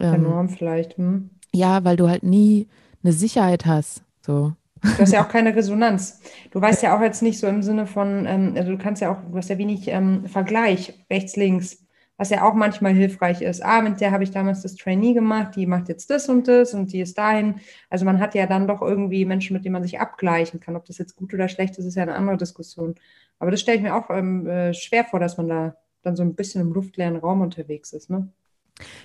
ähm, 0.00 0.22
Norm 0.22 0.48
vielleicht. 0.48 0.96
Hm? 0.96 1.30
Ja, 1.52 1.84
weil 1.84 1.96
du 1.96 2.08
halt 2.08 2.22
nie 2.22 2.68
eine 3.02 3.12
Sicherheit 3.12 3.66
hast. 3.66 4.02
So. 4.20 4.52
Du 4.82 4.98
hast 4.98 5.12
ja 5.12 5.24
auch 5.24 5.28
keine 5.28 5.54
Resonanz. 5.54 6.20
Du 6.50 6.60
weißt 6.60 6.82
ja 6.82 6.96
auch 6.96 7.00
jetzt 7.00 7.22
nicht 7.22 7.38
so 7.38 7.46
im 7.46 7.62
Sinne 7.62 7.86
von, 7.86 8.26
ähm, 8.26 8.54
also 8.56 8.72
du 8.72 8.78
kannst 8.78 9.02
ja 9.02 9.10
auch, 9.12 9.18
du 9.30 9.36
hast 9.36 9.48
ja 9.50 9.58
wenig 9.58 9.88
ähm, 9.88 10.26
Vergleich 10.26 10.94
rechts, 11.10 11.36
links, 11.36 11.84
was 12.16 12.30
ja 12.30 12.42
auch 12.44 12.54
manchmal 12.54 12.92
hilfreich 12.94 13.42
ist. 13.42 13.64
Ah, 13.64 13.80
mit 13.80 14.00
der 14.00 14.10
habe 14.10 14.24
ich 14.24 14.30
damals 14.30 14.62
das 14.62 14.74
Trainee 14.74 15.14
gemacht, 15.14 15.56
die 15.56 15.66
macht 15.66 15.88
jetzt 15.88 16.10
das 16.10 16.28
und 16.28 16.48
das 16.48 16.74
und 16.74 16.92
die 16.92 17.00
ist 17.00 17.16
dahin. 17.18 17.60
Also 17.90 18.04
man 18.04 18.20
hat 18.20 18.34
ja 18.34 18.46
dann 18.46 18.66
doch 18.66 18.82
irgendwie 18.82 19.24
Menschen, 19.24 19.54
mit 19.54 19.64
denen 19.64 19.74
man 19.74 19.82
sich 19.82 20.00
abgleichen 20.00 20.60
kann. 20.60 20.76
Ob 20.76 20.84
das 20.84 20.98
jetzt 20.98 21.16
gut 21.16 21.32
oder 21.34 21.48
schlecht 21.48 21.78
ist, 21.78 21.84
ist 21.86 21.94
ja 21.96 22.02
eine 22.02 22.14
andere 22.14 22.36
Diskussion. 22.36 22.94
Aber 23.38 23.50
das 23.50 23.60
stelle 23.60 23.76
ich 23.78 23.82
mir 23.82 23.94
auch 23.94 24.10
ähm, 24.10 24.46
äh, 24.46 24.74
schwer 24.74 25.04
vor, 25.04 25.20
dass 25.20 25.36
man 25.36 25.48
da 25.48 25.76
dann 26.02 26.16
so 26.16 26.22
ein 26.22 26.34
bisschen 26.34 26.60
im 26.60 26.72
luftleeren 26.72 27.16
Raum 27.16 27.40
unterwegs 27.40 27.92
ist, 27.92 28.10
ne? 28.10 28.28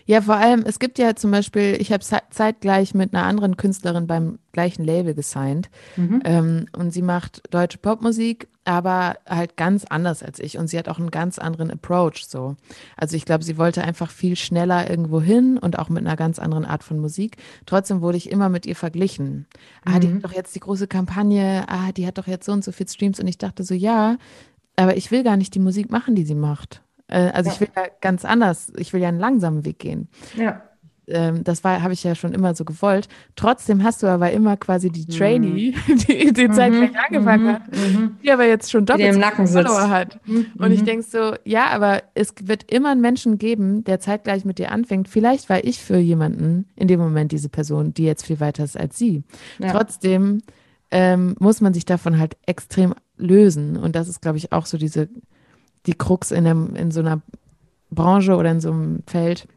Ja, 0.05 0.21
vor 0.21 0.36
allem, 0.36 0.63
es 0.65 0.80
gibt 0.80 0.99
ja 0.99 1.15
zum 1.15 1.32
Beispiel, 1.32 1.78
ich 1.80 1.91
habe 1.91 2.03
zeitgleich 2.03 2.93
mit 2.93 3.13
einer 3.13 3.26
anderen 3.26 3.57
Künstlerin 3.57 4.07
beim 4.07 4.39
gleichen 4.51 4.84
Label 4.84 5.13
gesigned 5.13 5.69
mhm. 5.95 6.21
ähm, 6.26 6.65
und 6.78 6.91
sie 6.91 7.01
macht 7.01 7.41
deutsche 7.51 7.78
Popmusik, 7.78 8.47
aber 8.65 9.17
halt 9.28 9.57
ganz 9.57 9.86
anders 9.86 10.24
als 10.24 10.39
ich 10.39 10.57
und 10.57 10.67
sie 10.67 10.78
hat 10.78 10.88
auch 10.88 10.99
einen 10.99 11.11
ganz 11.11 11.39
anderen 11.39 11.71
Approach 11.71 12.26
so. 12.28 12.55
Also 12.95 13.15
ich 13.15 13.26
glaube, 13.26 13.43
sie 13.43 13.57
wollte 13.57 13.84
einfach 13.84 14.11
viel 14.11 14.36
schneller 14.36 14.89
irgendwo 14.89 15.21
hin 15.21 15.57
und 15.57 15.80
auch 15.80 15.89
mit 15.89 16.05
einer 16.05 16.15
ganz 16.15 16.39
anderen 16.39 16.65
Art 16.65 16.84
von 16.84 16.99
Musik. 16.99 17.38
Trotzdem 17.65 18.01
wurde 18.01 18.17
ich 18.17 18.30
immer 18.30 18.49
mit 18.49 18.65
ihr 18.65 18.76
verglichen. 18.76 19.47
Mhm. 19.86 19.93
Ah, 19.93 19.99
die 19.99 20.07
mhm. 20.07 20.15
hat 20.15 20.26
doch 20.26 20.34
jetzt 20.34 20.55
die 20.55 20.61
große 20.61 20.88
Kampagne, 20.88 21.65
ah, 21.67 21.91
die 21.91 22.05
hat 22.05 22.17
doch 22.17 22.28
jetzt 22.28 22.45
so 22.45 22.51
und 22.51 22.63
so 22.63 22.71
viel 22.71 22.88
Streams 22.88 23.19
und 23.19 23.28
ich 23.28 23.38
dachte 23.38 23.63
so, 23.63 23.74
ja, 23.74 24.17
aber 24.76 24.97
ich 24.97 25.11
will 25.11 25.24
gar 25.24 25.38
nicht 25.38 25.55
die 25.55 25.59
Musik 25.59 25.91
machen, 25.91 26.15
die 26.15 26.26
sie 26.26 26.36
macht. 26.36 26.82
Äh, 27.14 27.32
also 27.34 27.49
ja. 27.49 27.53
ich 27.53 27.61
will 27.61 27.70
ja 27.76 27.84
ganz 28.01 28.26
anders, 28.26 28.74
ich 28.76 28.91
will 28.91 29.01
ja 29.01 29.09
einen 29.09 29.20
langsamen 29.20 29.66
Weg 29.66 29.80
gehen. 29.80 30.09
Ja. 30.36 30.64
Ähm, 31.05 31.43
das 31.43 31.64
war, 31.64 31.84
habe 31.84 31.93
ich 31.93 32.03
ja 32.03 32.16
schon 32.16 32.34
immer 32.34 32.55
so 32.55 32.66
gewollt. 32.66 33.07
Trotzdem 33.36 33.84
hast 33.84 34.01
du 34.01 34.07
aber 34.07 34.32
immer 34.32 34.57
quasi 34.57 34.89
die 34.89 35.05
Trainee, 35.05 35.76
mhm. 35.88 35.97
die 36.07 36.34
die 36.34 36.49
Zeit 36.49 36.72
mhm. 36.72 36.89
angefangen 37.07 37.43
mhm. 37.43 37.49
hat, 37.49 37.61
mhm. 37.72 38.18
die 38.24 38.32
aber 38.32 38.47
jetzt 38.47 38.72
schon 38.72 38.86
doppelt 38.86 39.14
so 39.14 39.20
Nacken 39.20 39.47
Follower 39.47 39.89
hat. 39.89 40.20
Mhm. 40.26 40.47
Und 40.57 40.72
ich 40.72 40.84
denke 40.84 41.03
so, 41.03 41.34
ja, 41.43 41.68
aber 41.68 42.01
es 42.16 42.34
wird 42.41 42.72
immer 42.72 42.91
einen 42.91 43.01
Menschen 43.01 43.38
geben, 43.38 43.84
der 43.84 43.99
zeitgleich 43.99 44.43
mit 44.43 44.57
dir 44.57 44.72
anfängt. 44.72 45.07
Vielleicht 45.07 45.49
war 45.49 45.64
ich 45.64 45.80
für 45.80 45.97
jemanden 45.97 46.66
in 46.76 46.88
dem 46.88 46.99
Moment 46.99 47.32
diese 47.32 47.49
Person, 47.49 47.93
die 47.93 48.05
jetzt 48.05 48.26
viel 48.26 48.39
weiter 48.39 48.64
ist 48.64 48.80
als 48.80 48.97
sie. 48.97 49.24
Ja. 49.59 49.72
Trotzdem 49.72 50.41
ähm, 50.89 51.36
muss 51.38 51.61
man 51.61 51.74
sich 51.74 51.86
davon 51.86 52.18
halt 52.18 52.38
extrem 52.47 52.95
lösen. 53.18 53.78
Und 53.78 53.95
das 53.95 54.07
ist, 54.07 54.22
glaube 54.22 54.38
ich, 54.38 54.51
auch 54.51 54.66
so 54.66 54.78
diese 54.78 55.09
die 55.86 55.93
Krux 55.93 56.31
in, 56.31 56.47
einem, 56.47 56.75
in 56.75 56.91
so 56.91 57.01
einer 57.01 57.21
Branche 57.91 58.36
oder 58.36 58.51
in 58.51 58.61
so 58.61 58.71
einem 58.71 59.03
Feld, 59.07 59.47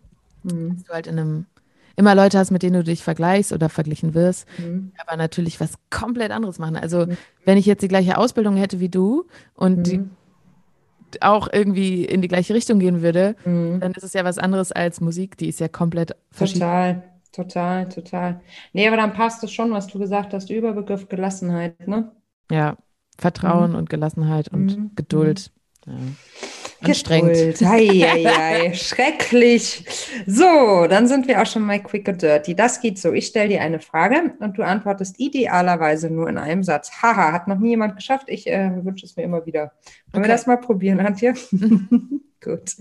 mhm. 0.43 0.75
dass 0.75 0.85
du 0.85 0.93
halt 0.93 1.07
in 1.07 1.19
einem 1.19 1.47
immer 1.97 2.15
Leute 2.15 2.39
hast, 2.39 2.51
mit 2.51 2.63
denen 2.63 2.75
du 2.75 2.85
dich 2.85 3.03
vergleichst 3.03 3.53
oder 3.53 3.69
verglichen 3.69 4.15
wirst, 4.15 4.47
mhm. 4.59 4.93
aber 4.99 5.17
natürlich 5.17 5.61
was 5.61 5.75
komplett 5.91 6.31
anderes 6.31 6.59
machen. 6.59 6.77
Also 6.77 7.07
mhm. 7.07 7.17
wenn 7.45 7.57
ich 7.59 7.67
jetzt 7.67 7.83
die 7.83 7.89
gleiche 7.89 8.19
Ausbildung 8.19 8.57
hätte 8.57 8.81
wie 8.81 8.91
du 8.91 9.25
und 9.55 9.87
die 9.87 9.99
mhm. 9.99 10.11
auch 11.21 11.49
irgendwie 11.51 12.05
in 12.05 12.21
die 12.21 12.29
gleiche 12.29 12.55
Richtung 12.55 12.79
gehen 12.79 13.01
würde, 13.01 13.35
mhm. 13.45 13.81
dann 13.81 13.93
ist 13.93 14.05
es 14.05 14.13
ja 14.13 14.25
was 14.25 14.39
anderes 14.39 14.73
als 14.73 15.01
Musik, 15.01 15.39
die 15.39 15.49
ist 15.49 15.59
ja 15.59 15.69
komplett 15.69 16.15
verschieden. 16.31 16.61
Total, 16.61 17.03
total, 17.33 17.89
total. 17.89 18.41
Nee, 18.75 18.87
aber 18.87 18.99
dann 18.99 19.15
passt 19.15 19.43
es 19.43 19.53
schon, 19.53 19.71
was 19.73 19.87
du 19.87 19.99
gesagt 19.99 20.35
hast, 20.35 20.51
Überbegriff 20.51 21.09
Gelassenheit, 21.09 21.89
ne? 21.89 22.13
Ja, 22.51 22.77
Vertrauen 23.19 23.71
mhm. 23.71 23.79
und 23.79 23.89
Gelassenheit 23.89 24.49
und 24.53 24.95
Geduld. 24.95 25.51
Ja. 25.87 25.93
Anstrengend. 26.81 27.61
Hei, 27.63 27.87
hei, 27.87 28.25
hei. 28.25 28.75
Schrecklich. 28.75 29.85
So, 30.27 30.87
dann 30.89 31.07
sind 31.09 31.27
wir 31.27 31.41
auch 31.41 31.47
schon 31.47 31.63
mal 31.63 31.83
quick 31.83 32.09
and 32.09 32.21
dirty. 32.21 32.55
Das 32.55 32.81
geht 32.81 32.99
so. 32.99 33.13
Ich 33.13 33.27
stelle 33.27 33.49
dir 33.49 33.61
eine 33.63 33.81
Frage 33.81 34.35
und 34.41 34.59
du 34.59 34.63
antwortest 34.63 35.19
idealerweise 35.19 36.11
nur 36.11 36.29
in 36.29 36.39
einem 36.39 36.63
Satz. 36.63 36.91
Haha, 37.03 37.33
hat 37.33 37.49
noch 37.49 37.59
nie 37.59 37.71
jemand 37.71 37.97
geschafft. 37.97 38.29
Ich 38.29 38.47
äh, 38.47 38.85
wünsche 38.85 39.07
es 39.07 39.17
mir 39.17 39.23
immer 39.23 39.47
wieder. 39.47 39.61
Wollen 39.61 39.73
okay. 40.13 40.23
wir 40.25 40.29
das 40.29 40.47
mal 40.47 40.59
probieren, 40.59 41.01
Antje? 41.01 41.35
Gut. 42.45 42.77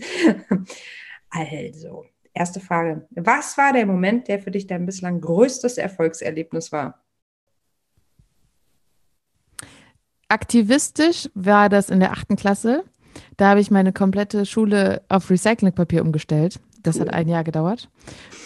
Also, 1.30 2.06
erste 2.34 2.60
Frage. 2.60 3.08
Was 3.12 3.58
war 3.58 3.74
der 3.74 3.86
Moment, 3.86 4.28
der 4.28 4.40
für 4.40 4.52
dich 4.52 4.68
dein 4.68 4.86
bislang 4.86 5.22
größtes 5.22 5.78
Erfolgserlebnis 5.78 6.72
war? 6.72 7.02
Aktivistisch 10.28 11.30
war 11.34 11.70
das 11.70 11.90
in 11.90 12.00
der 12.00 12.12
achten 12.12 12.36
Klasse. 12.36 12.84
Da 13.38 13.50
habe 13.50 13.60
ich 13.60 13.72
meine 13.72 13.94
komplette 13.94 14.46
Schule 14.46 15.02
auf 15.10 15.30
Recyclingpapier 15.30 16.02
umgestellt. 16.02 16.60
Das 16.84 17.00
hat 17.00 17.12
ein 17.12 17.28
Jahr 17.28 17.44
gedauert. 17.44 17.90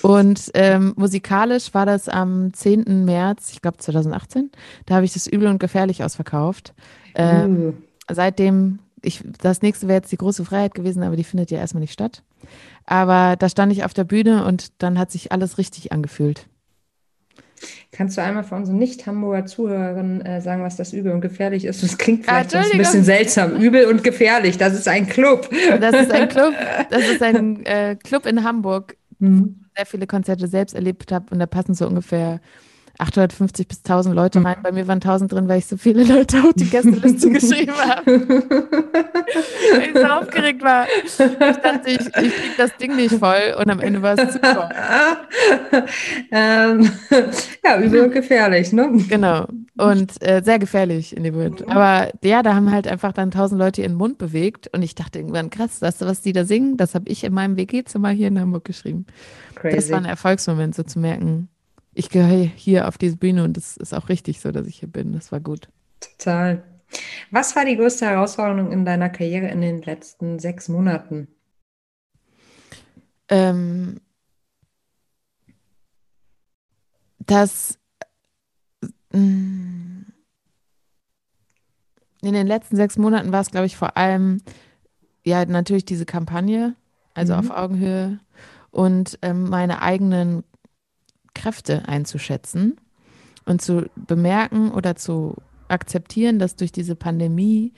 Und 0.01 0.49
ähm, 0.53 0.93
musikalisch 0.95 1.73
war 1.73 1.85
das 1.85 2.07
am 2.07 2.53
10. 2.53 3.03
März, 3.03 3.51
ich 3.51 3.61
glaube 3.61 3.77
2018. 3.77 4.49
Da 4.85 4.95
habe 4.95 5.05
ich 5.05 5.13
das 5.13 5.27
Übel 5.27 5.47
und 5.49 5.59
Gefährlich 5.59 6.03
ausverkauft. 6.03 6.73
Ähm, 7.15 7.59
uh. 7.59 7.73
Seitdem, 8.09 8.79
ich, 9.01 9.23
das 9.41 9.61
nächste 9.61 9.87
wäre 9.87 9.97
jetzt 9.97 10.11
die 10.11 10.17
große 10.17 10.45
Freiheit 10.45 10.73
gewesen, 10.73 11.03
aber 11.03 11.17
die 11.17 11.25
findet 11.25 11.51
ja 11.51 11.59
erstmal 11.59 11.81
nicht 11.81 11.91
statt. 11.91 12.23
Aber 12.85 13.35
da 13.35 13.49
stand 13.49 13.73
ich 13.73 13.83
auf 13.83 13.93
der 13.93 14.05
Bühne 14.05 14.45
und 14.45 14.81
dann 14.81 14.97
hat 14.97 15.11
sich 15.11 15.31
alles 15.31 15.57
richtig 15.57 15.91
angefühlt. 15.91 16.47
Kannst 17.91 18.17
du 18.17 18.21
einmal 18.21 18.43
für 18.43 18.55
unsere 18.55 18.77
Nicht-Hamburger 18.77 19.45
Zuhörerinnen 19.45 20.21
äh, 20.21 20.41
sagen, 20.41 20.63
was 20.63 20.75
das 20.75 20.93
übel 20.93 21.11
und 21.11 21.21
gefährlich 21.21 21.65
ist? 21.65 21.83
Das 21.83 21.97
klingt 21.97 22.25
vielleicht 22.25 22.55
ein 22.55 22.77
bisschen 22.77 23.03
seltsam. 23.03 23.55
Übel 23.55 23.85
und 23.85 24.03
gefährlich, 24.03 24.57
das 24.57 24.73
ist 24.73 24.87
ein 24.87 25.07
Club. 25.07 25.49
Das 25.79 25.95
ist 25.95 26.11
ein 26.11 26.29
Club, 26.29 26.53
das 26.89 27.07
ist 27.07 27.21
ein 27.21 27.65
äh, 27.65 27.95
Club 27.95 28.25
in 28.25 28.43
Hamburg, 28.43 28.95
mhm. 29.19 29.39
wo 29.39 29.45
ich 29.45 29.77
sehr 29.77 29.85
viele 29.85 30.07
Konzerte 30.07 30.47
selbst 30.47 30.75
erlebt 30.75 31.11
habe 31.11 31.25
und 31.31 31.39
da 31.39 31.45
passen 31.45 31.73
so 31.73 31.87
ungefähr 31.87 32.39
850 32.99 33.67
bis 33.67 33.77
1000 33.79 34.13
Leute 34.13 34.43
rein. 34.43 34.57
Bei 34.61 34.71
mir 34.73 34.87
waren 34.87 34.97
1000 34.97 35.31
drin, 35.31 35.47
weil 35.47 35.59
ich 35.59 35.65
so 35.65 35.77
viele 35.77 36.03
Leute 36.03 36.37
auf 36.43 36.53
die 36.53 36.69
Gästeliste 36.69 37.29
geschrieben 37.31 37.71
habe. 37.71 38.05
weil 39.71 39.81
ich 39.81 39.93
so 39.93 40.05
aufgeregt 40.05 40.61
war. 40.61 40.85
Ich 41.05 41.15
dachte, 41.15 41.89
ich, 41.89 41.99
ich 41.99 42.11
kriege 42.11 42.55
das 42.57 42.75
Ding 42.77 42.97
nicht 42.97 43.15
voll 43.15 43.55
und 43.57 43.69
am 43.69 43.79
Ende 43.79 44.01
war 44.01 44.19
es 44.19 44.33
zu 44.33 44.39
voll. 44.39 44.69
ähm, 46.31 46.91
ja, 47.63 47.79
übel 47.79 48.09
gefährlich, 48.09 48.73
ne? 48.73 48.91
Genau. 49.07 49.47
Und 49.77 50.21
äh, 50.21 50.41
sehr 50.43 50.59
gefährlich 50.59 51.15
in 51.15 51.23
dem 51.23 51.35
Moment. 51.35 51.65
Aber 51.69 52.11
ja, 52.21 52.43
da 52.43 52.53
haben 52.53 52.69
halt 52.69 52.85
einfach 52.85 53.13
dann 53.13 53.29
1000 53.29 53.57
Leute 53.57 53.81
ihren 53.81 53.95
Mund 53.95 54.17
bewegt 54.17 54.67
und 54.73 54.81
ich 54.81 54.93
dachte 54.93 55.19
irgendwann, 55.19 55.49
krass, 55.49 55.81
weißt 55.81 56.01
du, 56.01 56.05
was 56.05 56.19
die 56.19 56.33
da 56.33 56.43
singen? 56.43 56.75
Das 56.75 56.95
habe 56.95 57.09
ich 57.09 57.23
in 57.23 57.33
meinem 57.33 57.55
WG-Zimmer 57.55 58.09
hier 58.09 58.27
in 58.27 58.39
Hamburg 58.39 58.65
geschrieben. 58.65 59.05
Crazy. 59.55 59.75
Das 59.77 59.89
war 59.89 59.99
ein 59.99 60.05
Erfolgsmoment, 60.05 60.75
so 60.75 60.83
zu 60.83 60.99
merken, 60.99 61.47
ich 61.99 62.09
gehöre 62.09 62.49
hier 62.55 62.87
auf 62.87 62.97
diese 62.97 63.17
Bühne 63.17 63.43
und 63.43 63.57
es 63.57 63.75
ist 63.75 63.93
auch 63.93 64.07
richtig 64.07 64.39
so, 64.39 64.53
dass 64.53 64.65
ich 64.67 64.79
hier 64.79 64.87
bin. 64.87 65.11
Das 65.11 65.33
war 65.33 65.41
gut. 65.41 65.67
Total. 65.99 66.63
Was 67.29 67.57
war 67.57 67.65
die 67.65 67.75
größte 67.75 68.05
Herausforderung 68.05 68.71
in 68.71 68.85
deiner 68.85 69.09
Karriere 69.09 69.49
in 69.49 69.59
den 69.59 69.81
letzten 69.81 70.39
sechs 70.39 70.69
Monaten? 70.69 71.27
Ähm, 73.27 73.99
dass 77.19 77.77
mm, 79.11 80.03
in 82.21 82.33
den 82.33 82.47
letzten 82.47 82.77
sechs 82.77 82.97
Monaten 82.97 83.33
war 83.33 83.41
es, 83.41 83.51
glaube 83.51 83.65
ich, 83.65 83.75
vor 83.75 83.97
allem 83.97 84.41
ja 85.25 85.43
natürlich 85.43 85.83
diese 85.83 86.05
Kampagne, 86.05 86.75
also 87.13 87.33
mhm. 87.33 87.39
auf 87.39 87.49
Augenhöhe 87.51 88.19
und 88.71 89.19
ähm, 89.21 89.49
meine 89.49 89.81
eigenen 89.81 90.45
Kräfte 91.39 91.87
einzuschätzen 91.87 92.75
und 93.45 93.61
zu 93.61 93.89
bemerken 93.95 94.71
oder 94.71 94.95
zu 94.95 95.35
akzeptieren, 95.69 96.37
dass 96.37 96.55
durch 96.55 96.71
diese 96.71 96.95
Pandemie 96.95 97.73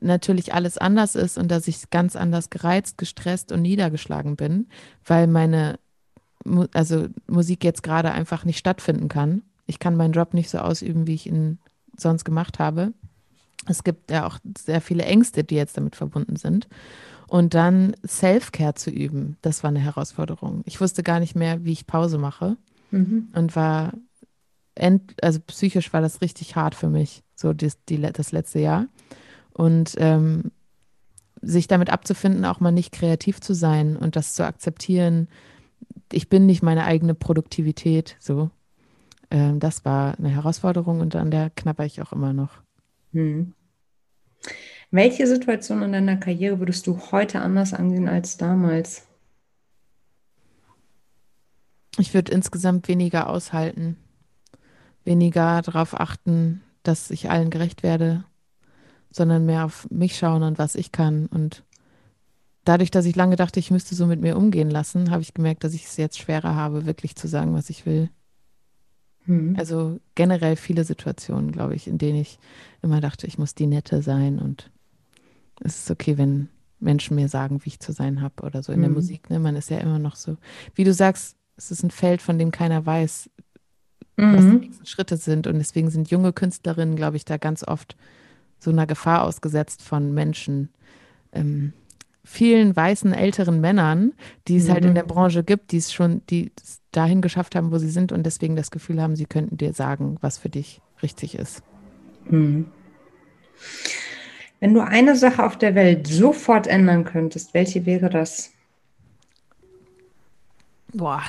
natürlich 0.00 0.52
alles 0.52 0.78
anders 0.78 1.14
ist 1.14 1.38
und 1.38 1.50
dass 1.50 1.68
ich 1.68 1.90
ganz 1.90 2.16
anders 2.16 2.50
gereizt, 2.50 2.98
gestresst 2.98 3.52
und 3.52 3.62
niedergeschlagen 3.62 4.34
bin, 4.34 4.66
weil 5.04 5.26
meine 5.26 5.78
also 6.72 7.06
Musik 7.26 7.64
jetzt 7.64 7.82
gerade 7.82 8.10
einfach 8.12 8.44
nicht 8.44 8.58
stattfinden 8.58 9.08
kann. 9.08 9.42
Ich 9.66 9.78
kann 9.78 9.96
meinen 9.96 10.12
Job 10.12 10.34
nicht 10.34 10.50
so 10.50 10.58
ausüben, 10.58 11.06
wie 11.06 11.14
ich 11.14 11.26
ihn 11.26 11.58
sonst 11.96 12.24
gemacht 12.24 12.58
habe. 12.58 12.92
Es 13.66 13.82
gibt 13.82 14.10
ja 14.10 14.26
auch 14.26 14.38
sehr 14.58 14.82
viele 14.82 15.04
Ängste, 15.04 15.42
die 15.42 15.54
jetzt 15.54 15.76
damit 15.78 15.96
verbunden 15.96 16.36
sind. 16.36 16.68
Und 17.28 17.54
dann 17.54 17.96
Self-Care 18.06 18.74
zu 18.74 18.90
üben, 18.90 19.38
das 19.40 19.62
war 19.62 19.68
eine 19.68 19.80
Herausforderung. 19.80 20.62
Ich 20.66 20.82
wusste 20.82 21.02
gar 21.02 21.20
nicht 21.20 21.34
mehr, 21.34 21.64
wie 21.64 21.72
ich 21.72 21.86
Pause 21.86 22.18
mache 22.18 22.58
mhm. 22.94 23.28
und 23.34 23.54
war, 23.56 23.92
end, 24.74 25.14
also 25.22 25.40
psychisch 25.46 25.92
war 25.92 26.00
das 26.00 26.20
richtig 26.20 26.56
hart 26.56 26.74
für 26.74 26.88
mich, 26.88 27.22
so 27.34 27.52
das, 27.52 27.82
die, 27.84 28.00
das 28.00 28.32
letzte 28.32 28.60
Jahr. 28.60 28.86
Und 29.52 29.94
ähm, 29.98 30.50
sich 31.40 31.68
damit 31.68 31.90
abzufinden, 31.90 32.44
auch 32.44 32.60
mal 32.60 32.72
nicht 32.72 32.92
kreativ 32.92 33.40
zu 33.40 33.54
sein 33.54 33.96
und 33.96 34.16
das 34.16 34.34
zu 34.34 34.44
akzeptieren, 34.44 35.28
ich 36.12 36.28
bin 36.28 36.46
nicht 36.46 36.62
meine 36.62 36.84
eigene 36.84 37.14
Produktivität, 37.14 38.16
so. 38.18 38.50
Ähm, 39.30 39.60
das 39.60 39.84
war 39.84 40.18
eine 40.18 40.28
Herausforderung 40.28 41.00
und 41.00 41.16
an 41.16 41.30
der 41.30 41.50
knapper 41.50 41.84
ich 41.84 42.00
auch 42.00 42.12
immer 42.12 42.32
noch. 42.32 42.62
Hm. 43.12 43.52
Welche 44.90 45.26
Situation 45.26 45.82
in 45.82 45.92
deiner 45.92 46.16
Karriere 46.16 46.60
würdest 46.60 46.86
du 46.86 46.98
heute 47.10 47.40
anders 47.40 47.74
angehen 47.74 48.08
als 48.08 48.36
damals? 48.36 49.06
Ich 51.98 52.14
würde 52.14 52.32
insgesamt 52.32 52.88
weniger 52.88 53.28
aushalten, 53.28 53.96
weniger 55.04 55.62
darauf 55.62 55.98
achten, 55.98 56.62
dass 56.82 57.10
ich 57.10 57.30
allen 57.30 57.50
gerecht 57.50 57.82
werde, 57.82 58.24
sondern 59.10 59.46
mehr 59.46 59.64
auf 59.64 59.88
mich 59.90 60.16
schauen 60.16 60.42
und 60.42 60.58
was 60.58 60.74
ich 60.74 60.92
kann. 60.92 61.26
Und 61.26 61.62
dadurch, 62.64 62.90
dass 62.90 63.04
ich 63.06 63.16
lange 63.16 63.36
dachte, 63.36 63.60
ich 63.60 63.70
müsste 63.70 63.94
so 63.94 64.06
mit 64.06 64.20
mir 64.20 64.36
umgehen 64.36 64.70
lassen, 64.70 65.10
habe 65.10 65.22
ich 65.22 65.34
gemerkt, 65.34 65.64
dass 65.64 65.74
ich 65.74 65.84
es 65.84 65.96
jetzt 65.96 66.18
schwerer 66.18 66.54
habe, 66.54 66.86
wirklich 66.86 67.14
zu 67.16 67.28
sagen, 67.28 67.54
was 67.54 67.70
ich 67.70 67.86
will. 67.86 68.10
Mhm. 69.26 69.56
Also 69.56 70.00
generell 70.14 70.56
viele 70.56 70.84
Situationen, 70.84 71.52
glaube 71.52 71.74
ich, 71.74 71.86
in 71.86 71.98
denen 71.98 72.20
ich 72.20 72.38
immer 72.82 73.00
dachte, 73.00 73.26
ich 73.26 73.38
muss 73.38 73.54
die 73.54 73.66
Nette 73.66 74.02
sein 74.02 74.38
und 74.38 74.70
es 75.60 75.78
ist 75.78 75.90
okay, 75.90 76.18
wenn 76.18 76.48
Menschen 76.80 77.14
mir 77.14 77.28
sagen, 77.28 77.64
wie 77.64 77.68
ich 77.68 77.80
zu 77.80 77.92
sein 77.92 78.20
habe 78.20 78.42
oder 78.42 78.62
so 78.62 78.72
in 78.72 78.80
Mhm. 78.80 78.82
der 78.82 78.90
Musik. 78.90 79.30
Ne? 79.30 79.38
Man 79.38 79.56
ist 79.56 79.70
ja 79.70 79.78
immer 79.78 79.98
noch 79.98 80.16
so, 80.16 80.36
wie 80.74 80.84
du 80.84 80.92
sagst, 80.92 81.36
es 81.56 81.70
ist 81.70 81.82
ein 81.82 81.90
Feld, 81.90 82.22
von 82.22 82.38
dem 82.38 82.50
keiner 82.50 82.84
weiß, 82.84 83.30
was 84.16 84.48
die 84.48 84.50
Mhm. 84.52 84.60
nächsten 84.60 84.86
Schritte 84.86 85.16
sind. 85.16 85.46
Und 85.46 85.58
deswegen 85.58 85.90
sind 85.90 86.10
junge 86.10 86.32
Künstlerinnen, 86.32 86.96
glaube 86.96 87.16
ich, 87.16 87.24
da 87.24 87.36
ganz 87.36 87.66
oft 87.66 87.96
so 88.58 88.70
einer 88.70 88.86
Gefahr 88.86 89.22
ausgesetzt 89.24 89.82
von 89.82 90.14
Menschen, 90.14 90.70
ähm, 91.32 91.72
vielen 92.24 92.74
weißen 92.74 93.12
älteren 93.12 93.60
Männern, 93.60 94.12
die 94.48 94.56
es 94.56 94.68
halt 94.70 94.84
in 94.84 94.92
Mhm. 94.92 94.94
der 94.94 95.02
Branche 95.04 95.44
gibt, 95.44 95.72
die 95.72 95.76
es 95.76 95.92
schon, 95.92 96.22
die 96.30 96.52
es 96.62 96.80
dahin 96.90 97.20
geschafft 97.20 97.54
haben, 97.54 97.70
wo 97.70 97.78
sie 97.78 97.90
sind 97.90 98.12
und 98.12 98.24
deswegen 98.24 98.56
das 98.56 98.70
Gefühl 98.70 99.02
haben, 99.02 99.14
sie 99.16 99.26
könnten 99.26 99.58
dir 99.58 99.74
sagen, 99.74 100.16
was 100.22 100.38
für 100.38 100.48
dich 100.48 100.80
richtig 101.02 101.34
ist. 101.36 101.62
Mhm. 102.24 102.72
Wenn 104.60 104.72
du 104.72 104.80
eine 104.80 105.16
Sache 105.16 105.44
auf 105.44 105.58
der 105.58 105.74
Welt 105.74 106.06
sofort 106.06 106.66
ändern 106.66 107.04
könntest, 107.04 107.52
welche 107.52 107.84
wäre 107.84 108.08
das? 108.08 108.52
Boah. 110.94 111.22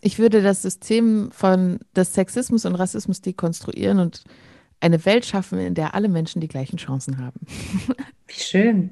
Ich 0.00 0.18
würde 0.18 0.42
das 0.42 0.62
System 0.62 1.30
von 1.32 1.80
des 1.94 2.14
Sexismus 2.14 2.64
und 2.64 2.74
Rassismus 2.74 3.20
dekonstruieren 3.20 3.98
und 3.98 4.24
eine 4.80 5.04
Welt 5.04 5.24
schaffen, 5.24 5.58
in 5.58 5.74
der 5.74 5.94
alle 5.94 6.08
Menschen 6.08 6.40
die 6.40 6.48
gleichen 6.48 6.76
Chancen 6.76 7.18
haben. 7.18 7.40
Wie 8.26 8.40
schön. 8.40 8.90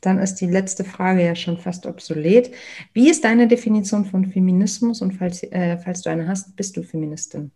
Dann 0.00 0.18
ist 0.18 0.36
die 0.36 0.46
letzte 0.46 0.84
Frage 0.84 1.24
ja 1.24 1.36
schon 1.36 1.58
fast 1.58 1.86
obsolet. 1.86 2.52
Wie 2.92 3.08
ist 3.08 3.22
deine 3.24 3.46
Definition 3.46 4.04
von 4.04 4.26
Feminismus 4.26 5.00
und 5.00 5.12
falls, 5.12 5.44
äh, 5.44 5.78
falls 5.78 6.02
du 6.02 6.10
eine 6.10 6.26
hast, 6.26 6.56
bist 6.56 6.76
du 6.76 6.82
Feministin? 6.82 7.52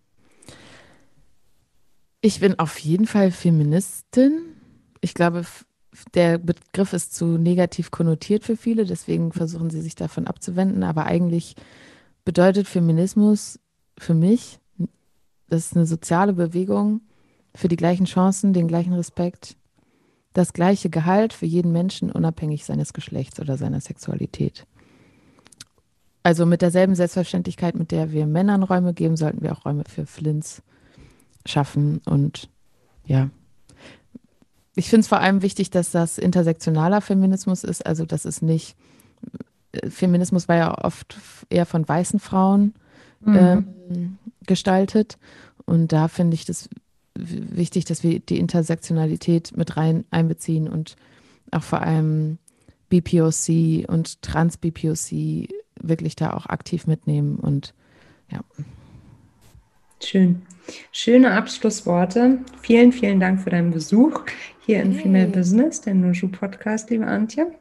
Ich 2.20 2.40
bin 2.40 2.58
auf 2.58 2.78
jeden 2.78 3.06
Fall 3.06 3.32
Feministin. 3.32 4.42
Ich 5.00 5.14
glaube, 5.14 5.44
der 6.14 6.38
Begriff 6.38 6.92
ist 6.92 7.14
zu 7.14 7.38
negativ 7.38 7.90
konnotiert 7.90 8.44
für 8.44 8.56
viele, 8.56 8.84
deswegen 8.84 9.32
versuchen 9.32 9.70
sie 9.70 9.80
sich 9.80 9.96
davon 9.96 10.26
abzuwenden. 10.26 10.84
Aber 10.84 11.06
eigentlich 11.06 11.56
bedeutet 12.26 12.66
Feminismus 12.66 13.58
für 13.96 14.12
mich, 14.12 14.58
das 15.48 15.66
ist 15.66 15.76
eine 15.76 15.86
soziale 15.86 16.34
Bewegung 16.34 17.00
für 17.54 17.68
die 17.68 17.76
gleichen 17.76 18.04
Chancen, 18.04 18.52
den 18.52 18.68
gleichen 18.68 18.92
Respekt, 18.92 19.56
das 20.34 20.52
gleiche 20.52 20.90
Gehalt 20.90 21.32
für 21.32 21.46
jeden 21.46 21.72
Menschen, 21.72 22.10
unabhängig 22.10 22.64
seines 22.66 22.92
Geschlechts 22.92 23.40
oder 23.40 23.56
seiner 23.56 23.80
Sexualität. 23.80 24.66
Also 26.24 26.44
mit 26.44 26.62
derselben 26.62 26.96
Selbstverständlichkeit, 26.96 27.76
mit 27.76 27.92
der 27.92 28.10
wir 28.10 28.26
Männern 28.26 28.64
Räume 28.64 28.92
geben, 28.92 29.16
sollten 29.16 29.42
wir 29.42 29.52
auch 29.52 29.64
Räume 29.64 29.84
für 29.88 30.04
Flints 30.04 30.62
schaffen. 31.46 32.00
Und 32.06 32.50
ja, 33.06 33.30
ich 34.74 34.90
finde 34.90 35.02
es 35.02 35.08
vor 35.08 35.20
allem 35.20 35.42
wichtig, 35.42 35.70
dass 35.70 35.92
das 35.92 36.18
intersektionaler 36.18 37.00
Feminismus 37.00 37.62
ist. 37.62 37.86
Also, 37.86 38.04
das 38.04 38.24
ist 38.24 38.42
nicht, 38.42 38.76
Feminismus 39.88 40.48
war 40.48 40.56
ja 40.56 40.84
oft 40.84 41.16
eher 41.50 41.66
von 41.66 41.88
weißen 41.88 42.20
Frauen 42.20 42.74
ähm, 43.26 44.18
gestaltet. 44.46 45.18
Und 45.64 45.92
da 45.92 46.08
finde 46.08 46.34
ich 46.34 46.44
das 46.44 46.68
wichtig, 47.14 47.84
dass 47.86 48.02
wir 48.02 48.20
die 48.20 48.38
Intersektionalität 48.38 49.56
mit 49.56 49.76
rein 49.76 50.04
einbeziehen 50.10 50.68
und 50.68 50.96
auch 51.50 51.62
vor 51.62 51.82
allem 51.82 52.38
BPOC 52.88 53.88
und 53.88 54.22
Trans-BPOC 54.22 55.48
wirklich 55.80 56.16
da 56.16 56.32
auch 56.32 56.46
aktiv 56.46 56.86
mitnehmen. 56.86 57.36
Und 57.36 57.74
ja, 58.30 58.40
Schön. 60.02 60.42
Schöne 60.92 61.32
Abschlussworte. 61.32 62.38
Vielen, 62.60 62.92
vielen 62.92 63.20
Dank 63.20 63.40
für 63.40 63.50
deinen 63.50 63.70
Besuch 63.70 64.24
hier 64.60 64.82
in 64.82 64.92
Hey. 64.92 65.02
Female 65.02 65.28
Business, 65.28 65.80
der 65.80 65.94
Nushu 65.94 66.28
Podcast, 66.28 66.90
liebe 66.90 67.06
Antje. 67.06 67.52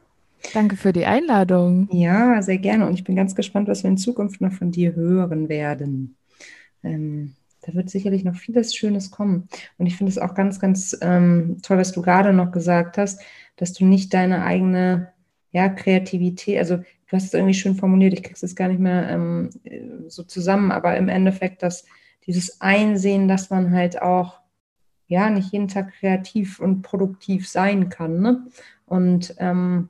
Danke 0.54 0.76
für 0.76 0.92
die 0.92 1.06
Einladung. 1.06 1.88
Ja, 1.92 2.40
sehr 2.42 2.58
gerne. 2.58 2.86
Und 2.86 2.94
ich 2.94 3.04
bin 3.04 3.16
ganz 3.16 3.34
gespannt, 3.34 3.68
was 3.68 3.82
wir 3.82 3.90
in 3.90 3.98
Zukunft 3.98 4.40
noch 4.40 4.52
von 4.52 4.70
dir 4.70 4.94
hören 4.94 5.48
werden. 5.48 6.16
Ähm, 6.82 7.34
da 7.62 7.74
wird 7.74 7.90
sicherlich 7.90 8.24
noch 8.24 8.36
vieles 8.36 8.74
Schönes 8.74 9.10
kommen. 9.10 9.48
Und 9.78 9.86
ich 9.86 9.96
finde 9.96 10.10
es 10.10 10.18
auch 10.18 10.34
ganz, 10.34 10.60
ganz 10.60 10.96
ähm, 11.02 11.58
toll, 11.62 11.78
was 11.78 11.92
du 11.92 12.02
gerade 12.02 12.32
noch 12.32 12.52
gesagt 12.52 12.96
hast, 12.98 13.20
dass 13.56 13.72
du 13.72 13.84
nicht 13.84 14.14
deine 14.14 14.44
eigene 14.44 15.12
ja, 15.50 15.68
Kreativität, 15.68 16.58
also 16.58 16.76
du 16.76 17.12
hast 17.12 17.24
es 17.24 17.34
irgendwie 17.34 17.54
schön 17.54 17.76
formuliert, 17.76 18.12
ich 18.12 18.22
krieg's 18.22 18.42
jetzt 18.42 18.56
gar 18.56 18.68
nicht 18.68 18.80
mehr 18.80 19.08
ähm, 19.08 19.50
äh, 19.64 19.80
so 20.08 20.22
zusammen, 20.22 20.70
aber 20.70 20.96
im 20.96 21.08
Endeffekt, 21.08 21.62
dass 21.62 21.86
dieses 22.26 22.60
Einsehen, 22.60 23.26
dass 23.26 23.50
man 23.50 23.72
halt 23.72 24.02
auch 24.02 24.38
ja 25.06 25.30
nicht 25.30 25.52
jeden 25.52 25.68
Tag 25.68 25.92
kreativ 25.92 26.60
und 26.60 26.82
produktiv 26.82 27.48
sein 27.48 27.88
kann. 27.88 28.20
Ne? 28.20 28.46
Und 28.84 29.34
ähm, 29.38 29.88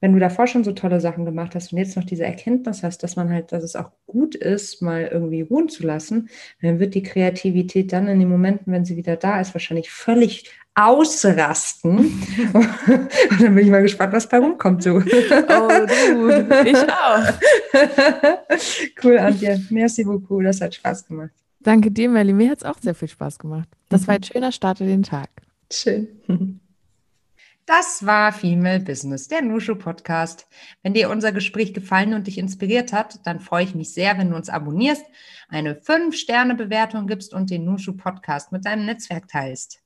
wenn 0.00 0.12
du 0.12 0.18
davor 0.18 0.46
schon 0.46 0.64
so 0.64 0.72
tolle 0.72 1.00
Sachen 1.00 1.24
gemacht 1.24 1.54
hast 1.54 1.72
und 1.72 1.78
jetzt 1.78 1.96
noch 1.96 2.04
diese 2.04 2.24
Erkenntnis 2.24 2.82
hast, 2.82 3.02
dass 3.02 3.16
man 3.16 3.30
halt, 3.30 3.52
dass 3.52 3.62
es 3.62 3.76
auch 3.76 3.90
gut 4.06 4.34
ist, 4.34 4.80
mal 4.80 5.08
irgendwie 5.12 5.42
ruhen 5.42 5.68
zu 5.68 5.84
lassen, 5.84 6.28
dann 6.62 6.78
wird 6.78 6.94
die 6.94 7.02
Kreativität 7.02 7.92
dann 7.92 8.08
in 8.08 8.20
den 8.20 8.28
Momenten, 8.28 8.72
wenn 8.72 8.84
sie 8.84 8.96
wieder 8.96 9.16
da 9.16 9.40
ist, 9.40 9.54
wahrscheinlich 9.54 9.90
völlig 9.90 10.50
ausrasten. 10.74 11.98
und 12.52 13.42
dann 13.42 13.54
bin 13.54 13.58
ich 13.58 13.70
mal 13.70 13.82
gespannt, 13.82 14.12
was 14.12 14.28
bei 14.28 14.38
rumkommt. 14.38 14.84
So. 14.84 14.96
Oh, 14.96 15.02
du, 15.02 16.30
ich 16.64 16.76
auch. 16.76 17.32
cool, 19.04 19.18
Antje. 19.18 19.60
Merci 19.70 20.04
beaucoup. 20.04 20.44
Das 20.44 20.60
hat 20.60 20.74
Spaß 20.74 21.06
gemacht. 21.06 21.30
Danke 21.60 21.90
dir, 21.90 22.08
Melly. 22.08 22.32
Mir 22.32 22.50
hat 22.50 22.58
es 22.58 22.64
auch 22.64 22.78
sehr 22.80 22.94
viel 22.94 23.08
Spaß 23.08 23.38
gemacht. 23.38 23.68
Das 23.88 24.06
war 24.06 24.14
ein 24.14 24.22
schöner 24.22 24.52
Start 24.52 24.80
in 24.80 24.86
den 24.86 25.02
Tag. 25.02 25.28
Schön. 25.70 26.08
Das 27.68 28.06
war 28.06 28.32
Female 28.32 28.80
Business, 28.80 29.28
der 29.28 29.42
Nushu 29.42 29.74
Podcast. 29.76 30.48
Wenn 30.82 30.94
dir 30.94 31.10
unser 31.10 31.32
Gespräch 31.32 31.74
gefallen 31.74 32.14
und 32.14 32.26
dich 32.26 32.38
inspiriert 32.38 32.94
hat, 32.94 33.26
dann 33.26 33.40
freue 33.40 33.64
ich 33.64 33.74
mich 33.74 33.92
sehr, 33.92 34.16
wenn 34.16 34.30
du 34.30 34.36
uns 34.36 34.48
abonnierst, 34.48 35.04
eine 35.50 35.74
5-Sterne-Bewertung 35.74 37.06
gibst 37.06 37.34
und 37.34 37.50
den 37.50 37.66
Nushu 37.66 37.94
Podcast 37.94 38.52
mit 38.52 38.64
deinem 38.64 38.86
Netzwerk 38.86 39.28
teilst. 39.28 39.82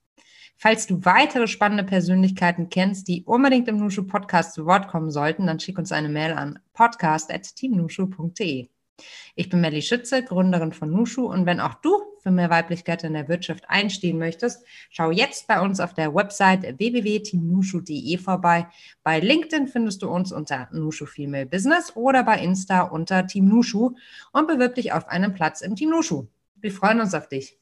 Falls 0.57 0.87
du 0.87 1.05
weitere 1.05 1.49
spannende 1.49 1.83
Persönlichkeiten 1.83 2.68
kennst, 2.68 3.09
die 3.09 3.24
unbedingt 3.24 3.66
im 3.66 3.78
Nushu 3.78 4.07
Podcast 4.07 4.55
zu 4.55 4.64
Wort 4.64 4.87
kommen 4.87 5.11
sollten, 5.11 5.49
dann 5.49 5.59
schick 5.59 5.76
uns 5.76 5.91
eine 5.91 6.09
Mail 6.09 6.35
an 6.35 6.61
podcast.teamnushu.de. 6.74 8.68
Ich 9.34 9.48
bin 9.48 9.61
Melly 9.61 9.82
Schütze, 9.82 10.22
Gründerin 10.22 10.72
von 10.72 10.90
Nushu 10.90 11.26
und 11.26 11.46
wenn 11.46 11.61
auch 11.61 11.74
du 11.74 12.03
für 12.22 12.30
mehr 12.30 12.50
Weiblichkeit 12.50 13.05
in 13.05 13.14
der 13.14 13.28
Wirtschaft 13.28 13.64
einstehen 13.68 14.18
möchtest, 14.18 14.64
schau 14.90 15.11
jetzt 15.11 15.46
bei 15.46 15.61
uns 15.61 15.80
auf 15.80 15.94
der 15.94 16.14
Website 16.14 16.78
www.teamnushu.de 16.78 18.18
vorbei. 18.18 18.68
Bei 19.03 19.20
LinkedIn 19.20 19.68
findest 19.68 20.03
du 20.03 20.09
uns 20.09 20.32
unter 20.32 20.68
Nushu 20.72 21.07
Female 21.07 21.46
Business 21.46 21.96
oder 21.96 22.22
bei 22.22 22.38
Insta 22.38 22.82
unter 22.82 23.26
Team 23.26 23.46
Nushu 23.46 23.96
und 24.32 24.46
bewirb 24.46 24.74
dich 24.76 24.92
auf 24.92 25.09
einen 25.09 25.34
Platz 25.34 25.61
im 25.61 25.76
Team 25.76 25.90
Nushu. 25.90 26.26
Wir 26.57 26.72
freuen 26.72 27.00
uns 27.00 27.14
auf 27.14 27.28
dich. 27.28 27.59